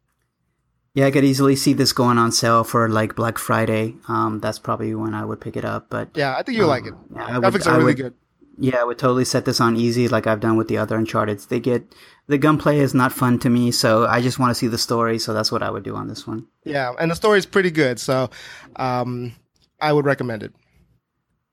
Yeah, 0.96 1.04
I 1.04 1.10
could 1.10 1.24
easily 1.24 1.56
see 1.56 1.74
this 1.74 1.92
going 1.92 2.16
on 2.16 2.32
sale 2.32 2.64
for 2.64 2.88
like 2.88 3.14
Black 3.14 3.36
Friday. 3.36 3.96
Um, 4.08 4.40
that's 4.40 4.58
probably 4.58 4.94
when 4.94 5.12
I 5.12 5.26
would 5.26 5.42
pick 5.42 5.54
it 5.54 5.64
up. 5.64 5.90
But 5.90 6.08
yeah, 6.14 6.34
I 6.38 6.42
think 6.42 6.56
you'll 6.56 6.70
um, 6.70 6.70
like 6.70 6.86
it. 6.86 6.94
Yeah, 7.14 7.38
Graphics 7.38 7.52
would, 7.52 7.66
are 7.66 7.72
really 7.72 7.84
would, 7.84 7.96
good. 7.98 8.14
Yeah, 8.56 8.78
I 8.78 8.84
would 8.84 8.98
totally 8.98 9.26
set 9.26 9.44
this 9.44 9.60
on 9.60 9.76
easy 9.76 10.08
like 10.08 10.26
I've 10.26 10.40
done 10.40 10.56
with 10.56 10.68
the 10.68 10.78
other 10.78 10.96
Uncharted. 10.96 11.40
They 11.40 11.60
get 11.60 11.94
the 12.28 12.38
gunplay 12.38 12.78
is 12.78 12.94
not 12.94 13.12
fun 13.12 13.38
to 13.40 13.50
me, 13.50 13.72
so 13.72 14.06
I 14.06 14.22
just 14.22 14.38
want 14.38 14.52
to 14.52 14.54
see 14.54 14.68
the 14.68 14.78
story. 14.78 15.18
So 15.18 15.34
that's 15.34 15.52
what 15.52 15.62
I 15.62 15.68
would 15.68 15.82
do 15.82 15.94
on 15.94 16.08
this 16.08 16.26
one. 16.26 16.46
Yeah, 16.64 16.94
and 16.98 17.10
the 17.10 17.14
story 17.14 17.38
is 17.38 17.44
pretty 17.44 17.70
good, 17.70 18.00
so 18.00 18.30
um, 18.76 19.34
I 19.78 19.92
would 19.92 20.06
recommend 20.06 20.44
it. 20.44 20.54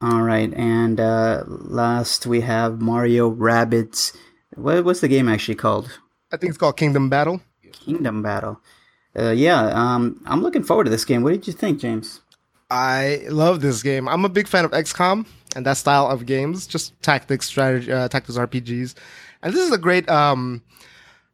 All 0.01 0.21
right, 0.21 0.53
and 0.53 1.01
uh, 1.01 1.43
last 1.47 2.25
we 2.25 2.39
have 2.39 2.79
Mario 2.79 3.29
Rabbids. 3.29 4.15
What, 4.55 4.85
what's 4.85 5.01
the 5.01 5.09
game 5.09 5.27
actually 5.27 5.55
called? 5.55 5.99
I 6.31 6.37
think 6.37 6.51
it's 6.51 6.57
called 6.57 6.77
Kingdom 6.77 7.09
Battle. 7.09 7.41
Kingdom 7.73 8.21
Battle. 8.21 8.61
Uh, 9.17 9.31
yeah, 9.31 9.65
um, 9.73 10.21
I'm 10.25 10.41
looking 10.41 10.63
forward 10.63 10.85
to 10.85 10.89
this 10.89 11.05
game. 11.05 11.23
What 11.23 11.31
did 11.31 11.47
you 11.47 11.53
think, 11.53 11.79
James? 11.79 12.21
I 12.69 13.25
love 13.29 13.61
this 13.61 13.83
game. 13.83 14.07
I'm 14.07 14.25
a 14.25 14.29
big 14.29 14.47
fan 14.47 14.65
of 14.65 14.71
XCOM 14.71 15.27
and 15.55 15.65
that 15.65 15.77
style 15.77 16.07
of 16.07 16.25
games, 16.25 16.65
just 16.65 16.99
tactics, 17.03 17.45
strategy, 17.45 17.91
uh, 17.91 18.07
tactics 18.07 18.37
RPGs. 18.37 18.95
And 19.43 19.53
this 19.53 19.63
is 19.63 19.71
a 19.71 19.77
great, 19.77 20.09
um, 20.09 20.63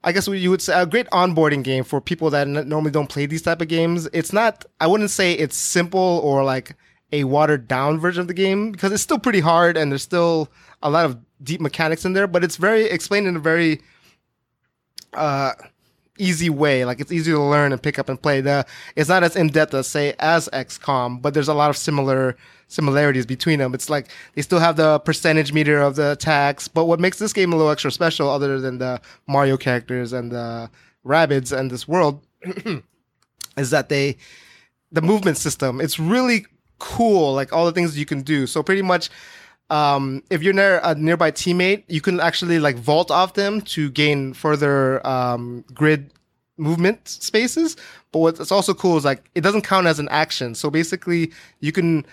I 0.03 0.11
guess 0.11 0.27
you 0.27 0.49
would 0.49 0.61
say 0.61 0.81
a 0.81 0.85
great 0.85 1.07
onboarding 1.11 1.63
game 1.63 1.83
for 1.85 2.01
people 2.01 2.29
that 2.31 2.47
normally 2.47 2.91
don't 2.91 3.07
play 3.07 3.25
these 3.25 3.41
type 3.41 3.61
of 3.61 3.69
games. 3.69 4.09
It's 4.11 4.33
not, 4.33 4.65
I 4.81 4.87
wouldn't 4.87 5.11
say 5.11 5.33
it's 5.33 5.55
simple 5.55 6.19
or 6.23 6.43
like 6.43 6.75
a 7.11 7.23
watered 7.23 7.67
down 7.67 7.99
version 7.99 8.21
of 8.21 8.27
the 8.27 8.33
game 8.33 8.71
because 8.71 8.91
it's 8.91 9.03
still 9.03 9.19
pretty 9.19 9.39
hard 9.39 9.77
and 9.77 9.91
there's 9.91 10.03
still 10.03 10.49
a 10.83 10.89
lot 10.89 11.05
of 11.05 11.17
deep 11.41 11.61
mechanics 11.61 12.03
in 12.03 12.13
there, 12.13 12.27
but 12.27 12.43
it's 12.43 12.57
very 12.57 12.83
explained 12.83 13.27
in 13.27 13.35
a 13.37 13.39
very, 13.39 13.81
uh, 15.13 15.53
easy 16.19 16.49
way. 16.49 16.85
Like 16.85 16.99
it's 16.99 17.11
easy 17.11 17.31
to 17.31 17.41
learn 17.41 17.71
and 17.71 17.81
pick 17.81 17.97
up 17.97 18.09
and 18.09 18.21
play. 18.21 18.41
The 18.41 18.65
it's 18.95 19.09
not 19.09 19.23
as 19.23 19.35
in 19.35 19.47
depth 19.47 19.73
as 19.73 19.87
say 19.87 20.13
as 20.19 20.49
XCOM, 20.53 21.21
but 21.21 21.33
there's 21.33 21.47
a 21.47 21.53
lot 21.53 21.69
of 21.69 21.77
similar 21.77 22.35
similarities 22.67 23.25
between 23.25 23.59
them. 23.59 23.73
It's 23.73 23.89
like 23.89 24.09
they 24.35 24.41
still 24.41 24.59
have 24.59 24.75
the 24.75 24.99
percentage 24.99 25.51
meter 25.51 25.79
of 25.79 25.95
the 25.95 26.11
attacks, 26.11 26.67
but 26.67 26.85
what 26.85 26.99
makes 26.99 27.17
this 27.17 27.33
game 27.33 27.51
a 27.51 27.55
little 27.55 27.71
extra 27.71 27.91
special, 27.91 28.29
other 28.29 28.59
than 28.59 28.77
the 28.77 29.01
Mario 29.27 29.57
characters 29.57 30.13
and 30.13 30.31
the 30.31 30.69
rabbits 31.03 31.51
and 31.51 31.71
this 31.71 31.87
world, 31.87 32.25
is 33.57 33.71
that 33.71 33.89
they 33.89 34.17
the 34.91 35.01
movement 35.01 35.37
system. 35.37 35.81
It's 35.81 35.99
really 35.99 36.45
cool, 36.79 37.33
like 37.33 37.51
all 37.53 37.65
the 37.65 37.71
things 37.71 37.97
you 37.97 38.05
can 38.05 38.21
do. 38.21 38.47
So 38.47 38.63
pretty 38.63 38.81
much. 38.81 39.09
Um, 39.69 40.23
if 40.29 40.41
you're 40.41 40.53
near 40.53 40.79
a 40.83 40.95
nearby 40.95 41.31
teammate, 41.31 41.83
you 41.87 42.01
can 42.01 42.19
actually 42.19 42.59
like 42.59 42.75
vault 42.77 43.11
off 43.11 43.35
them 43.35 43.61
to 43.61 43.89
gain 43.91 44.33
further 44.33 45.05
um, 45.05 45.63
grid 45.73 46.11
movement 46.57 47.07
spaces. 47.07 47.75
But 48.11 48.19
what's 48.19 48.51
also 48.51 48.73
cool 48.73 48.97
is 48.97 49.05
like 49.05 49.29
it 49.35 49.41
doesn't 49.41 49.61
count 49.61 49.87
as 49.87 49.99
an 49.99 50.09
action. 50.09 50.55
So 50.55 50.69
basically, 50.69 51.31
you 51.59 51.71
can 51.71 52.05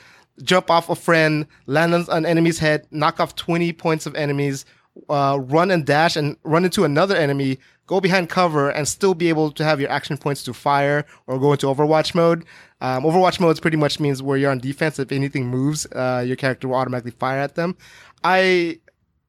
jump 0.43 0.71
off 0.71 0.91
a 0.91 0.95
friend, 0.95 1.47
land 1.67 1.95
on 1.95 2.05
an 2.11 2.27
enemy's 2.27 2.59
head, 2.59 2.87
knock 2.91 3.21
off 3.21 3.35
20 3.37 3.73
points 3.73 4.07
of 4.07 4.15
enemies, 4.15 4.65
uh, 5.09 5.39
run 5.41 5.71
and 5.71 5.85
dash 5.85 6.17
and 6.17 6.37
run 6.45 6.65
into 6.65 6.85
another 6.85 7.17
enemy, 7.17 7.59
go 7.87 8.01
behind 8.01 8.29
cover, 8.29 8.71
and 8.71 8.87
still 8.87 9.15
be 9.15 9.29
able 9.29 9.51
to 9.53 9.65
have 9.65 9.81
your 9.81 9.91
action 9.91 10.17
points 10.17 10.43
to 10.45 10.55
fire 10.55 11.05
or 11.27 11.39
go 11.39 11.53
into 11.53 11.67
Overwatch 11.67 12.15
mode. 12.15 12.45
Um, 12.81 13.05
Overwatch 13.05 13.41
mode 13.41 13.61
pretty 13.63 13.77
much 13.77 14.01
means 14.01 14.23
where 14.23 14.37
you're 14.37 14.51
on 14.51 14.59
defense. 14.59 14.99
If 14.99 15.13
anything 15.13 15.47
moves, 15.47 15.87
uh, 15.93 16.25
your 16.27 16.37
character 16.37 16.69
will 16.69 16.77
automatically 16.77 17.13
fire 17.13 17.39
at 17.39 17.55
them. 17.55 17.77
I, 18.25 18.81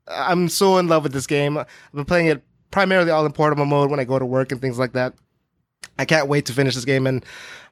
I'm 0.08 0.50
so 0.50 0.78
in 0.78 0.88
love 0.88 1.04
with 1.04 1.14
this 1.14 1.28
game. 1.28 1.58
I've 1.58 1.68
been 1.94 2.06
playing 2.06 2.28
it 2.28 2.44
primarily 2.72 3.12
all 3.12 3.26
in 3.26 3.32
portable 3.32 3.66
mode 3.66 3.90
when 3.90 4.00
I 4.00 4.04
go 4.04 4.20
to 4.20 4.26
work 4.26 4.52
and 4.52 4.60
things 4.60 4.80
like 4.80 4.94
that. 4.94 5.14
I 6.00 6.06
can't 6.06 6.28
wait 6.28 6.46
to 6.46 6.54
finish 6.54 6.76
this 6.76 6.86
game 6.86 7.08
and 7.08 7.26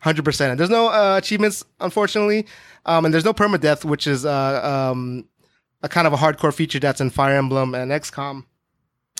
100%. 0.03 0.49
And 0.49 0.59
there's 0.59 0.69
no 0.69 0.87
uh, 0.87 1.17
achievements, 1.17 1.63
unfortunately. 1.79 2.45
Um, 2.85 3.05
and 3.05 3.13
there's 3.13 3.25
no 3.25 3.33
permadeath, 3.33 3.85
which 3.85 4.07
is 4.07 4.25
uh, 4.25 4.91
um, 4.91 5.27
a 5.86 5.88
kind 5.88 6.07
of 6.07 6.13
a 6.13 6.17
hardcore 6.17 6.53
feature 6.53 6.79
that's 6.79 6.99
in 6.99 7.11
Fire 7.11 7.38
Emblem 7.38 7.75
and 7.75 7.91
XCOM. 7.91 8.43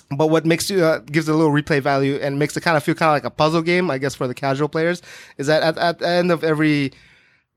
But 0.10 0.28
what 0.28 0.46
makes 0.46 0.70
you 0.70 0.84
uh, 0.84 1.00
gives 1.00 1.30
it 1.30 1.32
a 1.32 1.36
little 1.36 1.54
replay 1.54 1.80
value 1.80 2.16
and 2.16 2.40
makes 2.40 2.58
it 2.58 2.62
kind 2.62 2.76
of 2.76 2.84
feel 2.84 2.96
kind 2.96 3.10
of 3.10 3.14
like 3.14 3.24
a 3.24 3.30
puzzle 3.30 3.62
game, 3.62 3.90
I 3.90 4.00
guess, 4.00 4.16
for 4.16 4.28
the 4.28 4.34
casual 4.34 4.68
players, 4.68 5.02
is 5.38 5.48
that 5.48 5.64
at, 5.64 5.78
at 5.78 6.00
the 6.00 6.08
end 6.08 6.32
of 6.32 6.44
every 6.44 6.92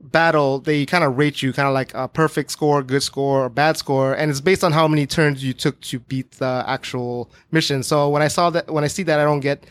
battle, 0.01 0.61
they 0.61 0.87
kind 0.87 1.05
of 1.05 1.19
rate 1.19 1.43
you 1.43 1.53
kind 1.53 1.69
of 1.69 1.75
like 1.75 1.93
a 1.95 2.07
perfect 2.07 2.51
score, 2.51 2.83
good 2.83 3.03
score, 3.03 3.45
or 3.45 3.49
bad 3.49 3.77
score, 3.77 4.15
and 4.15 4.31
it's 4.31 4.41
based 4.41 4.63
on 4.63 4.73
how 4.73 4.87
many 4.87 5.07
turns 5.07 5.43
you 5.43 5.53
took 5.53 5.81
to 5.83 5.99
beat 6.01 6.33
the 6.33 6.65
actual 6.67 7.31
mission. 7.51 7.83
So 7.83 8.09
when 8.09 8.23
I 8.23 8.29
saw 8.29 8.51
that, 8.51 8.71
when 8.71 8.85
I 8.85 8.89
see 8.89 9.03
that 9.05 9.19
I 9.19 9.25
don't 9.25 9.41
get 9.41 9.67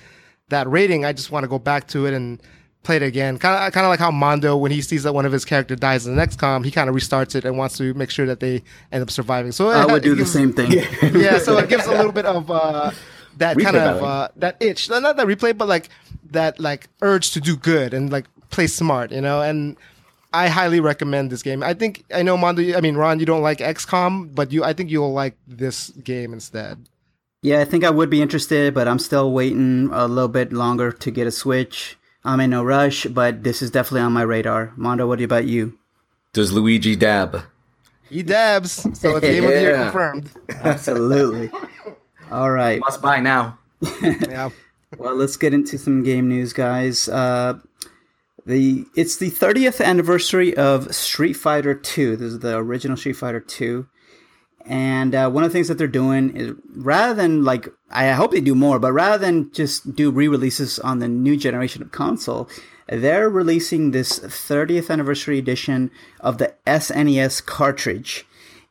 that 0.50 0.70
rating, 0.70 1.06
I 1.06 1.14
just 1.14 1.32
want 1.32 1.44
to 1.44 1.48
go 1.48 1.60
back 1.60 1.88
to 1.90 2.06
it 2.08 2.14
and 2.14 2.42
play 2.84 2.98
it 2.98 3.04
again. 3.04 3.38
Kind 3.38 3.68
of, 3.68 3.74
kind 3.74 3.86
of 3.86 3.90
like 3.90 4.00
how 4.00 4.12
Mondo, 4.12 4.56
when 4.56 4.72
he 4.72 4.82
sees 4.82 5.04
that 5.04 5.14
one 5.14 5.26
of 5.26 5.32
his 5.32 5.46
characters 5.46 5.80
dies 5.80 6.08
in 6.08 6.16
the 6.16 6.22
XCOM, 6.26 6.64
he 6.64 6.72
kind 6.72 6.90
of 6.90 6.96
restarts 6.96 7.36
it 7.36 7.46
and 7.46 7.58
wants 7.58 7.78
to 7.78 7.94
make 7.94 8.10
sure 8.10 8.26
that 8.26 8.40
they 8.40 8.64
end 8.92 9.04
up 9.04 9.12
surviving. 9.12 9.52
So 9.52 9.70
I 9.70 9.86
would 9.86 10.04
do 10.04 10.16
gives, 10.16 10.32
the 10.32 10.40
same 10.40 10.54
thing. 10.54 10.72
yeah, 11.20 11.38
so 11.40 11.58
it 11.58 11.70
gives 11.70 11.86
a 11.86 11.92
little 11.92 12.12
bit 12.12 12.26
of 12.26 12.50
uh, 12.50 12.92
that 13.38 13.58
replay 13.58 13.64
kind 13.64 13.78
of 13.78 14.04
uh, 14.04 14.30
that 14.38 14.58
itch, 14.60 14.90
not 14.90 15.18
that 15.18 15.28
replay, 15.28 15.58
but 15.58 15.68
like 15.68 15.90
that 16.32 16.60
like 16.60 16.88
urge 17.02 17.32
to 17.32 17.42
do 17.42 17.56
good 17.56 17.94
and 17.94 18.12
like 18.12 18.26
play 18.50 18.68
smart, 18.68 19.12
you 19.12 19.22
know. 19.22 19.42
And 19.42 19.78
I 20.34 20.48
highly 20.48 20.80
recommend 20.80 21.30
this 21.30 21.44
game. 21.44 21.64
I 21.64 21.74
think 21.74 22.04
I 22.14 22.24
know 22.24 22.38
Mondo. 22.38 22.76
I 22.76 22.82
mean, 22.82 22.96
Ron, 22.96 23.20
you 23.20 23.26
don't 23.26 23.42
like 23.42 23.60
XCOM, 23.60 24.34
but 24.34 24.52
you, 24.52 24.64
I 24.64 24.74
think 24.74 24.90
you'll 24.90 25.14
like 25.14 25.38
this 25.48 25.90
game 25.90 26.34
instead. 26.34 26.90
Yeah, 27.42 27.60
I 27.60 27.66
think 27.66 27.84
I 27.84 27.90
would 27.90 28.10
be 28.10 28.22
interested, 28.22 28.74
but 28.74 28.88
I'm 28.88 29.00
still 29.00 29.32
waiting 29.32 29.90
a 29.94 30.08
little 30.08 30.28
bit 30.28 30.52
longer 30.52 30.92
to 30.92 31.12
get 31.12 31.28
a 31.28 31.32
Switch. 31.32 31.98
I'm 32.28 32.42
in 32.42 32.50
no 32.50 32.62
rush, 32.62 33.06
but 33.06 33.44
this 33.44 33.62
is 33.62 33.72
definitely 33.72 34.02
on 34.02 34.12
my 34.12 34.22
radar. 34.22 34.74
Mondo, 34.76 35.08
what 35.08 35.22
about 35.22 35.46
you? 35.46 35.80
Does 36.34 36.52
Luigi 36.52 36.98
dab? 36.98 37.44
He 38.10 38.22
dabs, 38.22 38.74
so 39.00 39.16
it's 39.16 39.22
game 39.22 39.46
of 39.46 39.52
the 39.52 39.62
year 39.62 39.76
confirmed. 39.78 40.30
Absolutely. 40.50 41.50
All 42.32 42.52
right. 42.52 42.82
Must 42.82 43.02
buy 43.02 43.22
now. 43.22 43.58
Yeah. 44.02 44.50
Well, 44.98 45.16
let's 45.16 45.38
get 45.38 45.54
into 45.54 45.78
some 45.78 46.04
game 46.04 46.28
news, 46.28 46.54
guys. 46.54 47.08
Uh, 47.10 47.60
the 48.46 48.86
it's 48.96 49.18
the 49.18 49.30
30th 49.30 49.84
anniversary 49.84 50.56
of 50.56 50.94
Street 50.96 51.34
Fighter 51.34 51.76
2. 51.76 52.18
This 52.18 52.34
is 52.34 52.40
the 52.40 52.58
original 52.58 52.98
Street 52.98 53.18
Fighter 53.18 53.40
2. 53.42 53.88
And 54.68 55.16
uh, 55.16 55.30
one 55.30 55.46
of 55.46 55.50
the 55.50 55.54
things 55.54 55.70
that 55.70 55.78
they're 55.78 55.88
doing 55.88 56.36
is 56.36 56.54
rather 56.76 57.14
than 57.14 57.46
like 57.46 57.70
I 57.90 58.12
hope 58.12 58.32
they 58.32 58.42
do 58.42 58.54
more, 58.54 58.80
but 58.80 58.92
rather 58.92 59.18
than 59.18 59.52
just 59.54 59.96
do 59.96 60.12
re-releases 60.12 60.78
on 60.80 61.00
the 61.00 61.08
new 61.08 61.38
generation 61.38 61.82
of 61.82 61.92
console, 61.92 62.50
they're 62.90 63.30
releasing 63.30 63.92
this 63.92 64.20
30th 64.20 64.90
anniversary 64.90 65.38
edition 65.38 65.90
of 66.20 66.38
the 66.38 66.54
SNES 66.66 67.46
cartridge. 67.46 68.26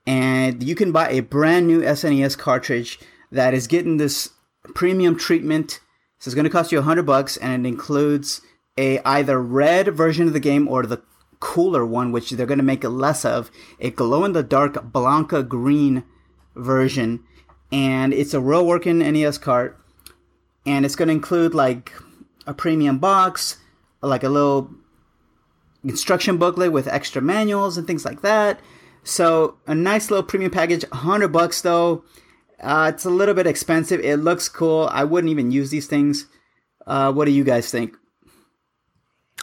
And 0.06 0.62
you 0.62 0.74
can 0.74 0.92
buy 0.92 1.08
a 1.10 1.20
brand 1.20 1.66
new 1.66 1.80
SNES 1.80 2.36
cartridge 2.36 2.98
that 3.32 3.54
is 3.54 3.66
getting 3.66 3.96
this 3.96 4.30
premium 4.74 5.16
treatment. 5.16 5.80
So 6.18 6.28
it's 6.28 6.34
going 6.34 6.44
to 6.44 6.50
cost 6.50 6.72
you 6.72 6.78
100 6.78 7.04
bucks 7.04 7.36
and 7.38 7.66
it 7.66 7.68
includes 7.68 8.42
a 8.76 9.00
either 9.00 9.40
red 9.40 9.88
version 9.96 10.26
of 10.26 10.34
the 10.34 10.40
game 10.40 10.68
or 10.68 10.84
the 10.84 11.02
cooler 11.40 11.84
one 11.84 12.12
which 12.12 12.30
they're 12.30 12.46
going 12.46 12.58
to 12.58 12.64
make 12.64 12.84
it 12.84 12.90
less 12.90 13.24
of, 13.24 13.50
a 13.80 13.90
glow 13.90 14.24
in 14.24 14.32
the 14.32 14.42
dark 14.42 14.92
Blanca 14.92 15.42
green 15.42 16.04
version 16.54 17.22
and 17.70 18.14
it's 18.14 18.34
a 18.34 18.40
real 18.40 18.64
working 18.66 18.98
NES 18.98 19.38
cart 19.38 19.78
and 20.64 20.84
it's 20.84 20.96
going 20.96 21.08
to 21.08 21.14
include 21.14 21.54
like 21.54 21.92
a 22.46 22.54
premium 22.54 22.98
box, 22.98 23.58
like 24.02 24.24
a 24.24 24.28
little 24.28 24.70
instruction 25.84 26.36
booklet 26.36 26.72
with 26.72 26.88
extra 26.88 27.22
manuals 27.22 27.78
and 27.78 27.86
things 27.86 28.04
like 28.04 28.22
that. 28.22 28.60
So 29.04 29.58
a 29.66 29.74
nice 29.74 30.10
little 30.10 30.24
premium 30.24 30.50
package, 30.50 30.84
100 30.90 31.28
bucks 31.28 31.60
though. 31.60 32.04
Uh, 32.60 32.90
it's 32.92 33.04
a 33.04 33.10
little 33.10 33.34
bit 33.34 33.46
expensive. 33.46 34.00
It 34.00 34.16
looks 34.16 34.48
cool. 34.48 34.88
I 34.90 35.04
wouldn't 35.04 35.30
even 35.30 35.52
use 35.52 35.70
these 35.70 35.86
things. 35.86 36.26
Uh, 36.86 37.12
what 37.12 37.26
do 37.26 37.30
you 37.30 37.44
guys 37.44 37.70
think? 37.70 37.96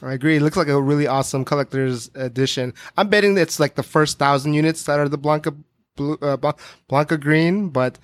I 0.03 0.13
agree. 0.13 0.35
It 0.35 0.41
looks 0.41 0.57
like 0.57 0.67
a 0.67 0.81
really 0.81 1.07
awesome 1.07 1.45
collector's 1.45 2.11
edition. 2.15 2.73
I'm 2.97 3.07
betting 3.07 3.37
it's 3.37 3.59
like 3.59 3.75
the 3.75 3.83
first 3.83 4.19
thousand 4.19 4.53
units 4.53 4.83
that 4.83 4.99
are 4.99 5.07
the 5.07 5.17
Blanca 5.17 5.53
blue, 5.95 6.17
uh, 6.21 6.35
Blanca 6.89 7.17
green. 7.17 7.69
But 7.69 7.97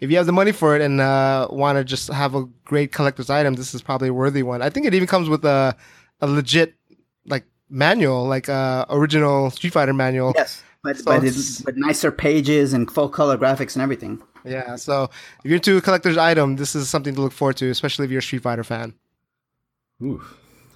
if 0.00 0.10
you 0.10 0.16
have 0.16 0.26
the 0.26 0.32
money 0.32 0.50
for 0.52 0.74
it 0.74 0.82
and 0.82 1.00
uh, 1.00 1.46
want 1.50 1.78
to 1.78 1.84
just 1.84 2.08
have 2.12 2.34
a 2.34 2.44
great 2.64 2.90
collector's 2.92 3.30
item, 3.30 3.54
this 3.54 3.72
is 3.74 3.82
probably 3.82 4.08
a 4.08 4.12
worthy 4.12 4.42
one. 4.42 4.62
I 4.62 4.70
think 4.70 4.86
it 4.86 4.94
even 4.94 5.06
comes 5.06 5.28
with 5.28 5.44
a 5.44 5.76
a 6.20 6.26
legit 6.26 6.74
like 7.26 7.44
manual, 7.70 8.26
like 8.26 8.48
uh, 8.48 8.84
original 8.90 9.50
Street 9.50 9.72
Fighter 9.72 9.92
manual. 9.94 10.32
Yes, 10.34 10.62
but 10.82 10.96
So 10.96 11.04
but, 11.04 11.24
it's- 11.24 11.62
but 11.62 11.76
nicer 11.76 12.10
pages 12.10 12.72
and 12.72 12.90
full 12.90 13.08
color 13.08 13.38
graphics 13.38 13.76
and 13.76 13.82
everything. 13.82 14.20
Yeah. 14.44 14.76
So 14.76 15.04
if 15.44 15.44
you're 15.44 15.56
into 15.56 15.76
a 15.76 15.80
collector's 15.80 16.16
item, 16.18 16.56
this 16.56 16.74
is 16.74 16.88
something 16.88 17.14
to 17.14 17.20
look 17.20 17.32
forward 17.32 17.56
to, 17.58 17.70
especially 17.70 18.04
if 18.06 18.10
you're 18.10 18.18
a 18.18 18.22
Street 18.22 18.42
Fighter 18.42 18.64
fan. 18.64 18.94
Ooh, 20.02 20.22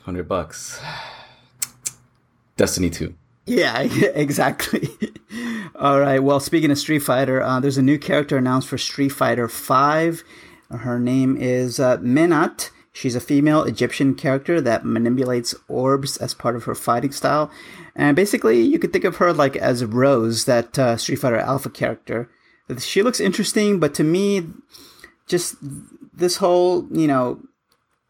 hundred 0.09 0.27
bucks. 0.27 0.81
Destiny 2.57 2.89
two. 2.89 3.15
Yeah, 3.45 3.81
exactly. 4.15 4.89
All 5.75 6.01
right. 6.01 6.23
Well, 6.23 6.41
speaking 6.41 6.71
of 6.71 6.79
Street 6.79 7.01
Fighter, 7.01 7.43
uh, 7.43 7.61
there's 7.61 7.77
a 7.77 7.83
new 7.83 7.99
character 7.99 8.39
announced 8.39 8.69
for 8.69 8.79
Street 8.79 9.11
Fighter 9.11 9.49
Five. 9.49 10.25
Her 10.71 10.99
name 10.99 11.37
is 11.37 11.79
uh, 11.79 11.99
Menat. 11.99 12.71
She's 12.91 13.15
a 13.15 13.21
female 13.21 13.65
Egyptian 13.65 14.15
character 14.15 14.63
that 14.63 14.87
manipulates 14.87 15.55
orbs 15.69 16.17
as 16.17 16.33
part 16.33 16.57
of 16.57 16.65
her 16.65 16.75
fighting 16.75 17.13
style, 17.13 17.51
and 17.95 18.17
basically, 18.17 18.63
you 18.63 18.79
could 18.79 18.95
think 18.95 19.05
of 19.05 19.17
her 19.17 19.35
like 19.35 19.57
as 19.57 19.85
Rose, 19.85 20.47
that 20.47 20.79
uh, 20.79 20.97
Street 20.97 21.17
Fighter 21.17 21.37
Alpha 21.37 21.69
character. 21.69 22.31
She 22.79 23.03
looks 23.03 23.21
interesting, 23.21 23.79
but 23.79 23.93
to 23.97 24.05
me, 24.05 24.47
just 25.27 25.57
this 26.15 26.39
whole 26.39 26.89
you 26.91 27.07
know 27.07 27.43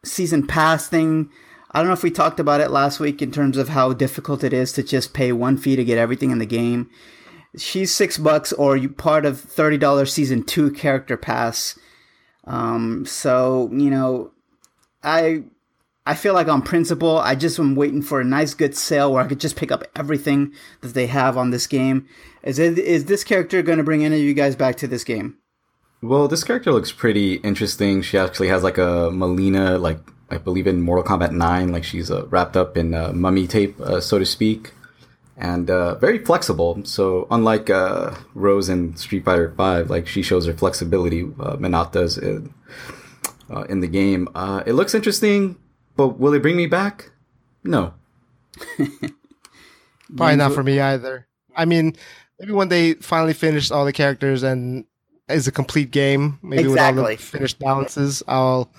season 0.04 0.46
pass 0.46 0.86
thing. 0.88 1.28
I 1.70 1.78
don't 1.78 1.88
know 1.88 1.94
if 1.94 2.02
we 2.02 2.10
talked 2.10 2.40
about 2.40 2.60
it 2.60 2.70
last 2.70 2.98
week 2.98 3.20
in 3.20 3.30
terms 3.30 3.56
of 3.56 3.68
how 3.68 3.92
difficult 3.92 4.42
it 4.42 4.52
is 4.52 4.72
to 4.72 4.82
just 4.82 5.12
pay 5.12 5.32
one 5.32 5.58
fee 5.58 5.76
to 5.76 5.84
get 5.84 5.98
everything 5.98 6.30
in 6.30 6.38
the 6.38 6.46
game. 6.46 6.88
She's 7.56 7.94
six 7.94 8.18
bucks, 8.18 8.52
or 8.52 8.76
you 8.76 8.88
part 8.88 9.24
of 9.24 9.40
thirty 9.40 9.78
dollars 9.78 10.12
season 10.12 10.42
two 10.44 10.70
character 10.70 11.16
pass. 11.16 11.78
Um, 12.44 13.04
so 13.06 13.70
you 13.72 13.90
know, 13.90 14.32
I 15.02 15.44
I 16.06 16.14
feel 16.14 16.32
like 16.32 16.48
on 16.48 16.62
principle, 16.62 17.18
I 17.18 17.34
just 17.34 17.58
am 17.58 17.74
waiting 17.74 18.00
for 18.00 18.20
a 18.20 18.24
nice 18.24 18.54
good 18.54 18.74
sale 18.74 19.12
where 19.12 19.22
I 19.22 19.28
could 19.28 19.40
just 19.40 19.56
pick 19.56 19.70
up 19.70 19.84
everything 19.94 20.54
that 20.80 20.94
they 20.94 21.06
have 21.06 21.36
on 21.36 21.50
this 21.50 21.66
game. 21.66 22.06
Is 22.42 22.58
it 22.58 22.78
is 22.78 23.04
this 23.04 23.24
character 23.24 23.60
going 23.60 23.78
to 23.78 23.84
bring 23.84 24.04
any 24.04 24.16
of 24.16 24.22
you 24.22 24.32
guys 24.34 24.56
back 24.56 24.76
to 24.76 24.86
this 24.86 25.04
game? 25.04 25.36
Well, 26.00 26.28
this 26.28 26.44
character 26.44 26.72
looks 26.72 26.92
pretty 26.92 27.34
interesting. 27.34 28.02
She 28.02 28.16
actually 28.16 28.48
has 28.48 28.62
like 28.62 28.78
a 28.78 29.10
Melina, 29.12 29.78
like 29.78 29.98
I 30.30 30.38
believe 30.38 30.66
in 30.66 30.80
Mortal 30.82 31.04
Kombat 31.04 31.32
Nine, 31.32 31.72
like 31.72 31.84
she's 31.84 32.10
uh, 32.10 32.26
wrapped 32.26 32.56
up 32.56 32.76
in 32.76 32.94
uh, 32.94 33.12
mummy 33.12 33.46
tape, 33.46 33.80
uh, 33.80 34.00
so 34.00 34.18
to 34.18 34.26
speak, 34.26 34.72
and 35.36 35.70
uh, 35.70 35.94
very 35.96 36.18
flexible. 36.18 36.80
So 36.84 37.26
unlike 37.30 37.70
uh, 37.70 38.14
Rose 38.34 38.68
in 38.68 38.96
Street 38.96 39.24
Fighter 39.24 39.52
Five, 39.56 39.88
like 39.90 40.06
she 40.06 40.22
shows 40.22 40.46
her 40.46 40.52
flexibility, 40.52 41.22
uh, 41.40 41.56
Menat 41.56 41.92
does 41.92 42.18
in, 42.18 42.52
uh, 43.50 43.62
in 43.68 43.80
the 43.80 43.86
game. 43.88 44.28
Uh, 44.34 44.62
it 44.66 44.72
looks 44.74 44.94
interesting, 44.94 45.56
but 45.96 46.18
will 46.18 46.34
it 46.34 46.42
bring 46.42 46.56
me 46.56 46.66
back? 46.66 47.10
No. 47.64 47.94
Probably 50.16 50.36
not 50.36 50.52
for 50.52 50.62
me 50.62 50.80
either. 50.80 51.26
I 51.54 51.64
mean, 51.64 51.94
maybe 52.38 52.52
when 52.52 52.68
they 52.68 52.94
finally 52.94 53.34
finish 53.34 53.70
all 53.70 53.84
the 53.84 53.92
characters 53.92 54.42
and 54.42 54.84
is 55.28 55.46
a 55.46 55.52
complete 55.52 55.90
game, 55.90 56.38
maybe 56.42 56.68
with 56.68 56.78
all 56.78 56.88
Exactly. 56.88 57.16
the 57.16 57.22
finished 57.22 57.58
balances, 57.58 58.22
I'll 58.26 58.70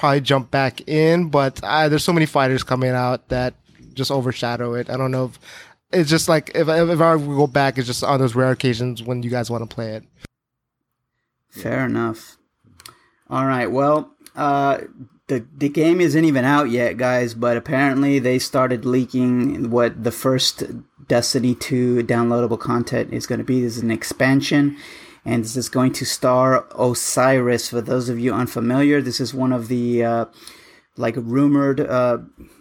probably 0.00 0.22
jump 0.22 0.50
back 0.50 0.88
in. 0.88 1.28
But 1.28 1.60
uh, 1.62 1.88
there's 1.88 2.02
so 2.02 2.12
many 2.12 2.26
fighters 2.26 2.64
coming 2.64 2.90
out 2.90 3.28
that 3.28 3.54
just 3.94 4.10
overshadow 4.10 4.74
it. 4.74 4.90
I 4.90 4.96
don't 4.96 5.10
know 5.10 5.26
if 5.26 5.38
it's 5.92 6.10
just 6.10 6.28
like 6.28 6.50
if 6.54 6.68
I, 6.68 6.82
if 6.82 7.00
I 7.00 7.16
go 7.16 7.46
back, 7.46 7.78
it's 7.78 7.86
just 7.86 8.02
on 8.02 8.18
those 8.18 8.34
rare 8.34 8.50
occasions 8.50 9.02
when 9.02 9.22
you 9.22 9.30
guys 9.30 9.50
want 9.50 9.68
to 9.68 9.72
play 9.72 9.92
it. 9.92 10.04
Fair 11.50 11.84
enough. 11.84 12.38
All 13.28 13.44
right. 13.44 13.70
Well, 13.70 14.12
uh, 14.34 14.78
the 15.26 15.46
the 15.56 15.68
game 15.68 16.00
isn't 16.00 16.24
even 16.24 16.44
out 16.44 16.70
yet, 16.70 16.96
guys. 16.96 17.34
But 17.34 17.56
apparently, 17.56 18.18
they 18.18 18.38
started 18.38 18.84
leaking 18.84 19.70
what 19.70 20.02
the 20.02 20.12
first 20.12 20.62
Destiny 21.08 21.54
2 21.54 22.04
downloadable 22.04 22.58
content 22.58 23.12
is 23.12 23.26
going 23.26 23.40
to 23.40 23.44
be. 23.44 23.60
This 23.60 23.76
is 23.76 23.82
an 23.82 23.90
expansion, 23.90 24.76
and 25.24 25.44
this 25.44 25.56
is 25.56 25.68
going 25.68 25.92
to 25.94 26.04
star 26.04 26.66
Osiris. 26.78 27.68
For 27.68 27.80
those 27.80 28.08
of 28.08 28.18
you 28.18 28.32
unfamiliar, 28.32 29.02
this 29.02 29.20
is 29.20 29.34
one 29.34 29.52
of 29.52 29.68
the 29.68 30.04
uh, 30.04 30.24
like 30.96 31.16
rumored 31.16 31.80
uh, 31.80 32.18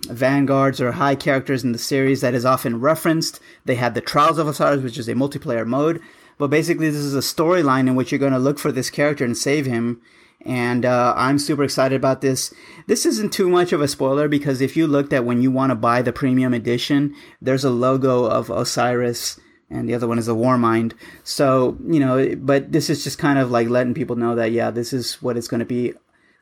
vanguards 0.07 0.81
or 0.81 0.93
high 0.93 1.15
characters 1.15 1.63
in 1.63 1.71
the 1.71 1.77
series 1.77 2.21
that 2.21 2.33
is 2.33 2.45
often 2.45 2.79
referenced. 2.79 3.39
They 3.65 3.75
had 3.75 3.95
the 3.95 4.01
Trials 4.01 4.37
of 4.37 4.47
Osiris, 4.47 4.83
which 4.83 4.97
is 4.97 5.07
a 5.07 5.13
multiplayer 5.13 5.65
mode. 5.65 6.01
But 6.37 6.49
basically, 6.49 6.89
this 6.89 6.99
is 6.99 7.15
a 7.15 7.19
storyline 7.19 7.87
in 7.87 7.95
which 7.95 8.11
you're 8.11 8.19
going 8.19 8.33
to 8.33 8.39
look 8.39 8.59
for 8.59 8.71
this 8.71 8.89
character 8.89 9.25
and 9.25 9.37
save 9.37 9.65
him. 9.65 10.01
And 10.45 10.85
uh, 10.85 11.13
I'm 11.17 11.37
super 11.37 11.65
excited 11.65 11.95
about 11.95 12.21
this. 12.21 12.53
This 12.87 13.05
isn't 13.05 13.33
too 13.33 13.49
much 13.49 13.73
of 13.73 13.81
a 13.81 13.89
spoiler 13.89 14.29
because 14.29 14.61
if 14.61 14.77
you 14.77 14.87
looked 14.87 15.11
at 15.11 15.25
when 15.25 15.41
you 15.41 15.51
want 15.51 15.71
to 15.71 15.75
buy 15.75 16.01
the 16.01 16.13
premium 16.13 16.53
edition, 16.53 17.13
there's 17.41 17.65
a 17.65 17.69
logo 17.69 18.23
of 18.23 18.49
Osiris 18.49 19.37
and 19.69 19.87
the 19.87 19.93
other 19.93 20.07
one 20.07 20.19
is 20.19 20.27
a 20.27 20.33
Warmind. 20.33 20.93
So, 21.23 21.77
you 21.87 21.99
know, 21.99 22.35
but 22.35 22.71
this 22.71 22.89
is 22.89 23.03
just 23.03 23.17
kind 23.17 23.39
of 23.39 23.51
like 23.51 23.69
letting 23.69 23.93
people 23.93 24.15
know 24.15 24.35
that, 24.35 24.51
yeah, 24.51 24.71
this 24.71 24.93
is 24.93 25.21
what 25.21 25.37
it's 25.37 25.47
going 25.47 25.59
to 25.59 25.65
be. 25.65 25.93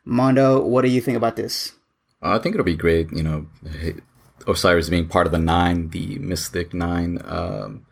Mondo, 0.05 0.61
what 0.61 0.83
do 0.83 0.89
you 0.89 1.01
think 1.01 1.17
about 1.17 1.35
this? 1.35 1.73
Uh, 2.23 2.35
I 2.35 2.39
think 2.39 2.55
it'll 2.55 2.65
be 2.65 2.75
great. 2.75 3.11
You 3.11 3.23
know, 3.23 3.47
Osiris 4.47 4.89
being 4.89 5.07
part 5.07 5.27
of 5.27 5.33
the 5.33 5.39
nine, 5.39 5.89
the 5.89 6.17
Mystic 6.19 6.73
Nine. 6.73 7.19
Um, 7.25 7.85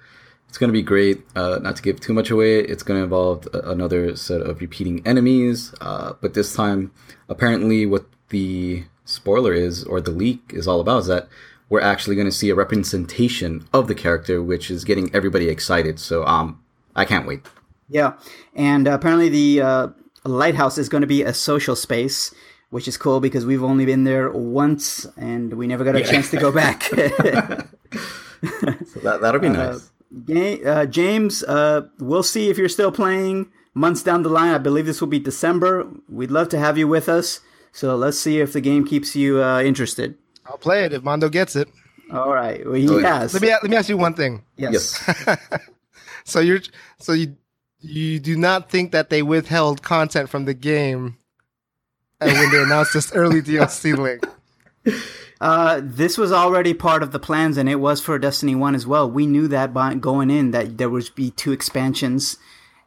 it's 0.48 0.58
going 0.58 0.70
to 0.70 0.74
be 0.74 0.82
great. 0.84 1.24
Uh, 1.36 1.60
not 1.62 1.76
to 1.76 1.82
give 1.82 2.00
too 2.00 2.14
much 2.14 2.30
away, 2.32 2.60
it's 2.60 2.84
going 2.84 2.98
to 2.98 3.04
involve 3.04 3.48
a- 3.54 3.70
another 3.72 4.16
set 4.16 4.40
of 4.42 4.62
repeating 4.62 5.06
enemies. 5.06 5.74
Uh, 5.82 6.14
but 6.22 6.34
this 6.34 6.56
time, 6.56 6.94
apparently, 7.28 7.86
what 7.86 8.06
the 8.30 8.86
spoiler 9.04 9.54
is 9.54 9.84
or 9.84 10.00
the 10.00 10.12
leak 10.12 10.52
is 10.54 10.68
all 10.68 10.80
about 10.80 11.00
is 11.00 11.08
that 11.08 11.28
we're 11.70 11.82
actually 11.82 12.16
going 12.16 12.28
to 12.28 12.32
see 12.32 12.49
a 12.49 12.55
representation 12.55 13.68
of 13.74 13.88
the 13.88 13.95
character, 13.95 14.41
which 14.41 14.70
is 14.70 14.84
getting 14.84 15.13
everybody 15.16 15.49
excited. 15.49 15.99
So, 15.99 16.26
um, 16.26 16.61
I 16.95 17.05
can't 17.05 17.28
wait. 17.28 17.45
Yeah, 17.89 18.13
and 18.55 18.88
uh, 18.88 18.91
apparently 18.91 19.30
the 19.30 19.61
uh, 19.61 19.88
lighthouse 20.24 20.78
is 20.78 20.89
going 20.89 21.01
to 21.01 21.07
be 21.07 21.22
a 21.24 21.34
social 21.34 21.76
space, 21.76 22.34
which 22.70 22.88
is 22.88 22.97
cool 22.97 23.20
because 23.20 23.45
we've 23.45 23.63
only 23.63 23.86
been 23.86 24.05
there 24.05 24.32
once 24.32 25.05
and 25.18 25.53
we 25.53 25.68
never 25.68 25.84
got 25.84 25.95
a 25.95 26.03
chance 26.03 26.32
to 26.32 26.38
go 26.38 26.51
back. 26.51 26.89
So 28.93 28.99
that 29.01 29.22
that'll 29.22 29.41
be 29.41 29.49
nice. 29.49 29.91
Ga- 30.26 30.63
uh, 30.63 30.86
James, 30.86 31.43
uh, 31.43 31.88
we'll 31.99 32.24
see 32.24 32.49
if 32.49 32.57
you're 32.57 32.70
still 32.70 32.91
playing. 32.91 33.47
months 33.74 34.03
down 34.03 34.24
the 34.24 34.30
line. 34.30 34.53
I 34.53 34.57
believe 34.57 34.86
this 34.86 35.01
will 35.01 35.07
be 35.07 35.20
December. 35.20 35.88
We'd 36.07 36.32
love 36.32 36.49
to 36.49 36.59
have 36.59 36.78
you 36.78 36.88
with 36.88 37.09
us. 37.09 37.41
So 37.72 37.95
let's 37.95 38.20
see 38.20 38.39
if 38.39 38.53
the 38.53 38.61
game 38.61 38.86
keeps 38.86 39.16
you 39.16 39.43
uh, 39.43 39.61
interested. 39.61 40.16
I'll 40.46 40.58
play 40.58 40.86
it 40.86 40.93
if 40.93 41.04
Mondo 41.04 41.30
gets 41.30 41.56
it. 41.56 41.68
All 42.12 42.32
right. 42.34 42.64
Well, 42.66 42.76
he 42.76 42.88
Oh, 42.89 42.98
yeah. 43.00 43.20
has. 43.20 43.34
Let 43.34 43.41
me 43.41 43.50
let 43.50 43.64
me 43.64 43.76
ask 43.76 43.89
you 43.89 43.98
one 43.98 44.14
thing. 44.14 44.43
yes. 44.58 45.04
Yes. 45.28 45.38
So 46.28 46.39
you're 46.39 46.62
so 46.98 47.14
you 47.14 47.36
you 47.82 48.20
do 48.20 48.36
not 48.36 48.72
think 48.72 48.91
that 48.93 49.12
they 49.12 49.22
withheld 49.22 49.84
content 49.84 50.28
from 50.28 50.46
the 50.46 50.56
game 50.56 51.18
and 52.20 52.32
when 52.34 52.52
they 52.52 52.64
announced 52.64 52.93
this 52.93 53.14
early 53.14 53.41
DLC 53.43 53.96
link? 53.96 54.26
Uh, 55.39 55.82
this 55.84 56.18
was 56.18 56.32
already 56.32 56.74
part 56.74 57.04
of 57.04 57.12
the 57.12 57.20
plans, 57.20 57.58
and 57.58 57.68
it 57.70 57.76
was 57.76 58.02
for 58.02 58.18
Destiny 58.18 58.56
One 58.56 58.74
as 58.74 58.88
well. 58.88 59.10
We 59.10 59.28
knew 59.28 59.48
that 59.50 59.74
by 59.74 59.93
going 59.96 60.32
in 60.32 60.50
that 60.52 60.78
there 60.78 60.89
would 60.89 61.10
be 61.14 61.30
two 61.30 61.52
expansions, 61.52 62.38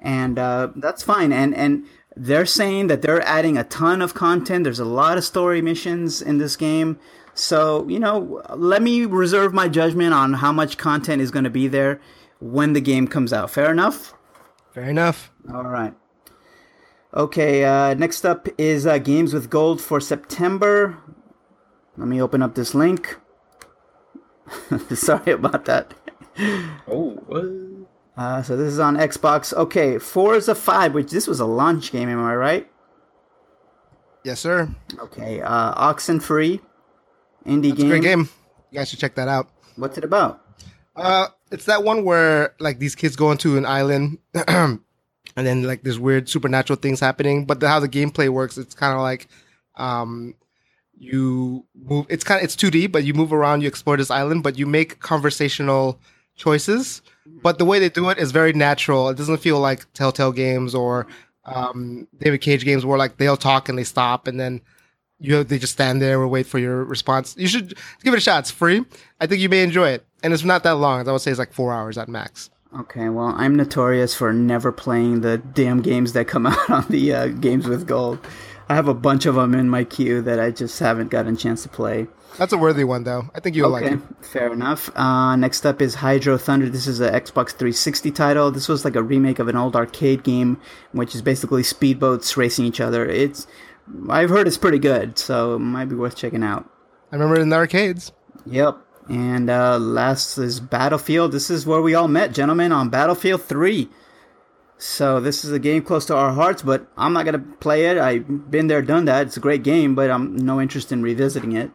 and 0.00 0.38
uh, 0.38 0.68
that's 0.76 1.02
fine. 1.02 1.32
And 1.32 1.54
and 1.54 1.84
they're 2.16 2.46
saying 2.46 2.86
that 2.88 3.02
they're 3.02 3.22
adding 3.22 3.56
a 3.58 3.64
ton 3.64 4.02
of 4.02 4.14
content. 4.14 4.64
There's 4.64 4.80
a 4.80 4.84
lot 4.84 5.18
of 5.18 5.24
story 5.24 5.60
missions 5.62 6.20
in 6.22 6.38
this 6.38 6.56
game. 6.56 6.98
So 7.38 7.86
you 7.88 8.00
know, 8.00 8.42
let 8.54 8.82
me 8.82 9.04
reserve 9.04 9.54
my 9.54 9.68
judgment 9.68 10.12
on 10.12 10.34
how 10.34 10.50
much 10.50 10.76
content 10.76 11.22
is 11.22 11.30
going 11.30 11.44
to 11.44 11.50
be 11.50 11.68
there 11.68 12.00
when 12.40 12.72
the 12.72 12.80
game 12.80 13.06
comes 13.06 13.32
out. 13.32 13.50
Fair 13.50 13.70
enough. 13.70 14.14
Fair 14.72 14.90
enough. 14.90 15.30
All 15.52 15.64
right. 15.64 15.94
Okay, 17.14 17.64
uh, 17.64 17.94
next 17.94 18.26
up 18.26 18.48
is 18.58 18.86
uh, 18.86 18.98
Games 18.98 19.32
with 19.32 19.48
Gold 19.48 19.80
for 19.80 20.00
September. 20.00 20.98
Let 21.96 22.08
me 22.08 22.20
open 22.20 22.42
up 22.42 22.54
this 22.54 22.74
link. 22.74 23.16
Sorry 24.94 25.32
about 25.32 25.64
that. 25.64 25.94
oh, 26.86 27.22
what? 27.26 27.44
Uh, 28.16 28.42
so 28.42 28.56
this 28.56 28.72
is 28.72 28.78
on 28.78 28.96
Xbox. 28.96 29.54
Okay, 29.54 29.98
Forza 29.98 30.54
5, 30.54 30.92
which 30.92 31.10
this 31.10 31.26
was 31.26 31.40
a 31.40 31.46
launch 31.46 31.92
game, 31.92 32.08
am 32.08 32.22
I 32.22 32.34
right? 32.34 32.70
Yes, 34.24 34.40
sir. 34.40 34.74
Okay, 34.98 35.40
uh, 35.40 35.74
Oxenfree, 35.74 36.60
indie 37.48 37.70
It's 37.72 37.78
a 37.78 37.82
game. 37.82 37.88
great 37.88 38.02
game. 38.02 38.28
You 38.70 38.78
guys 38.78 38.88
should 38.90 38.98
check 38.98 39.14
that 39.16 39.28
out. 39.28 39.48
What's 39.76 39.96
it 39.98 40.04
about? 40.04 40.44
Uh, 40.94 41.28
it's 41.50 41.64
that 41.66 41.84
one 41.84 42.04
where 42.04 42.54
like 42.60 42.78
these 42.78 42.94
kids 42.94 43.16
go 43.16 43.30
into 43.30 43.56
an 43.56 43.64
island, 43.64 44.18
and 44.48 44.80
then 45.36 45.62
like 45.62 45.82
there's 45.82 45.98
weird 45.98 46.28
supernatural 46.28 46.76
things 46.78 47.00
happening. 47.00 47.44
But 47.44 47.60
the, 47.60 47.68
how 47.68 47.80
the 47.80 47.88
gameplay 47.88 48.28
works, 48.28 48.58
it's 48.58 48.74
kind 48.74 48.94
of 48.94 49.00
like, 49.00 49.28
um, 49.76 50.34
you 50.98 51.64
move. 51.74 52.06
It's 52.08 52.24
kind 52.24 52.38
of 52.40 52.44
it's 52.44 52.56
2D, 52.56 52.90
but 52.90 53.04
you 53.04 53.14
move 53.14 53.32
around, 53.32 53.60
you 53.62 53.68
explore 53.68 53.96
this 53.96 54.10
island, 54.10 54.42
but 54.42 54.58
you 54.58 54.66
make 54.66 54.98
conversational 55.00 56.00
choices. 56.36 57.02
But 57.42 57.58
the 57.58 57.64
way 57.64 57.78
they 57.78 57.88
do 57.88 58.08
it 58.08 58.18
is 58.18 58.32
very 58.32 58.52
natural. 58.52 59.08
It 59.08 59.16
doesn't 59.16 59.38
feel 59.38 59.60
like 59.60 59.90
Telltale 59.92 60.32
games 60.32 60.74
or 60.74 61.06
um, 61.44 62.08
David 62.18 62.40
Cage 62.40 62.64
games 62.64 62.84
where 62.84 62.98
like 62.98 63.16
they'll 63.18 63.36
talk 63.36 63.68
and 63.68 63.78
they 63.78 63.84
stop 63.84 64.26
and 64.26 64.40
then 64.40 64.60
you 65.20 65.42
they 65.44 65.58
just 65.58 65.72
stand 65.72 66.00
there 66.00 66.22
and 66.22 66.30
wait 66.30 66.46
for 66.46 66.58
your 66.58 66.84
response. 66.84 67.34
You 67.38 67.48
should 67.48 67.76
give 68.02 68.14
it 68.14 68.18
a 68.18 68.20
shot. 68.20 68.40
It's 68.40 68.50
free. 68.50 68.84
I 69.20 69.26
think 69.26 69.40
you 69.40 69.48
may 69.48 69.62
enjoy 69.62 69.90
it, 69.90 70.06
and 70.22 70.32
it's 70.32 70.44
not 70.44 70.62
that 70.64 70.76
long. 70.76 71.08
I 71.08 71.12
would 71.12 71.20
say 71.20 71.30
it's 71.30 71.38
like 71.38 71.52
four 71.52 71.72
hours 71.72 71.98
at 71.98 72.08
max. 72.08 72.50
Okay, 72.78 73.08
well, 73.08 73.34
I'm 73.36 73.54
notorious 73.56 74.14
for 74.14 74.32
never 74.32 74.72
playing 74.72 75.22
the 75.22 75.38
damn 75.38 75.80
games 75.80 76.12
that 76.12 76.28
come 76.28 76.46
out 76.46 76.70
on 76.70 76.86
the 76.88 77.14
uh, 77.14 77.26
Games 77.28 77.66
with 77.66 77.86
Gold. 77.86 78.18
I 78.68 78.74
have 78.74 78.88
a 78.88 78.94
bunch 78.94 79.24
of 79.24 79.34
them 79.34 79.54
in 79.54 79.70
my 79.70 79.84
queue 79.84 80.20
that 80.22 80.38
I 80.38 80.50
just 80.50 80.78
haven't 80.78 81.08
gotten 81.08 81.34
a 81.34 81.36
chance 81.36 81.62
to 81.62 81.70
play. 81.70 82.06
That's 82.36 82.52
a 82.52 82.58
worthy 82.58 82.84
one 82.84 83.04
though. 83.04 83.30
I 83.34 83.40
think 83.40 83.56
you'll 83.56 83.70
like 83.70 83.86
it. 83.86 83.98
fair 84.20 84.52
enough. 84.52 84.94
Uh, 84.94 85.34
next 85.36 85.64
up 85.64 85.80
is 85.80 85.96
Hydro 85.96 86.36
Thunder. 86.36 86.68
This 86.68 86.86
is 86.86 87.00
an 87.00 87.12
Xbox 87.14 87.48
360 87.50 88.10
title. 88.10 88.50
This 88.50 88.68
was 88.68 88.84
like 88.84 88.94
a 88.94 89.02
remake 89.02 89.38
of 89.38 89.48
an 89.48 89.56
old 89.56 89.74
arcade 89.74 90.22
game, 90.22 90.60
which 90.92 91.14
is 91.14 91.22
basically 91.22 91.62
speedboats 91.62 92.36
racing 92.36 92.66
each 92.66 92.80
other. 92.80 93.06
It's 93.08 93.46
I've 94.08 94.30
heard 94.30 94.46
it's 94.46 94.58
pretty 94.58 94.78
good, 94.78 95.18
so 95.18 95.54
it 95.54 95.60
might 95.60 95.86
be 95.86 95.94
worth 95.94 96.16
checking 96.16 96.42
out. 96.42 96.68
I 97.12 97.16
remember 97.16 97.36
it 97.36 97.42
in 97.42 97.48
the 97.48 97.56
arcades. 97.56 98.12
Yep. 98.46 98.78
And 99.08 99.48
uh, 99.48 99.78
last 99.78 100.36
is 100.36 100.60
Battlefield. 100.60 101.32
This 101.32 101.50
is 101.50 101.64
where 101.66 101.80
we 101.80 101.94
all 101.94 102.08
met, 102.08 102.32
gentlemen, 102.32 102.72
on 102.72 102.90
Battlefield 102.90 103.42
3. 103.42 103.88
So 104.76 105.18
this 105.18 105.44
is 105.44 105.50
a 105.50 105.58
game 105.58 105.82
close 105.82 106.06
to 106.06 106.14
our 106.16 106.32
hearts, 106.32 106.62
but 106.62 106.86
I'm 106.96 107.12
not 107.12 107.24
gonna 107.24 107.40
play 107.40 107.86
it. 107.86 107.98
I've 107.98 108.50
been 108.50 108.68
there, 108.68 108.80
done 108.80 109.06
that. 109.06 109.26
It's 109.26 109.36
a 109.36 109.40
great 109.40 109.64
game, 109.64 109.96
but 109.96 110.08
I'm 110.10 110.36
no 110.36 110.60
interest 110.60 110.92
in 110.92 111.02
revisiting 111.02 111.52
it. 111.52 111.72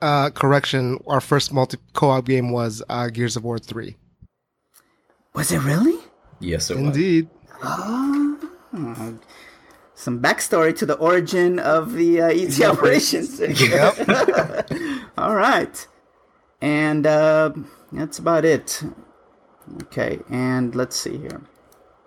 Uh, 0.00 0.30
correction. 0.30 0.98
Our 1.06 1.20
first 1.20 1.52
multi 1.52 1.76
co-op 1.92 2.24
game 2.24 2.50
was 2.50 2.82
uh, 2.88 3.08
Gears 3.08 3.36
of 3.36 3.44
War 3.44 3.58
three. 3.58 3.96
Was 5.34 5.52
it 5.52 5.58
really? 5.58 5.98
Yes, 6.40 6.70
it 6.70 6.78
was. 6.78 6.86
Indeed. 6.86 7.28
Some 10.00 10.22
backstory 10.22 10.74
to 10.78 10.86
the 10.86 10.94
origin 10.94 11.58
of 11.58 11.92
the 11.92 12.22
uh, 12.22 12.28
ET 12.28 12.58
operations. 12.62 13.38
Yep. 13.40 14.08
All 15.18 15.34
right, 15.34 15.86
and 16.62 17.06
uh, 17.06 17.52
that's 17.92 18.18
about 18.18 18.46
it. 18.46 18.82
Okay, 19.82 20.20
and 20.30 20.74
let's 20.74 20.96
see 20.96 21.18
here. 21.18 21.42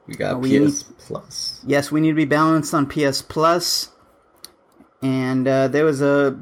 We 0.08 0.16
got 0.16 0.42
we 0.42 0.58
PS 0.68 0.86
Plus. 0.98 1.62
Yes, 1.68 1.92
we 1.92 2.02
need 2.02 2.10
to 2.10 2.16
be 2.16 2.26
balanced 2.26 2.74
on 2.74 2.88
PS 2.88 3.22
Plus. 3.22 3.92
And 5.04 5.48
uh, 5.48 5.68
there 5.68 5.86
was 5.86 6.02
a, 6.02 6.36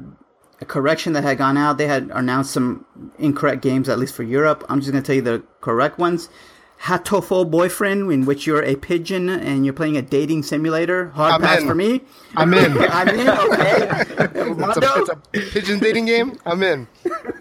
a 0.62 0.64
correction 0.64 1.12
that 1.12 1.22
had 1.22 1.36
gone 1.36 1.58
out. 1.58 1.76
They 1.76 1.86
had 1.86 2.10
announced 2.14 2.52
some 2.52 2.86
incorrect 3.18 3.60
games, 3.60 3.90
at 3.90 3.98
least 3.98 4.14
for 4.14 4.22
Europe. 4.22 4.64
I'm 4.70 4.80
just 4.80 4.90
going 4.90 5.02
to 5.02 5.06
tell 5.06 5.16
you 5.16 5.20
the 5.20 5.44
correct 5.60 5.98
ones. 5.98 6.30
Hatoful 6.84 7.48
Boyfriend, 7.48 8.12
in 8.12 8.24
which 8.24 8.46
you're 8.46 8.62
a 8.62 8.74
pigeon 8.74 9.28
and 9.28 9.64
you're 9.64 9.74
playing 9.74 9.96
a 9.96 10.02
dating 10.02 10.42
simulator. 10.42 11.10
Hard 11.10 11.34
I'm 11.34 11.40
pass 11.40 11.60
in. 11.60 11.68
for 11.68 11.74
me. 11.74 12.00
I'm 12.36 12.52
in. 12.52 12.76
I'm 12.78 13.08
in, 13.08 13.28
okay. 13.28 14.04
It's 14.18 14.76
a, 14.76 14.90
it's 14.96 15.08
a 15.08 15.16
pigeon 15.52 15.78
dating 15.78 16.06
game. 16.06 16.38
I'm 16.44 16.62
in. 16.62 16.88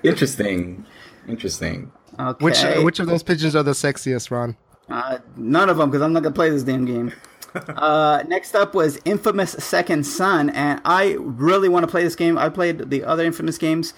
Interesting. 0.03 0.85
Interesting. 1.27 1.91
okay. 2.19 2.45
Which 2.45 2.63
which 2.83 2.99
of 2.99 3.07
those 3.07 3.23
pigeons 3.23 3.55
are 3.55 3.63
the 3.63 3.71
sexiest, 3.71 4.29
Ron? 4.29 4.57
Uh, 4.89 5.19
none 5.37 5.69
of 5.69 5.77
them, 5.77 5.89
because 5.89 6.01
I'm 6.03 6.13
not 6.13 6.21
gonna 6.21 6.35
play 6.35 6.49
this 6.49 6.63
damn 6.63 6.85
game. 6.85 7.13
uh, 7.55 8.23
next 8.27 8.55
up 8.55 8.75
was 8.75 8.99
Infamous 9.05 9.51
Second 9.53 10.05
Son, 10.05 10.49
and 10.51 10.81
I 10.85 11.15
really 11.19 11.69
want 11.69 11.83
to 11.83 11.87
play 11.87 12.03
this 12.03 12.15
game. 12.15 12.37
I 12.37 12.49
played 12.49 12.89
the 12.89 13.03
other 13.03 13.25
Infamous 13.25 13.57
games, 13.57 13.93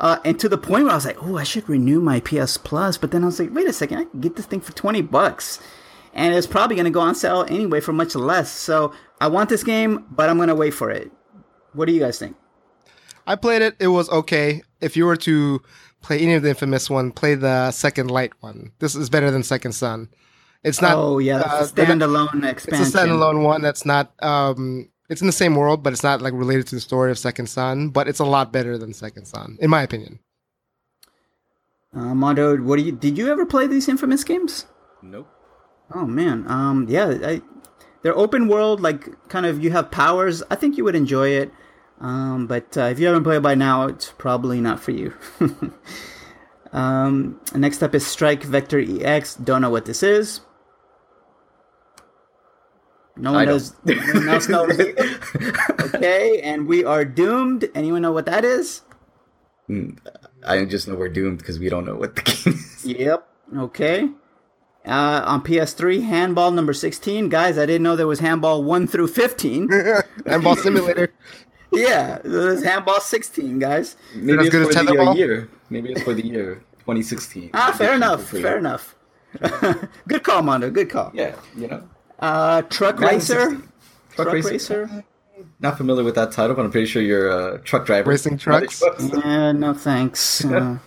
uh, 0.00 0.18
and 0.24 0.38
to 0.40 0.48
the 0.48 0.58
point 0.58 0.84
where 0.84 0.92
I 0.92 0.96
was 0.96 1.06
like, 1.06 1.22
"Oh, 1.22 1.36
I 1.36 1.44
should 1.44 1.68
renew 1.68 2.00
my 2.00 2.20
PS 2.20 2.56
Plus." 2.56 2.96
But 2.98 3.10
then 3.10 3.22
I 3.22 3.26
was 3.26 3.38
like, 3.40 3.54
"Wait 3.54 3.66
a 3.66 3.72
second, 3.72 3.98
I 3.98 4.04
can 4.04 4.20
get 4.20 4.36
this 4.36 4.46
thing 4.46 4.60
for 4.60 4.72
twenty 4.72 5.02
bucks, 5.02 5.60
and 6.14 6.34
it's 6.34 6.46
probably 6.46 6.76
gonna 6.76 6.90
go 6.90 7.00
on 7.00 7.14
sale 7.14 7.44
anyway 7.48 7.80
for 7.80 7.92
much 7.92 8.14
less." 8.14 8.50
So 8.50 8.92
I 9.20 9.28
want 9.28 9.48
this 9.48 9.64
game, 9.64 10.04
but 10.10 10.28
I'm 10.28 10.38
gonna 10.38 10.54
wait 10.54 10.72
for 10.74 10.90
it. 10.90 11.10
What 11.72 11.86
do 11.86 11.92
you 11.92 12.00
guys 12.00 12.18
think? 12.18 12.36
I 13.26 13.36
played 13.36 13.62
it. 13.62 13.76
It 13.78 13.88
was 13.88 14.08
okay. 14.10 14.62
If 14.80 14.96
you 14.96 15.04
were 15.04 15.16
to 15.16 15.60
play 16.00 16.18
any 16.20 16.34
of 16.34 16.42
the 16.42 16.48
infamous 16.50 16.88
one, 16.88 17.10
play 17.12 17.34
the 17.34 17.70
Second 17.72 18.10
Light 18.10 18.32
one. 18.40 18.72
This 18.78 18.94
is 18.94 19.10
better 19.10 19.30
than 19.30 19.42
Second 19.42 19.72
Son. 19.72 20.08
It's 20.64 20.80
not. 20.80 20.96
oh 20.96 21.18
yeah, 21.18 21.36
uh, 21.40 21.58
that's 21.60 21.72
a 21.72 21.74
they're 21.74 21.86
standalone 21.86 22.42
It's 22.44 22.64
expansion. 22.66 22.86
a 22.86 22.90
standalone 22.90 23.42
one 23.44 23.62
that's 23.62 23.84
not. 23.84 24.12
Um, 24.22 24.88
it's 25.08 25.20
in 25.20 25.26
the 25.26 25.32
same 25.32 25.54
world, 25.54 25.82
but 25.82 25.92
it's 25.92 26.02
not 26.02 26.20
like 26.20 26.32
related 26.34 26.66
to 26.68 26.74
the 26.74 26.80
story 26.80 27.10
of 27.10 27.18
Second 27.18 27.48
Son. 27.48 27.88
But 27.88 28.08
it's 28.08 28.18
a 28.18 28.24
lot 28.24 28.52
better 28.52 28.76
than 28.76 28.92
Second 28.92 29.26
Son, 29.26 29.58
in 29.60 29.70
my 29.70 29.82
opinion. 29.82 30.20
Uh, 31.94 32.14
Mondo, 32.14 32.56
what 32.58 32.76
do 32.76 32.82
you? 32.82 32.92
Did 32.92 33.16
you 33.16 33.30
ever 33.30 33.46
play 33.46 33.66
these 33.66 33.88
Infamous 33.88 34.24
games? 34.24 34.66
Nope. 35.02 35.28
Oh 35.94 36.04
man, 36.04 36.44
um, 36.48 36.86
yeah, 36.88 37.18
I, 37.22 37.42
they're 38.02 38.16
open 38.16 38.48
world, 38.48 38.80
like 38.80 39.28
kind 39.28 39.46
of 39.46 39.62
you 39.64 39.70
have 39.70 39.90
powers. 39.90 40.42
I 40.50 40.54
think 40.54 40.76
you 40.76 40.84
would 40.84 40.94
enjoy 40.94 41.28
it, 41.30 41.50
um, 42.00 42.46
but 42.46 42.76
uh, 42.76 42.82
if 42.82 42.98
you 42.98 43.06
haven't 43.06 43.24
played 43.24 43.42
by 43.42 43.54
now, 43.54 43.86
it's 43.86 44.12
probably 44.18 44.60
not 44.60 44.80
for 44.80 44.90
you. 44.90 45.14
um, 46.72 47.40
next 47.54 47.82
up 47.82 47.94
is 47.94 48.06
Strike 48.06 48.42
Vector 48.42 48.80
EX. 48.80 49.36
Don't 49.36 49.62
know 49.62 49.70
what 49.70 49.86
this 49.86 50.02
is. 50.02 50.42
No 53.18 53.32
one 53.32 53.42
I 53.42 53.44
knows. 53.44 53.74
No 53.84 53.94
one 53.96 54.28
else 54.28 54.48
knows. 54.48 54.78
okay, 55.94 56.40
and 56.42 56.66
we 56.66 56.84
are 56.84 57.04
doomed. 57.04 57.68
Anyone 57.74 58.02
know 58.02 58.12
what 58.12 58.26
that 58.26 58.44
is? 58.44 58.82
I 60.46 60.64
just 60.64 60.88
know 60.88 60.94
we're 60.94 61.08
doomed 61.08 61.38
because 61.38 61.58
we 61.58 61.68
don't 61.68 61.84
know 61.84 61.96
what 61.96 62.16
the 62.16 62.22
game 62.44 62.54
is. 62.54 62.84
Yep. 62.84 63.28
Okay. 63.56 64.08
Uh, 64.86 65.22
on 65.26 65.42
PS3, 65.42 66.02
handball 66.02 66.50
number 66.50 66.72
16. 66.72 67.28
Guys, 67.28 67.58
I 67.58 67.66
didn't 67.66 67.82
know 67.82 67.94
there 67.96 68.06
was 68.06 68.20
handball 68.20 68.62
1 68.64 68.86
through 68.86 69.08
15. 69.08 69.68
Handball 70.26 70.56
Simulator. 70.56 71.12
yeah, 71.72 72.18
there's 72.24 72.64
handball 72.64 73.00
16, 73.00 73.58
guys. 73.58 73.96
Maybe 74.14 74.38
as 74.38 74.46
it's 74.46 74.54
good 74.54 74.68
as 74.68 74.76
for 74.76 74.94
the 74.94 75.12
year. 75.14 75.50
Maybe 75.68 75.92
it's 75.92 76.02
for 76.02 76.14
the 76.14 76.24
year 76.24 76.62
2016. 76.80 77.50
Ah, 77.52 77.74
fair 77.76 77.94
enough. 77.94 78.28
Fair 78.28 78.56
enough. 78.56 78.94
good 80.08 80.22
call, 80.22 80.40
Mondo. 80.40 80.70
Good 80.70 80.88
call. 80.88 81.10
Yeah, 81.12 81.36
you 81.54 81.66
know. 81.66 81.86
Uh, 82.18 82.62
Truck 82.62 83.00
Racer. 83.00 83.50
16. 83.50 83.68
Truck, 84.14 84.32
Racer. 84.32 84.50
Racer. 84.50 85.04
Not 85.60 85.76
familiar 85.76 86.04
with 86.04 86.14
that 86.16 86.32
title, 86.32 86.54
but 86.56 86.64
I'm 86.64 86.70
pretty 86.70 86.86
sure 86.86 87.02
you're 87.02 87.28
a 87.54 87.58
truck 87.60 87.86
driver. 87.86 88.10
Racing 88.10 88.38
trucks? 88.38 88.82
Yeah, 89.00 89.52
no 89.52 89.74
thanks. 89.74 90.44
Uh, 90.54 90.78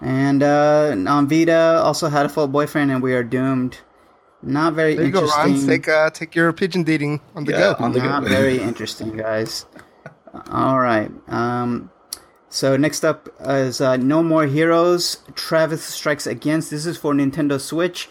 and 0.00 0.42
uh, 0.42 0.94
on 1.08 1.28
Vita, 1.28 1.80
also 1.82 2.10
Hatoful 2.10 2.50
Boyfriend, 2.52 2.90
and 2.90 3.02
we 3.02 3.14
are 3.14 3.22
doomed. 3.22 3.78
Not 4.42 4.74
very 4.74 4.96
There 4.96 5.06
you 5.06 5.10
go, 5.12 5.20
interesting. 5.20 5.54
Ron. 5.60 5.66
Take 5.66 5.88
uh, 5.88 6.10
take 6.10 6.34
your 6.34 6.52
pigeon 6.52 6.82
dating 6.82 7.20
on 7.34 7.44
the 7.44 7.52
Yeah, 7.52 7.74
go. 7.78 7.84
on 7.84 7.92
the 7.92 8.00
Not 8.00 8.24
go. 8.24 8.28
very 8.28 8.58
interesting, 8.60 9.16
guys. 9.16 9.64
All 10.50 10.78
right. 10.80 11.10
Um, 11.28 11.90
so 12.50 12.76
next 12.76 13.04
up 13.04 13.28
is 13.46 13.80
uh, 13.80 13.96
No 13.96 14.22
More 14.22 14.46
Heroes. 14.46 15.18
Travis 15.36 15.82
Strikes 15.84 16.26
Again. 16.26 16.58
This 16.60 16.84
is 16.84 16.98
for 16.98 17.14
Nintendo 17.14 17.58
Switch. 17.58 18.08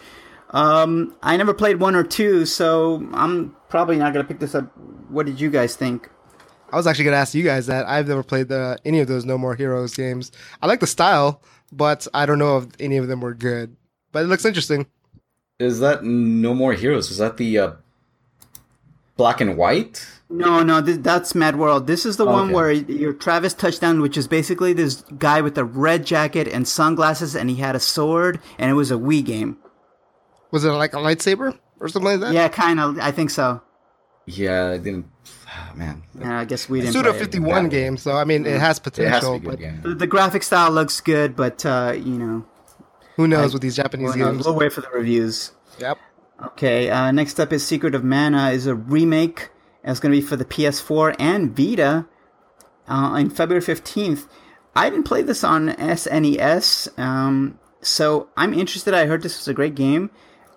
Um, 0.50 1.14
I 1.22 1.36
never 1.36 1.52
played 1.54 1.80
one 1.80 1.94
or 1.96 2.04
two, 2.04 2.46
so 2.46 3.06
I'm 3.12 3.56
probably 3.68 3.96
not 3.96 4.12
gonna 4.12 4.24
pick 4.24 4.38
this 4.38 4.54
up. 4.54 4.66
What 5.08 5.26
did 5.26 5.40
you 5.40 5.50
guys 5.50 5.74
think? 5.76 6.08
I 6.72 6.76
was 6.76 6.86
actually 6.86 7.04
gonna 7.06 7.16
ask 7.16 7.34
you 7.34 7.42
guys 7.44 7.66
that. 7.66 7.86
I've 7.86 8.08
never 8.08 8.22
played 8.22 8.48
the 8.48 8.78
any 8.84 9.00
of 9.00 9.08
those 9.08 9.24
No 9.24 9.38
More 9.38 9.54
Heroes 9.54 9.94
games. 9.94 10.30
I 10.62 10.66
like 10.66 10.80
the 10.80 10.86
style, 10.86 11.42
but 11.72 12.06
I 12.14 12.26
don't 12.26 12.38
know 12.38 12.58
if 12.58 12.66
any 12.78 12.96
of 12.96 13.08
them 13.08 13.20
were 13.20 13.34
good. 13.34 13.76
But 14.12 14.24
it 14.24 14.26
looks 14.28 14.44
interesting. 14.44 14.86
Is 15.58 15.80
that 15.80 16.04
No 16.04 16.54
More 16.54 16.72
Heroes? 16.72 17.10
Is 17.10 17.18
that 17.18 17.36
the 17.36 17.58
uh, 17.58 17.72
black 19.16 19.40
and 19.40 19.56
white? 19.56 20.06
No, 20.30 20.62
no, 20.62 20.80
th- 20.82 21.00
that's 21.00 21.34
Mad 21.34 21.56
World. 21.56 21.86
This 21.86 22.04
is 22.06 22.16
the 22.16 22.24
one 22.26 22.46
Okay. 22.46 22.54
where 22.54 22.70
you're 22.72 23.12
Travis 23.12 23.54
Touchdown, 23.54 24.00
which 24.00 24.16
is 24.16 24.26
basically 24.26 24.72
this 24.72 25.02
guy 25.18 25.40
with 25.40 25.56
a 25.58 25.64
red 25.64 26.04
jacket 26.06 26.48
and 26.48 26.66
sunglasses, 26.66 27.36
and 27.36 27.50
he 27.50 27.56
had 27.56 27.76
a 27.76 27.80
sword, 27.80 28.40
and 28.58 28.70
it 28.70 28.74
was 28.74 28.90
a 28.90 28.94
Wii 28.94 29.24
game. 29.24 29.58
Was 30.54 30.64
it 30.64 30.70
like 30.70 30.92
a 30.94 30.98
lightsaber 30.98 31.58
or 31.80 31.88
something 31.88 32.12
like 32.12 32.20
that? 32.20 32.32
Yeah, 32.32 32.46
kind 32.46 32.78
of. 32.78 32.96
I 33.00 33.10
think 33.10 33.30
so. 33.30 33.60
Yeah, 34.24 34.68
I 34.68 34.78
didn't. 34.78 35.06
ah, 35.48 35.72
man, 35.74 36.04
Yeah, 36.16 36.38
I 36.38 36.44
guess 36.44 36.68
we 36.68 36.80
didn't. 36.80 36.92
Suda 36.92 37.12
51 37.12 37.68
game, 37.70 37.96
so 37.96 38.12
I 38.12 38.22
mean, 38.22 38.46
it 38.46 38.60
has 38.60 38.78
it 38.78 38.82
potential, 38.84 39.10
has 39.10 39.24
to 39.24 39.32
be 39.32 39.38
good. 39.40 39.50
but 39.50 39.60
Yeah. 39.60 39.76
The, 39.82 39.94
the 39.96 40.06
graphic 40.06 40.44
style 40.44 40.70
looks 40.70 41.00
good, 41.00 41.34
but 41.34 41.66
uh, 41.66 41.94
you 41.96 42.16
know, 42.16 42.46
who 43.16 43.26
knows 43.26 43.52
with 43.52 43.62
these 43.62 43.74
Japanese 43.74 44.14
we'll, 44.14 44.32
games? 44.32 44.46
we'll 44.46 44.54
wait 44.54 44.72
for 44.72 44.80
the 44.80 44.90
reviews. 44.90 45.50
Yep. 45.80 45.98
Okay, 46.46 46.88
uh, 46.88 47.10
next 47.10 47.40
up 47.40 47.52
is 47.52 47.66
Secret 47.66 47.96
of 47.96 48.04
Mana 48.04 48.50
is 48.50 48.68
a 48.68 48.76
remake. 48.76 49.48
and 49.82 49.90
It's 49.90 49.98
going 49.98 50.14
to 50.14 50.20
be 50.20 50.24
for 50.24 50.36
the 50.36 50.44
PS4 50.44 51.16
and 51.18 51.50
Vita 51.56 52.06
uh, 52.88 52.92
on 52.92 53.28
February 53.28 53.60
15th. 53.60 54.28
I 54.76 54.88
didn't 54.88 55.04
play 55.04 55.22
this 55.22 55.42
on 55.42 55.70
SNES, 55.70 56.96
um, 56.96 57.58
so 57.80 58.28
I'm 58.36 58.54
interested. 58.54 58.94
I 58.94 59.06
heard 59.06 59.22
this 59.22 59.36
was 59.36 59.48
a 59.48 59.54
great 59.54 59.74
game. 59.74 60.10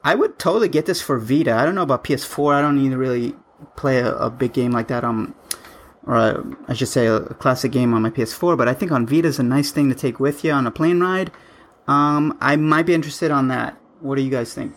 I 0.04 0.16
would 0.16 0.40
totally 0.40 0.70
get 0.70 0.86
this 0.86 1.02
for 1.02 1.18
Vita. 1.18 1.54
I 1.54 1.66
don't 1.66 1.76
know 1.76 1.82
about 1.82 2.04
PS4. 2.04 2.56
I 2.56 2.62
don't 2.62 2.82
need 2.82 2.90
to 2.90 2.98
really 2.98 3.36
play 3.76 4.00
a, 4.00 4.16
a 4.16 4.30
big 4.30 4.54
game 4.54 4.72
like 4.72 4.88
that 4.88 5.04
on, 5.04 5.34
or 6.06 6.16
a, 6.16 6.44
I 6.68 6.74
should 6.74 6.88
say, 6.88 7.08
a, 7.08 7.20
classic 7.20 7.72
game 7.72 7.94
on 7.94 8.02
my 8.02 8.10
PS4. 8.10 8.58
But 8.58 8.68
I 8.68 8.74
think 8.74 8.92
on 8.92 9.06
Vita 9.06 9.28
is 9.28 9.40
a 9.40 9.44
nice 9.44 9.72
thing 9.72 9.90
to 9.90 9.96
take 9.96 10.20
with 10.20 10.44
you 10.44 10.52
on 10.52 10.68
a 10.68 10.72
plane 10.72 11.00
ride. 11.00 11.32
Um, 11.88 12.38
I 12.42 12.56
might 12.56 12.86
be 12.86 12.94
interested 12.94 13.32
on 13.32 13.48
that. 13.50 13.78
What 14.00 14.16
do 14.16 14.22
you 14.22 14.32
guys 14.32 14.54
think? 14.54 14.74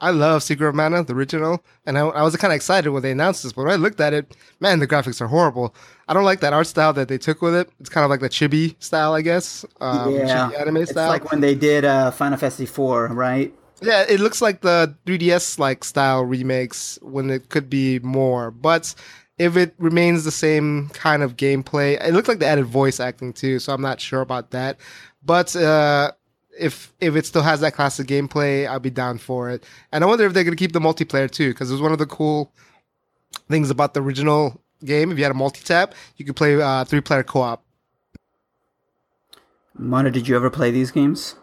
I 0.00 0.10
love 0.10 0.42
Secret 0.42 0.68
of 0.68 0.74
Mana, 0.74 1.02
the 1.02 1.12
original, 1.12 1.62
and 1.84 1.98
I, 1.98 2.02
I 2.02 2.22
was 2.22 2.36
kind 2.36 2.52
of 2.52 2.56
excited 2.56 2.90
when 2.90 3.02
they 3.02 3.10
announced 3.10 3.42
this. 3.42 3.52
But 3.52 3.64
when 3.64 3.72
I 3.72 3.76
looked 3.76 4.00
at 4.00 4.12
it, 4.12 4.36
man, 4.60 4.78
the 4.78 4.86
graphics 4.86 5.20
are 5.20 5.26
horrible. 5.26 5.74
I 6.06 6.14
don't 6.14 6.24
like 6.24 6.40
that 6.40 6.52
art 6.52 6.66
style 6.66 6.92
that 6.92 7.08
they 7.08 7.18
took 7.18 7.42
with 7.42 7.54
it. 7.54 7.68
It's 7.80 7.88
kind 7.88 8.04
of 8.04 8.10
like 8.10 8.20
the 8.20 8.28
chibi 8.28 8.80
style, 8.82 9.12
I 9.12 9.22
guess. 9.22 9.64
Um, 9.80 10.14
yeah, 10.14 10.50
anime 10.50 10.78
it's 10.78 10.92
style. 10.92 11.08
like 11.08 11.30
when 11.30 11.40
they 11.40 11.54
did 11.54 11.84
uh, 11.84 12.10
Final 12.12 12.38
Fantasy 12.38 12.64
IV, 12.64 13.10
right? 13.10 13.52
Yeah, 13.80 14.04
it 14.08 14.20
looks 14.20 14.42
like 14.42 14.60
the 14.60 14.94
3DS 15.06 15.58
like 15.58 15.84
style 15.84 16.24
remakes 16.24 16.98
when 17.02 17.30
it 17.30 17.48
could 17.48 17.70
be 17.70 18.00
more. 18.00 18.50
But 18.50 18.94
if 19.38 19.56
it 19.56 19.74
remains 19.78 20.24
the 20.24 20.32
same 20.32 20.88
kind 20.90 21.22
of 21.22 21.36
gameplay, 21.36 22.04
it 22.04 22.12
looks 22.12 22.28
like 22.28 22.40
they 22.40 22.46
added 22.46 22.66
voice 22.66 22.98
acting 22.98 23.32
too, 23.32 23.58
so 23.58 23.72
I'm 23.72 23.80
not 23.80 24.00
sure 24.00 24.20
about 24.20 24.50
that. 24.50 24.78
But 25.24 25.54
uh, 25.54 26.12
if 26.58 26.92
if 27.00 27.14
it 27.14 27.26
still 27.26 27.42
has 27.42 27.60
that 27.60 27.74
classic 27.74 28.08
gameplay, 28.08 28.66
I'll 28.66 28.80
be 28.80 28.90
down 28.90 29.18
for 29.18 29.48
it. 29.50 29.64
And 29.92 30.02
I 30.02 30.06
wonder 30.06 30.26
if 30.26 30.32
they're 30.32 30.44
gonna 30.44 30.56
keep 30.56 30.72
the 30.72 30.80
multiplayer 30.80 31.30
too, 31.30 31.50
because 31.50 31.70
it 31.70 31.74
was 31.74 31.82
one 31.82 31.92
of 31.92 31.98
the 31.98 32.06
cool 32.06 32.52
things 33.48 33.70
about 33.70 33.94
the 33.94 34.02
original 34.02 34.60
game. 34.84 35.12
If 35.12 35.18
you 35.18 35.24
had 35.24 35.30
a 35.30 35.34
multi 35.34 35.62
tap, 35.62 35.94
you 36.16 36.24
could 36.24 36.36
play 36.36 36.60
uh, 36.60 36.84
three 36.84 37.00
player 37.00 37.22
co 37.22 37.42
op. 37.42 37.64
Mondo, 39.74 40.10
did 40.10 40.26
you 40.26 40.34
ever 40.34 40.50
play 40.50 40.72
these 40.72 40.90
games? 40.90 41.36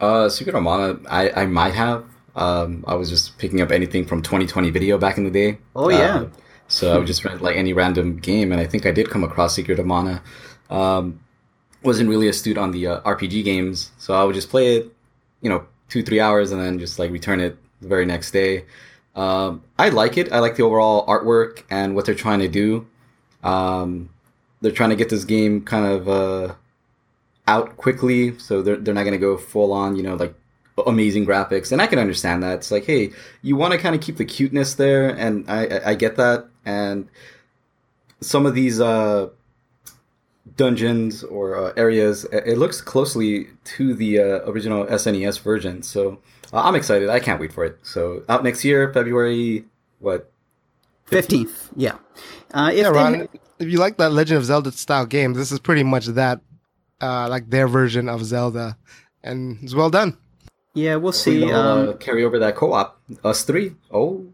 Uh, 0.00 0.28
Secret 0.28 0.54
of 0.54 0.62
Mana, 0.62 0.98
I, 1.08 1.30
I 1.42 1.46
might 1.46 1.74
have. 1.74 2.04
Um, 2.34 2.84
I 2.86 2.94
was 2.94 3.08
just 3.08 3.38
picking 3.38 3.60
up 3.62 3.70
anything 3.70 4.04
from 4.04 4.20
2020 4.20 4.70
video 4.70 4.98
back 4.98 5.16
in 5.16 5.24
the 5.24 5.30
day. 5.30 5.58
Oh, 5.74 5.88
yeah. 5.88 6.16
Uh, 6.16 6.28
so 6.68 6.94
I 6.94 6.98
would 6.98 7.06
just 7.06 7.24
rent 7.24 7.42
like 7.42 7.56
any 7.56 7.72
random 7.72 8.16
game, 8.18 8.52
and 8.52 8.60
I 8.60 8.66
think 8.66 8.86
I 8.86 8.90
did 8.90 9.08
come 9.08 9.24
across 9.24 9.54
Secret 9.54 9.78
of 9.78 9.86
Mana. 9.86 10.22
Um, 10.68 11.20
wasn't 11.82 12.10
really 12.10 12.28
astute 12.28 12.58
on 12.58 12.72
the 12.72 12.86
uh, 12.88 13.00
RPG 13.02 13.44
games, 13.44 13.92
so 13.98 14.14
I 14.14 14.24
would 14.24 14.34
just 14.34 14.50
play 14.50 14.76
it, 14.76 14.92
you 15.40 15.48
know, 15.48 15.64
two 15.88 16.02
three 16.02 16.20
hours, 16.20 16.50
and 16.50 16.60
then 16.60 16.78
just 16.78 16.98
like 16.98 17.10
return 17.10 17.40
it 17.40 17.56
the 17.80 17.88
very 17.88 18.04
next 18.04 18.32
day. 18.32 18.64
Um, 19.14 19.62
I 19.78 19.88
like 19.88 20.18
it. 20.18 20.32
I 20.32 20.40
like 20.40 20.56
the 20.56 20.64
overall 20.64 21.06
artwork 21.06 21.62
and 21.70 21.94
what 21.94 22.04
they're 22.04 22.14
trying 22.14 22.40
to 22.40 22.48
do. 22.48 22.86
Um, 23.42 24.10
they're 24.60 24.72
trying 24.72 24.90
to 24.90 24.96
get 24.96 25.08
this 25.08 25.24
game 25.24 25.62
kind 25.62 25.86
of 25.86 26.08
uh, 26.08 26.54
out 27.48 27.76
quickly, 27.76 28.38
so 28.38 28.62
they're 28.62 28.76
they're 28.76 28.94
not 28.94 29.02
going 29.04 29.12
to 29.12 29.18
go 29.18 29.36
full 29.36 29.72
on, 29.72 29.96
you 29.96 30.02
know, 30.02 30.14
like 30.16 30.34
amazing 30.86 31.24
graphics. 31.26 31.72
And 31.72 31.80
I 31.80 31.86
can 31.86 31.98
understand 31.98 32.42
that. 32.42 32.54
It's 32.54 32.70
like, 32.70 32.84
hey, 32.84 33.10
you 33.42 33.56
want 33.56 33.72
to 33.72 33.78
kind 33.78 33.94
of 33.94 34.00
keep 34.00 34.16
the 34.16 34.24
cuteness 34.24 34.74
there, 34.74 35.08
and 35.10 35.48
I 35.50 35.66
I, 35.66 35.90
I 35.90 35.94
get 35.94 36.16
that. 36.16 36.48
And 36.64 37.08
some 38.20 38.44
of 38.46 38.54
these 38.54 38.80
uh, 38.80 39.28
dungeons 40.56 41.22
or 41.24 41.56
uh, 41.56 41.72
areas, 41.76 42.24
it 42.26 42.44
it 42.46 42.58
looks 42.58 42.80
closely 42.80 43.48
to 43.64 43.94
the 43.94 44.18
uh, 44.20 44.24
original 44.50 44.84
SNES 44.86 45.40
version. 45.40 45.82
So 45.82 46.18
uh, 46.52 46.62
I'm 46.62 46.74
excited. 46.74 47.08
I 47.08 47.20
can't 47.20 47.40
wait 47.40 47.52
for 47.52 47.64
it. 47.64 47.78
So 47.82 48.22
out 48.28 48.44
next 48.44 48.64
year, 48.64 48.92
February 48.92 49.64
what? 49.98 50.30
15th, 51.10 51.70
yeah. 51.76 51.94
Uh, 52.52 52.70
if 52.72 52.78
Yeah, 52.78 52.90
they- 52.90 52.90
Ron, 52.90 53.28
if 53.60 53.68
you 53.68 53.78
like 53.78 53.96
that 53.98 54.10
Legend 54.10 54.38
of 54.38 54.44
Zelda 54.44 54.72
style 54.72 55.06
game, 55.06 55.34
this 55.34 55.52
is 55.52 55.60
pretty 55.60 55.84
much 55.84 56.06
that, 56.06 56.40
uh, 57.00 57.28
like 57.28 57.50
their 57.50 57.68
version 57.68 58.08
of 58.08 58.24
Zelda, 58.24 58.76
and 59.22 59.58
it's 59.62 59.74
well 59.74 59.90
done. 59.90 60.16
yeah, 60.74 60.96
we'll 60.96 61.12
See, 61.12 61.40
see. 61.40 61.52
Um, 61.52 61.88
uh, 61.88 61.92
carry 61.94 62.24
over 62.24 62.38
that 62.38 62.56
co-op. 62.56 63.00
Us 63.24 63.44
three. 63.44 63.74
Oh, 63.90 64.26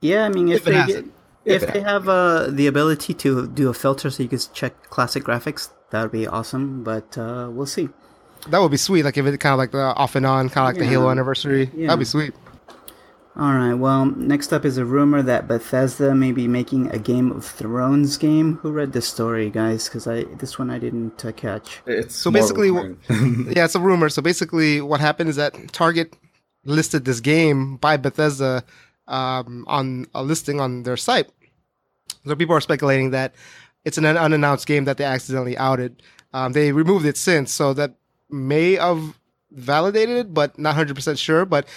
yeah, 0.00 0.24
I 0.24 0.28
mean, 0.28 0.48
if, 0.48 0.58
if 0.58 0.64
they 0.64 0.86
get, 0.86 1.04
if 1.44 1.62
If 1.62 1.72
they 1.72 1.80
have 1.80 2.08
uh, 2.08 2.48
the 2.50 2.66
ability 2.66 3.14
to 3.14 3.46
do 3.48 3.68
a 3.70 3.74
filter 3.74 4.10
so 4.10 4.22
you 4.22 4.28
can 4.28 4.38
check 4.52 4.90
classic 4.90 5.24
graphics, 5.24 5.70
that 5.90 6.02
would 6.02 6.12
be 6.12 6.26
awesome. 6.26 6.84
But 6.84 7.16
uh, 7.16 7.48
we'll 7.50 7.66
see. 7.66 7.88
That 8.48 8.58
would 8.60 8.70
be 8.70 8.76
sweet. 8.76 9.04
Like 9.04 9.16
if 9.16 9.26
it 9.26 9.38
kind 9.40 9.52
of 9.52 9.58
like 9.58 9.72
the 9.72 9.94
off 9.96 10.14
and 10.14 10.26
on, 10.26 10.48
kind 10.50 10.68
of 10.68 10.74
like 10.74 10.78
the 10.78 10.86
Halo 10.86 11.10
anniversary. 11.10 11.70
Yeah. 11.74 11.88
That'd 11.88 12.00
be 12.00 12.04
sweet. 12.04 12.34
All 13.38 13.54
right. 13.54 13.74
Well, 13.74 14.06
next 14.06 14.52
up 14.52 14.64
is 14.64 14.78
a 14.78 14.84
rumor 14.84 15.22
that 15.22 15.46
Bethesda 15.46 16.12
may 16.12 16.32
be 16.32 16.48
making 16.48 16.90
a 16.90 16.98
Game 16.98 17.30
of 17.30 17.44
Thrones 17.44 18.16
game. 18.16 18.56
Who 18.56 18.72
read 18.72 18.92
this 18.92 19.06
story, 19.06 19.48
guys? 19.48 19.84
Because 19.84 20.08
I 20.08 20.24
this 20.24 20.58
one 20.58 20.70
I 20.70 20.78
didn't 20.80 21.24
uh, 21.24 21.30
catch. 21.30 21.80
it's 21.86 22.16
So 22.16 22.32
more 22.32 22.42
of 22.42 22.50
a 22.50 22.54
basically, 22.54 22.70
yeah, 23.54 23.64
it's 23.64 23.76
a 23.76 23.80
rumor. 23.80 24.08
So 24.08 24.22
basically, 24.22 24.80
what 24.80 24.98
happened 24.98 25.30
is 25.30 25.36
that 25.36 25.72
Target 25.72 26.16
listed 26.64 27.04
this 27.04 27.20
game 27.20 27.76
by 27.76 27.96
Bethesda 27.96 28.64
um, 29.06 29.64
on 29.68 30.06
a 30.16 30.24
listing 30.24 30.58
on 30.58 30.82
their 30.82 30.96
site. 30.96 31.30
So 32.26 32.34
people 32.34 32.56
are 32.56 32.60
speculating 32.60 33.12
that 33.12 33.36
it's 33.84 33.98
an 33.98 34.04
unannounced 34.04 34.66
game 34.66 34.84
that 34.86 34.96
they 34.96 35.04
accidentally 35.04 35.56
outed. 35.56 36.02
Um, 36.32 36.54
they 36.54 36.72
removed 36.72 37.06
it 37.06 37.16
since, 37.16 37.52
so 37.52 37.72
that 37.74 37.94
may 38.28 38.72
have 38.72 39.16
validated 39.52 40.16
it, 40.16 40.34
but 40.34 40.58
not 40.58 40.74
hundred 40.74 40.96
percent 40.96 41.20
sure. 41.20 41.44
But 41.44 41.68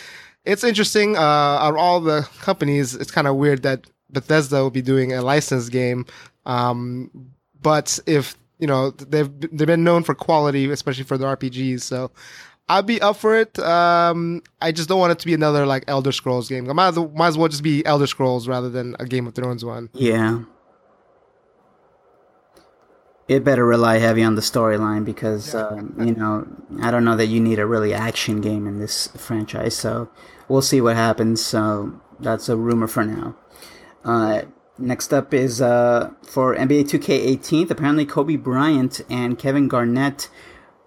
it's 0.45 0.63
interesting. 0.63 1.17
Uh, 1.17 1.19
out 1.19 1.71
of 1.71 1.77
all 1.77 2.01
the 2.01 2.27
companies, 2.39 2.95
it's 2.95 3.11
kind 3.11 3.27
of 3.27 3.35
weird 3.35 3.63
that 3.63 3.85
Bethesda 4.11 4.57
will 4.57 4.71
be 4.71 4.81
doing 4.81 5.13
a 5.13 5.21
licensed 5.21 5.71
game. 5.71 6.05
Um, 6.45 7.09
but 7.61 7.99
if 8.07 8.35
you 8.59 8.67
know 8.67 8.91
they've 8.91 9.29
they've 9.51 9.67
been 9.67 9.83
known 9.83 10.03
for 10.03 10.15
quality, 10.15 10.69
especially 10.71 11.03
for 11.03 11.17
their 11.17 11.35
RPGs, 11.35 11.81
so 11.81 12.11
I'd 12.69 12.85
be 12.85 13.01
up 13.01 13.17
for 13.17 13.37
it. 13.37 13.57
Um, 13.59 14.41
I 14.61 14.71
just 14.71 14.87
don't 14.89 14.99
want 14.99 15.11
it 15.11 15.19
to 15.19 15.25
be 15.25 15.33
another 15.33 15.65
like 15.65 15.83
Elder 15.87 16.11
Scrolls 16.11 16.47
game. 16.47 16.69
I 16.69 16.73
might 16.73 16.95
might 17.13 17.27
as 17.27 17.37
well 17.37 17.47
just 17.47 17.63
be 17.63 17.85
Elder 17.85 18.07
Scrolls 18.07 18.47
rather 18.47 18.69
than 18.69 18.95
a 18.99 19.05
Game 19.05 19.27
of 19.27 19.35
Thrones 19.35 19.65
one. 19.65 19.89
Yeah. 19.93 20.39
It 23.31 23.45
better 23.45 23.65
rely 23.65 23.99
heavy 23.99 24.23
on 24.23 24.35
the 24.35 24.41
storyline 24.41 25.05
because, 25.05 25.55
um, 25.55 25.95
you 25.97 26.13
know, 26.13 26.45
I 26.81 26.91
don't 26.91 27.05
know 27.05 27.15
that 27.15 27.27
you 27.27 27.39
need 27.39 27.59
a 27.59 27.65
really 27.65 27.93
action 27.93 28.41
game 28.41 28.67
in 28.67 28.79
this 28.79 29.07
franchise. 29.15 29.75
So 29.75 30.09
we'll 30.49 30.61
see 30.61 30.81
what 30.81 30.97
happens. 30.97 31.43
So 31.45 31.93
that's 32.19 32.49
a 32.49 32.57
rumor 32.57 32.87
for 32.87 33.05
now. 33.05 33.35
Uh, 34.03 34.41
next 34.77 35.13
up 35.13 35.33
is 35.33 35.61
uh, 35.61 36.11
for 36.23 36.55
NBA 36.55 36.89
2K18. 36.89 37.69
Apparently, 37.69 38.05
Kobe 38.05 38.35
Bryant 38.35 38.99
and 39.09 39.39
Kevin 39.39 39.69
Garnett 39.69 40.29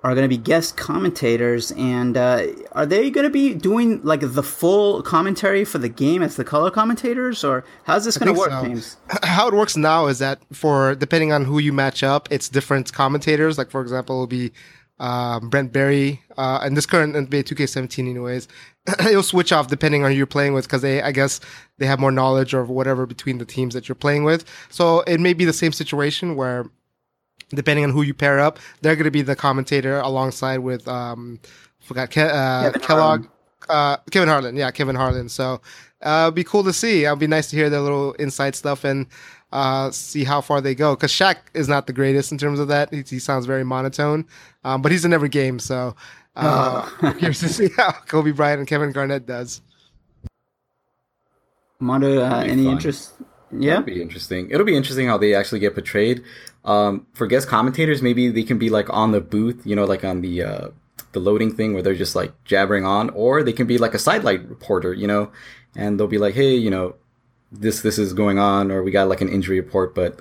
are 0.05 0.15
going 0.15 0.23
to 0.25 0.29
be 0.29 0.37
guest 0.37 0.77
commentators. 0.77 1.73
And 1.73 2.17
uh, 2.17 2.47
are 2.73 2.85
they 2.85 3.11
going 3.11 3.25
to 3.25 3.31
be 3.31 3.55
doing 3.55 4.03
like 4.05 4.21
the 4.23 4.43
full 4.43 5.03
commentary 5.03 5.65
for 5.65 5.79
the 5.79 5.89
game 5.89 6.23
as 6.23 6.37
the 6.37 6.45
color 6.45 6.71
commentators? 6.71 7.43
Or 7.43 7.65
how's 7.85 8.05
this 8.05 8.19
going 8.19 8.33
to 8.33 8.39
work, 8.39 8.51
so. 8.51 8.63
James? 8.63 8.97
How 9.23 9.49
it 9.49 9.55
works 9.55 9.77
now 9.77 10.07
is 10.07 10.19
that 10.19 10.41
for 10.53 10.95
depending 10.95 11.33
on 11.33 11.45
who 11.45 11.59
you 11.59 11.73
match 11.73 12.03
up, 12.03 12.29
it's 12.31 12.51
different 12.51 12.93
commentators. 12.93 13.57
Like 13.57 13.71
for 13.71 13.81
example, 13.81 14.17
it'll 14.17 14.27
be 14.27 14.53
um, 15.01 15.49
Brent 15.51 15.73
Barry, 15.73 16.23
uh, 16.37 16.61
and 16.63 16.77
this 16.77 16.87
current 16.87 17.15
NBA 17.15 17.45
2K17, 17.45 18.11
anyways, 18.11 18.47
it'll 19.01 19.23
switch 19.23 19.53
off 19.53 19.67
depending 19.67 20.05
on 20.05 20.13
who 20.13 20.17
you're 20.17 20.27
playing 20.27 20.55
with 20.55 20.67
because 20.67 20.83
they, 20.83 21.03
I 21.03 21.11
guess, 21.11 21.41
they 21.79 21.87
have 21.87 21.99
more 21.99 22.13
knowledge 22.13 22.55
or 22.55 22.65
whatever 22.65 23.05
between 23.07 23.39
the 23.39 23.45
teams 23.45 23.75
that 23.75 23.89
you're 23.89 23.97
playing 23.97 24.25
with. 24.25 24.45
So 24.69 25.01
it 25.01 25.19
may 25.19 25.33
be 25.33 25.45
the 25.45 25.53
same 25.53 25.73
situation 25.73 26.37
where, 26.37 26.67
depending 27.55 27.85
on 27.85 27.91
who 27.91 28.03
you 28.03 28.15
pair 28.15 28.41
up, 28.41 28.59
they're 28.81 28.97
going 28.97 29.05
to 29.05 29.11
be 29.11 29.23
the 29.23 29.37
commentator 29.37 29.99
alongside 30.01 30.59
with, 30.59 30.87
um, 30.89 31.39
forgot 31.81 32.11
Ke- 32.11 32.19
uh, 32.19 32.63
Kevin 32.73 32.81
Kellogg, 32.81 33.27
uh, 33.69 33.97
Kevin 34.11 34.29
Harlan. 34.29 34.57
Yeah, 34.57 34.71
Kevin 34.71 34.97
Harlan. 34.97 35.29
So 35.29 35.61
uh, 36.03 36.25
it'd 36.27 36.35
be 36.35 36.45
cool 36.45 36.65
to 36.65 36.73
see. 36.73 37.05
It'd 37.05 37.19
be 37.19 37.27
nice 37.27 37.51
to 37.51 37.57
hear 37.57 37.71
their 37.71 37.81
little 37.81 38.13
inside 38.15 38.55
stuff 38.55 38.85
and 38.85 39.07
uh, 39.53 39.91
see 39.91 40.25
how 40.25 40.41
far 40.41 40.61
they 40.61 40.75
go. 40.75 40.95
Because 40.95 41.13
Shaq 41.13 41.37
is 41.55 41.69
not 41.69 41.87
the 41.87 41.93
greatest 41.93 42.33
in 42.33 42.39
terms 42.39 42.59
of 42.59 42.69
that. 42.69 42.93
He, 42.93 43.03
he 43.03 43.19
sounds 43.19 43.47
very 43.47 43.65
monotone, 43.65 44.27
um, 44.65 44.83
but 44.83 44.93
he's 44.93 45.05
in 45.05 45.13
every 45.13 45.29
game. 45.29 45.59
So 45.59 45.95
uh, 46.37 46.89
curious 47.19 47.41
to 47.41 47.49
see 47.49 47.69
how 47.77 47.93
Kobe 47.93 48.33
Bryant 48.33 48.59
and 48.59 48.69
Kevin 48.69 48.93
Garnett 48.93 49.27
does. 49.27 49.61
Mondo, 51.81 52.23
uh, 52.23 52.41
any 52.41 52.65
fun. 52.65 52.73
interest? 52.73 53.13
Yeah. 53.61 53.75
It'll 53.75 53.85
be 53.85 54.03
interesting. 54.03 54.51
It'll 54.51 54.67
be 54.67 54.77
interesting 54.77 55.07
how 55.07 55.19
they 55.19 55.35
actually 55.35 55.61
get 55.61 55.75
portrayed. 55.75 56.23
Um, 56.65 57.07
for 57.13 57.27
guest 57.27 57.49
commentators, 57.49 58.03
maybe 58.03 58.31
they 58.31 58.43
can 58.43 58.59
be 58.59 58.71
like 58.71 58.91
on 58.91 59.13
the 59.13 59.21
booth, 59.21 59.63
you 59.65 59.77
know, 59.77 59.85
like 59.85 60.05
on 60.05 60.23
the 60.23 60.43
uh, 60.43 60.69
the 61.13 61.21
loading 61.21 61.55
thing 61.55 61.75
where 61.75 61.83
they're 61.83 61.95
just 61.95 62.17
like 62.17 62.33
jabbering 62.45 62.85
on, 62.85 63.11
or 63.11 63.43
they 63.43 63.53
can 63.53 63.67
be 63.67 63.79
like 63.79 63.95
a 63.95 63.99
sidelight 63.99 64.49
reporter, 64.49 64.93
you 64.93 65.07
know, 65.07 65.31
and 65.77 65.99
they'll 65.99 66.07
be 66.07 66.19
like, 66.19 66.35
hey, 66.35 66.55
you 66.55 66.71
know, 66.71 66.95
this 67.53 67.83
this 67.83 67.99
is 67.99 68.13
going 68.13 68.39
on, 68.39 68.71
or 68.71 68.83
we 68.83 68.91
got 68.91 69.09
like 69.09 69.21
an 69.21 69.29
injury 69.29 69.61
report. 69.61 69.95
But 69.95 70.21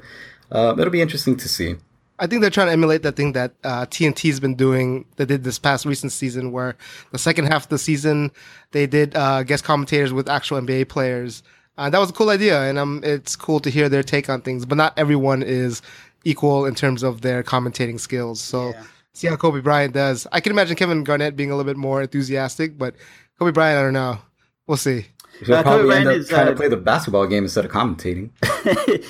uh, 0.51 0.75
it'll 0.77 0.91
be 0.91 1.01
interesting 1.01 1.37
to 1.37 1.49
see. 1.49 1.75
I 2.19 2.27
think 2.27 2.41
they're 2.41 2.51
trying 2.51 2.67
to 2.67 2.73
emulate 2.73 3.01
that 3.03 3.15
thing 3.15 3.33
that 3.33 3.53
uh, 3.63 3.85
TNT's 3.87 4.39
been 4.39 4.55
doing. 4.55 5.05
They 5.15 5.25
did 5.25 5.43
this 5.43 5.59
past 5.59 5.85
recent 5.85 6.11
season, 6.11 6.51
where 6.51 6.75
the 7.11 7.17
second 7.17 7.45
half 7.45 7.63
of 7.63 7.69
the 7.69 7.79
season 7.79 8.31
they 8.71 8.85
did 8.85 9.15
uh, 9.15 9.43
guest 9.43 9.63
commentators 9.63 10.13
with 10.13 10.29
actual 10.29 10.61
NBA 10.61 10.89
players. 10.89 11.43
Uh, 11.77 11.89
that 11.89 11.97
was 11.99 12.09
a 12.09 12.13
cool 12.13 12.29
idea, 12.29 12.61
and 12.63 12.77
um, 12.77 13.01
it's 13.03 13.35
cool 13.35 13.59
to 13.59 13.69
hear 13.69 13.89
their 13.89 14.03
take 14.03 14.29
on 14.29 14.41
things. 14.41 14.65
But 14.65 14.75
not 14.75 14.93
everyone 14.97 15.41
is 15.43 15.81
equal 16.23 16.65
in 16.65 16.75
terms 16.75 17.01
of 17.03 17.21
their 17.21 17.43
commentating 17.43 17.99
skills. 17.99 18.39
So 18.41 18.69
Yeah. 18.69 18.83
see 19.13 19.27
how 19.27 19.35
Kobe 19.35 19.59
Bryant 19.61 19.93
does. 19.93 20.27
I 20.31 20.39
can 20.39 20.51
imagine 20.51 20.75
Kevin 20.75 21.03
Garnett 21.03 21.35
being 21.35 21.51
a 21.51 21.55
little 21.55 21.69
bit 21.69 21.77
more 21.77 22.01
enthusiastic, 22.01 22.77
but 22.77 22.95
Kobe 23.39 23.51
Bryant, 23.51 23.79
I 23.79 23.81
don't 23.81 23.93
know. 23.93 24.19
We'll 24.67 24.77
see. 24.77 25.07
He'll 25.43 25.55
Uh, 25.55 25.63
Kobe 25.63 25.63
probably 25.63 25.85
Bryant 25.87 26.07
end 26.07 26.15
up 26.15 26.21
is, 26.21 26.29
trying 26.29 26.47
uh, 26.47 26.51
to 26.51 26.55
play 26.55 26.67
the 26.67 26.77
basketball 26.77 27.25
game 27.25 27.43
instead 27.43 27.65
of 27.65 27.71
commentating. 27.71 28.29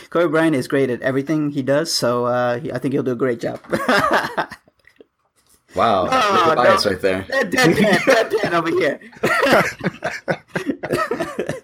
Kobe 0.09 0.31
Bryant 0.31 0.55
is 0.55 0.67
great 0.69 0.89
at 0.89 1.01
everything 1.01 1.51
he 1.51 1.61
does, 1.61 1.93
so 1.93 2.25
uh, 2.25 2.59
he, 2.59 2.71
I 2.71 2.77
think 2.79 2.93
he'll 2.93 3.03
do 3.03 3.11
a 3.11 3.15
great 3.15 3.39
job. 3.41 3.59
Wow, 5.75 6.01
Oh, 6.03 6.05
look 6.05 6.13
at 6.13 6.55
no. 6.55 6.63
bias 6.63 6.85
right 6.85 7.01
there. 7.01 7.25
That 7.29 7.49
deadpan, 7.49 7.97
deadpan 8.29 8.53
over 8.53 8.69
here. 8.69 8.99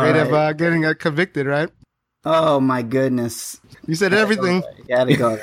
Great 0.00 0.16
of 0.16 0.30
right. 0.30 0.48
uh, 0.48 0.52
getting 0.52 0.84
uh, 0.84 0.94
convicted, 0.94 1.46
right? 1.46 1.70
Oh 2.24 2.58
my 2.58 2.82
goodness! 2.82 3.60
You 3.86 3.94
said 3.94 4.12
everything. 4.12 4.62
Gotta 4.88 5.16
go. 5.16 5.38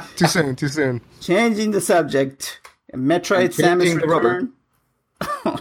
too 0.16 0.26
soon. 0.26 0.56
Too 0.56 0.68
soon. 0.68 1.02
Changing 1.20 1.70
the 1.70 1.80
subject. 1.80 2.60
Metroid 2.94 3.54
Samus 3.54 3.80
changing 3.80 3.98
the 3.98 4.06
rubber. 4.06 4.28
Return. 4.28 4.52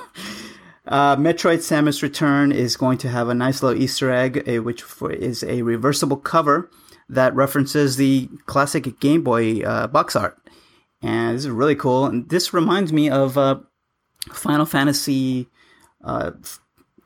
uh, 0.87 1.15
Metroid 1.17 1.59
Samus 1.59 2.01
Return 2.01 2.51
is 2.51 2.77
going 2.77 2.97
to 2.99 3.09
have 3.09 3.29
a 3.29 3.35
nice 3.35 3.61
little 3.61 3.79
Easter 3.79 4.11
egg, 4.11 4.47
uh, 4.49 4.63
which 4.63 4.81
for, 4.81 5.11
is 5.11 5.43
a 5.43 5.61
reversible 5.61 6.17
cover 6.17 6.69
that 7.09 7.35
references 7.35 7.97
the 7.97 8.29
classic 8.45 8.99
Game 8.99 9.23
Boy 9.23 9.61
uh, 9.61 9.87
box 9.87 10.15
art. 10.15 10.37
And 11.01 11.35
this 11.35 11.43
is 11.43 11.51
really 11.51 11.75
cool. 11.75 12.05
And 12.05 12.29
this 12.29 12.53
reminds 12.53 12.91
me 12.91 13.09
of 13.09 13.37
uh, 13.37 13.59
Final 14.31 14.65
Fantasy 14.65 15.47
uh, 16.05 16.31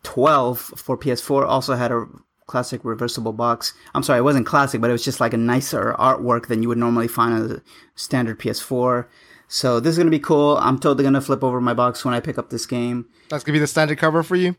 12 0.04 0.60
for 0.60 0.98
PS4 0.98 1.46
also 1.46 1.76
had 1.76 1.92
a 1.92 2.06
classic 2.48 2.84
reversible 2.84 3.34
box. 3.34 3.74
I'm 3.94 4.04
sorry, 4.04 4.20
it 4.20 4.24
wasn't 4.24 4.46
classic, 4.46 4.82
but 4.82 4.90
it 4.90 4.94
was 4.94 5.04
just 5.06 5.20
like 5.20 5.34
a 5.34 5.38
nicer 5.38 5.96
artwork 6.00 6.48
than 6.48 6.62
you 6.62 6.70
would 6.70 6.78
normally 6.78 7.08
find 7.08 7.34
on 7.34 7.52
a 7.52 7.62
standard 7.96 8.40
PS4. 8.40 9.08
So 9.48 9.80
this 9.80 9.94
is 9.94 9.98
gonna 9.98 10.12
be 10.12 10.20
cool. 10.20 10.58
I'm 10.58 10.78
totally 10.80 11.04
gonna 11.04 11.22
flip 11.22 11.44
over 11.44 11.60
my 11.60 11.74
box 11.74 12.06
when 12.06 12.14
I 12.14 12.20
pick 12.20 12.38
up 12.38 12.50
this 12.50 12.66
game. 12.66 13.08
That's 13.30 13.44
gonna 13.44 13.56
be 13.56 13.60
the 13.60 13.68
standard 13.68 13.98
cover 13.98 14.22
for 14.24 14.36
you. 14.36 14.56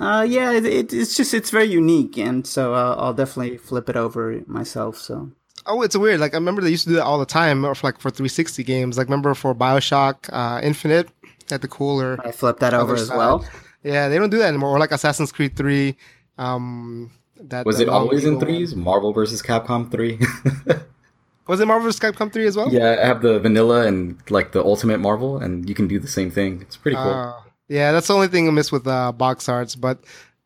Uh, 0.00 0.26
yeah, 0.28 0.50
it, 0.52 0.64
it, 0.64 0.92
it's 0.92 1.16
just 1.16 1.34
it's 1.34 1.50
very 1.50 1.66
unique, 1.66 2.16
and 2.18 2.46
so 2.46 2.74
uh, 2.74 2.96
I'll 2.98 3.14
definitely 3.14 3.58
flip 3.58 3.88
it 3.88 3.96
over 3.96 4.40
myself. 4.46 4.96
So 4.98 5.30
Oh, 5.66 5.82
it's 5.82 5.96
weird. 5.96 6.20
Like 6.20 6.34
I 6.34 6.36
remember 6.36 6.62
they 6.62 6.70
used 6.70 6.84
to 6.84 6.90
do 6.90 6.96
that 6.96 7.04
all 7.04 7.18
the 7.18 7.26
time, 7.26 7.64
or 7.64 7.74
for, 7.74 7.86
like 7.86 8.00
for 8.00 8.10
360 8.10 8.62
games. 8.64 8.98
Like 8.98 9.06
remember 9.06 9.34
for 9.34 9.54
Bioshock 9.54 10.28
uh, 10.32 10.60
Infinite, 10.62 11.08
had 11.48 11.62
the 11.62 11.68
cooler. 11.68 12.18
I 12.24 12.32
flipped 12.32 12.60
that 12.60 12.74
over 12.74 12.92
other 12.94 13.02
as 13.02 13.08
side. 13.08 13.16
well. 13.16 13.46
Yeah, 13.84 14.08
they 14.08 14.18
don't 14.18 14.30
do 14.30 14.38
that 14.38 14.48
anymore. 14.48 14.70
Or 14.70 14.78
like 14.80 14.90
Assassin's 14.92 15.30
Creed 15.30 15.56
3. 15.56 15.94
Um, 16.38 17.12
that 17.40 17.64
Was 17.66 17.76
the 17.78 17.84
it 17.84 17.88
always 17.88 18.24
in 18.24 18.34
long 18.34 18.42
eagle 18.42 18.48
threes? 18.48 18.74
Marvel 18.74 19.12
versus 19.12 19.42
Capcom 19.42 19.90
three. 19.90 20.18
Was 21.46 21.60
it 21.60 21.66
Marvel 21.66 21.84
vs. 21.86 22.00
Capcom 22.00 22.32
3 22.32 22.46
as 22.46 22.56
well? 22.56 22.72
yeah, 22.72 22.96
I 23.02 23.06
have 23.06 23.20
the 23.20 23.38
vanilla 23.38 23.86
and 23.86 24.18
like 24.30 24.52
the 24.52 24.64
ultimate 24.64 24.98
Marvel, 24.98 25.36
and 25.36 25.68
you 25.68 25.74
can 25.74 25.86
do 25.86 25.98
the 26.00 26.08
same 26.08 26.30
thing. 26.30 26.62
It's 26.62 26.76
pretty 26.76 26.96
cool. 26.96 27.12
Uh, 27.12 27.34
yeah, 27.68 27.92
that's 27.92 28.06
the 28.06 28.14
only 28.14 28.28
thing 28.28 28.48
I 28.48 28.50
miss 28.50 28.72
with 28.72 28.86
uh, 28.86 29.12
box 29.12 29.46
arts, 29.48 29.74
but 29.76 29.98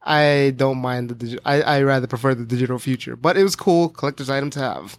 I 0.02 0.54
don't 0.56 0.78
mind 0.78 1.10
the 1.10 1.14
digital. 1.14 1.40
I, 1.44 1.62
I 1.62 1.82
rather 1.82 2.08
prefer 2.08 2.34
the 2.34 2.44
digital 2.44 2.80
future. 2.80 3.14
But 3.14 3.36
it 3.36 3.44
was 3.44 3.54
cool 3.54 3.88
collector's 3.90 4.28
item 4.28 4.50
to 4.50 4.58
have. 4.58 4.98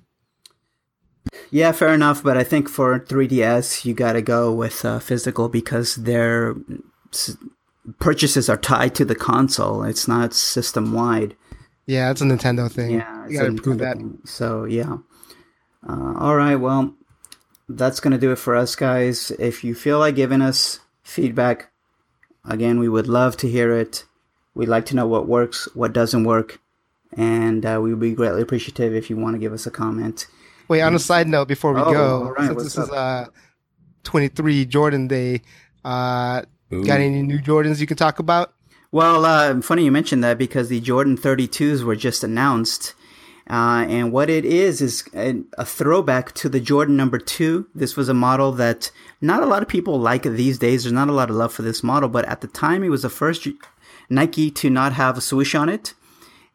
Yeah, 1.51 1.71
fair 1.73 1.93
enough. 1.93 2.23
But 2.23 2.37
I 2.37 2.43
think 2.45 2.69
for 2.69 2.97
3DS, 2.99 3.83
you 3.83 3.93
got 3.93 4.13
to 4.13 4.21
go 4.21 4.53
with 4.53 4.85
uh, 4.85 4.99
physical 4.99 5.49
because 5.49 5.95
their 5.95 6.55
s- 7.13 7.35
purchases 7.99 8.49
are 8.49 8.57
tied 8.57 8.95
to 8.95 9.05
the 9.05 9.15
console. 9.15 9.83
It's 9.83 10.07
not 10.07 10.33
system 10.33 10.93
wide. 10.93 11.35
Yeah, 11.85 12.11
it's 12.11 12.21
a 12.21 12.25
Nintendo 12.25 12.71
thing. 12.71 12.91
Yeah, 12.91 13.27
you 13.27 13.37
gotta 13.39 13.51
a 13.51 13.55
prove 13.55 13.77
Nintendo 13.77 13.79
that. 13.79 13.97
thing. 13.97 14.19
So 14.25 14.65
yeah. 14.65 14.97
Uh, 15.87 16.13
all 16.17 16.35
right. 16.35 16.55
Well, 16.55 16.93
that's 17.67 17.99
gonna 17.99 18.17
do 18.17 18.31
it 18.31 18.37
for 18.37 18.55
us, 18.55 18.75
guys. 18.75 19.31
If 19.39 19.63
you 19.63 19.73
feel 19.73 19.99
like 19.99 20.15
giving 20.15 20.41
us 20.41 20.79
feedback, 21.03 21.71
again, 22.45 22.79
we 22.79 22.89
would 22.89 23.07
love 23.07 23.37
to 23.37 23.47
hear 23.49 23.71
it. 23.75 24.05
We'd 24.53 24.69
like 24.69 24.85
to 24.87 24.95
know 24.95 25.07
what 25.07 25.27
works, 25.27 25.67
what 25.73 25.93
doesn't 25.93 26.25
work, 26.25 26.59
and 27.13 27.65
uh, 27.65 27.79
we 27.81 27.91
would 27.91 27.99
be 28.01 28.13
greatly 28.13 28.41
appreciative 28.41 28.93
if 28.93 29.09
you 29.09 29.15
want 29.17 29.35
to 29.35 29.39
give 29.39 29.53
us 29.53 29.65
a 29.65 29.71
comment. 29.71 30.27
Wait, 30.67 30.81
on 30.81 30.93
a 30.93 30.99
side 30.99 31.27
note, 31.27 31.47
before 31.47 31.73
we 31.73 31.81
Oh, 31.81 31.91
go, 31.91 32.29
right, 32.37 32.47
since 32.47 32.63
this 32.63 32.77
is 32.77 32.89
uh, 32.91 33.25
23 34.03 34.65
Jordan 34.65 35.07
Day, 35.07 35.41
uh, 35.83 36.43
Ooh. 36.71 36.85
got 36.85 36.99
any 36.99 37.21
new 37.21 37.39
Jordans 37.39 37.79
you 37.79 37.87
can 37.87 37.97
talk 37.97 38.19
about? 38.19 38.53
Well, 38.91 39.25
uh, 39.25 39.61
funny 39.61 39.85
you 39.85 39.91
mentioned 39.91 40.23
that 40.23 40.37
because 40.37 40.69
the 40.69 40.79
Jordan 40.79 41.17
32s 41.17 41.83
were 41.83 41.95
just 41.95 42.23
announced. 42.23 42.95
Uh, 43.49 43.85
and 43.89 44.11
what 44.11 44.29
it 44.29 44.45
is 44.45 44.79
is 44.79 45.03
a, 45.15 45.41
a 45.57 45.65
throwback 45.65 46.33
to 46.33 46.49
the 46.49 46.59
Jordan 46.59 46.95
number 46.95 47.17
two. 47.17 47.67
This 47.73 47.95
was 47.95 48.07
a 48.07 48.13
model 48.13 48.51
that 48.53 48.91
not 49.21 49.41
a 49.41 49.47
lot 49.47 49.63
of 49.63 49.67
people 49.67 49.99
like 49.99 50.23
these 50.23 50.59
days. 50.59 50.83
There's 50.83 50.93
not 50.93 51.09
a 51.09 51.13
lot 51.13 51.31
of 51.31 51.35
love 51.35 51.51
for 51.51 51.63
this 51.63 51.83
model, 51.83 52.09
but 52.09 52.25
at 52.25 52.41
the 52.41 52.47
time 52.47 52.83
it 52.83 52.89
was 52.89 53.01
the 53.01 53.09
first 53.09 53.47
Nike 54.09 54.51
to 54.51 54.69
not 54.69 54.93
have 54.93 55.17
a 55.17 55.21
swoosh 55.21 55.55
on 55.55 55.67
it. 55.67 55.93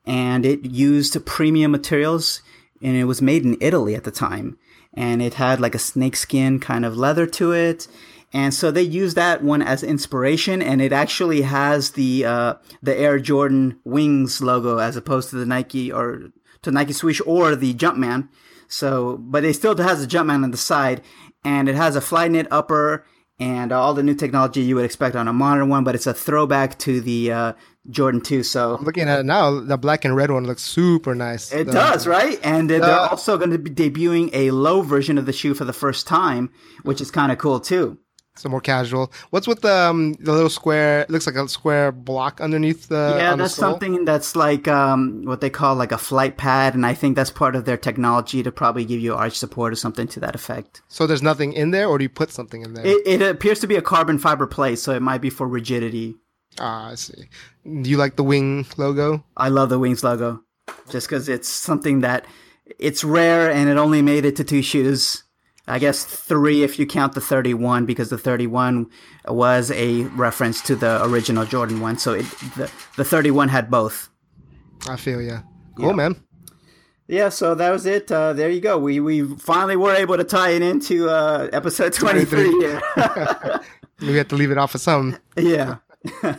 And 0.06 0.46
it 0.46 0.64
used 0.66 1.24
premium 1.26 1.72
materials 1.72 2.42
and 2.80 2.96
it 2.96 3.04
was 3.04 3.22
made 3.22 3.44
in 3.44 3.56
Italy 3.60 3.94
at 3.94 4.04
the 4.04 4.10
time. 4.10 4.58
And 4.92 5.20
it 5.20 5.34
had 5.34 5.60
like 5.60 5.74
a 5.74 5.80
snakeskin 5.80 6.60
kind 6.60 6.84
of 6.84 6.96
leather 6.96 7.26
to 7.26 7.52
it. 7.52 7.88
And 8.34 8.52
so 8.52 8.72
they 8.72 8.82
use 8.82 9.14
that 9.14 9.44
one 9.44 9.62
as 9.62 9.84
inspiration, 9.84 10.60
and 10.60 10.82
it 10.82 10.92
actually 10.92 11.42
has 11.42 11.92
the 11.92 12.24
uh, 12.24 12.54
the 12.82 12.94
Air 12.98 13.20
Jordan 13.20 13.78
wings 13.84 14.42
logo 14.42 14.78
as 14.78 14.96
opposed 14.96 15.30
to 15.30 15.36
the 15.36 15.46
Nike 15.46 15.92
or 15.92 16.30
to 16.62 16.72
Nike 16.72 16.92
swoosh 16.92 17.20
or 17.24 17.54
the 17.54 17.72
Jumpman. 17.74 18.28
So, 18.66 19.18
but 19.18 19.44
it 19.44 19.54
still 19.54 19.76
has 19.76 20.00
the 20.00 20.08
Jumpman 20.08 20.42
on 20.42 20.50
the 20.50 20.56
side, 20.56 21.00
and 21.44 21.68
it 21.68 21.76
has 21.76 21.94
a 21.94 22.00
fly 22.00 22.26
knit 22.26 22.48
upper 22.50 23.06
and 23.38 23.70
all 23.72 23.94
the 23.94 24.02
new 24.02 24.14
technology 24.14 24.62
you 24.62 24.74
would 24.76 24.84
expect 24.84 25.14
on 25.14 25.28
a 25.28 25.32
modern 25.32 25.68
one. 25.68 25.84
But 25.84 25.94
it's 25.94 26.08
a 26.08 26.14
throwback 26.14 26.76
to 26.80 27.00
the 27.00 27.30
uh, 27.30 27.52
Jordan 27.88 28.20
Two. 28.20 28.42
So 28.42 28.78
Looking 28.82 29.08
at 29.08 29.20
it 29.20 29.26
now, 29.26 29.60
the 29.60 29.78
black 29.78 30.04
and 30.04 30.16
red 30.16 30.32
one 30.32 30.44
looks 30.44 30.64
super 30.64 31.14
nice. 31.14 31.52
it 31.52 31.66
The- 31.66 31.72
does, 31.72 32.08
right? 32.08 32.40
And 32.42 32.68
uh, 32.72 32.80
they're 32.80 32.98
also 32.98 33.38
going 33.38 33.50
to 33.50 33.58
be 33.58 33.70
debuting 33.70 34.30
a 34.32 34.50
low 34.50 34.82
version 34.82 35.18
of 35.18 35.26
the 35.26 35.32
shoe 35.32 35.54
for 35.54 35.64
the 35.64 35.72
first 35.72 36.08
time, 36.08 36.50
which 36.82 37.00
is 37.00 37.12
kind 37.12 37.30
of 37.30 37.38
cool 37.38 37.60
too. 37.60 37.98
So 38.36 38.48
more 38.48 38.60
casual. 38.60 39.12
What's 39.30 39.46
with 39.46 39.60
the 39.60 39.72
um, 39.72 40.14
the 40.14 40.32
little 40.32 40.50
square? 40.50 41.02
It 41.02 41.10
looks 41.10 41.24
like 41.26 41.36
a 41.36 41.48
square 41.48 41.92
block 41.92 42.40
underneath 42.40 42.88
the. 42.88 43.14
yeah, 43.16 43.30
the 43.30 43.36
that's 43.44 43.54
sole. 43.54 43.70
something 43.70 44.04
that's 44.04 44.34
like 44.34 44.66
um, 44.66 45.22
what 45.24 45.40
they 45.40 45.50
call 45.50 45.76
like 45.76 45.92
a 45.92 45.98
flight 45.98 46.36
pad, 46.36 46.74
and 46.74 46.84
I 46.84 46.94
think 46.94 47.14
that's 47.14 47.30
part 47.30 47.54
of 47.54 47.64
their 47.64 47.76
technology 47.76 48.42
to 48.42 48.50
probably 48.50 48.84
give 48.84 49.00
you 49.00 49.14
arch 49.14 49.38
support 49.38 49.72
or 49.72 49.76
something 49.76 50.08
to 50.08 50.20
that 50.20 50.34
effect. 50.34 50.82
So 50.88 51.06
there's 51.06 51.22
nothing 51.22 51.52
in 51.52 51.70
there, 51.70 51.86
or 51.88 51.96
do 51.96 52.02
you 52.02 52.08
put 52.08 52.30
something 52.32 52.62
in 52.62 52.74
there? 52.74 52.84
It, 52.84 53.06
it 53.06 53.22
appears 53.22 53.60
to 53.60 53.66
be 53.68 53.76
a 53.76 53.82
carbon 53.82 54.18
fiber 54.18 54.46
plate, 54.48 54.80
so 54.80 54.92
it 54.92 55.00
might 55.02 55.20
be 55.20 55.30
for 55.30 55.46
rigidity. 55.46 56.16
ah, 56.58 56.90
I 56.90 56.94
see. 56.96 57.28
Do 57.64 57.88
you 57.88 57.96
like 57.96 58.16
the 58.16 58.24
wing 58.24 58.66
logo? 58.76 59.24
I 59.36 59.48
love 59.48 59.68
the 59.68 59.78
Wings 59.78 60.02
logo, 60.02 60.42
just 60.90 61.08
because 61.08 61.28
it's 61.28 61.48
something 61.48 62.00
that 62.00 62.26
it's 62.78 63.04
rare, 63.04 63.50
and 63.50 63.68
it 63.68 63.76
only 63.76 64.02
made 64.02 64.24
it 64.24 64.36
to 64.36 64.44
two 64.44 64.62
shoes. 64.62 65.23
I 65.66 65.78
guess 65.78 66.04
three 66.04 66.62
if 66.62 66.78
you 66.78 66.86
count 66.86 67.14
the 67.14 67.20
31, 67.20 67.86
because 67.86 68.10
the 68.10 68.18
31 68.18 68.86
was 69.26 69.70
a 69.70 70.02
reference 70.04 70.60
to 70.62 70.76
the 70.76 71.02
original 71.04 71.46
Jordan 71.46 71.80
one. 71.80 71.98
So 71.98 72.12
it, 72.12 72.26
the 72.56 72.70
the 72.96 73.04
31 73.04 73.48
had 73.48 73.70
both. 73.70 74.10
I 74.88 74.96
feel 74.96 75.22
yeah. 75.22 75.42
Cool, 75.76 75.86
yeah. 75.86 75.92
man. 75.92 76.24
Yeah, 77.06 77.28
so 77.28 77.54
that 77.54 77.70
was 77.70 77.84
it. 77.84 78.10
Uh, 78.10 78.32
there 78.32 78.48
you 78.48 78.60
go. 78.60 78.78
We 78.78 79.00
we 79.00 79.22
finally 79.36 79.76
were 79.76 79.94
able 79.94 80.16
to 80.16 80.24
tie 80.24 80.50
it 80.50 80.62
into 80.62 81.08
uh, 81.08 81.48
episode 81.52 81.92
23 81.92 82.50
here. 82.60 82.80
we 84.00 84.16
have 84.16 84.28
to 84.28 84.36
leave 84.36 84.50
it 84.50 84.58
off 84.58 84.74
of 84.74 84.80
some. 84.80 85.18
Yeah. 85.36 85.76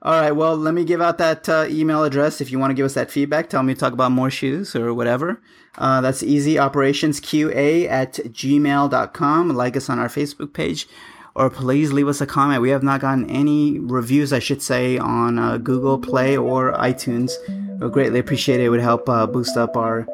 All 0.00 0.20
right. 0.20 0.30
Well, 0.30 0.56
let 0.56 0.74
me 0.74 0.84
give 0.84 1.00
out 1.00 1.18
that 1.18 1.48
uh, 1.48 1.66
email 1.68 2.04
address 2.04 2.40
if 2.40 2.52
you 2.52 2.58
want 2.58 2.70
to 2.70 2.74
give 2.74 2.86
us 2.86 2.94
that 2.94 3.10
feedback. 3.10 3.50
Tell 3.50 3.62
me 3.62 3.74
to 3.74 3.80
talk 3.80 3.92
about 3.92 4.12
more 4.12 4.30
shoes 4.30 4.76
or 4.76 4.94
whatever. 4.94 5.40
Uh, 5.76 6.00
that's 6.00 6.22
easy 6.22 6.54
operationsqa 6.54 7.88
at 7.88 8.14
gmail.com. 8.14 9.48
Like 9.50 9.76
us 9.76 9.90
on 9.90 9.98
our 9.98 10.08
Facebook 10.08 10.52
page 10.52 10.86
or 11.38 11.48
please 11.48 11.92
leave 11.92 12.08
us 12.08 12.20
a 12.20 12.26
comment. 12.26 12.60
We 12.60 12.70
have 12.70 12.82
not 12.82 13.00
gotten 13.00 13.30
any 13.30 13.78
reviews, 13.78 14.32
I 14.32 14.40
should 14.40 14.60
say, 14.60 14.98
on 14.98 15.38
uh, 15.38 15.58
Google 15.58 15.96
Play 15.96 16.36
or 16.36 16.72
iTunes. 16.72 17.30
We 17.80 17.88
greatly 17.90 18.18
appreciate 18.18 18.58
it. 18.58 18.64
It 18.64 18.68
would 18.70 18.80
help 18.80 19.08
uh, 19.08 19.26
boost 19.26 19.56
up 19.56 19.76
our 19.76 20.06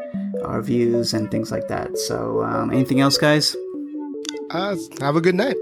our 0.45 0.61
views 0.61 1.15
and 1.15 1.31
things 1.31 1.51
like 1.51 1.69
that. 1.69 1.97
So, 1.97 2.43
um, 2.43 2.71
anything 2.71 3.01
else, 3.01 3.17
guys? 3.17 3.57
Uh, 4.51 4.77
have 5.01 5.17
a 5.17 5.23
good 5.23 5.35
night. 5.35 5.57